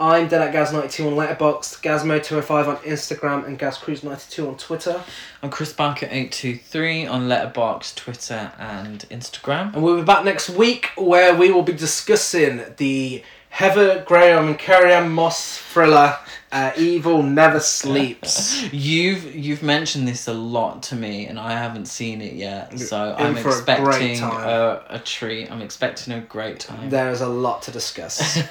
[0.00, 5.04] I'm Dead at Gaz92 on Letterboxd, Gazmo205 on Instagram, and GazCruise92 on Twitter.
[5.42, 9.74] I'm Chris Barker eight two three on Letterboxd, Twitter, and Instagram.
[9.74, 14.58] And we'll be back next week where we will be discussing the Heather Graham and
[14.58, 16.16] Carrie Moss thriller
[16.50, 18.62] uh, Evil Never Sleeps.
[18.72, 22.78] You've you've mentioned this a lot to me, and I haven't seen it yet.
[22.78, 25.50] So In I'm for a expecting a, a treat.
[25.52, 26.88] I'm expecting a great time.
[26.88, 28.40] there is a lot to discuss.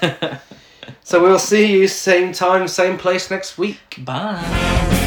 [1.02, 3.96] so we'll see you same time, same place next week.
[3.98, 5.06] Bye.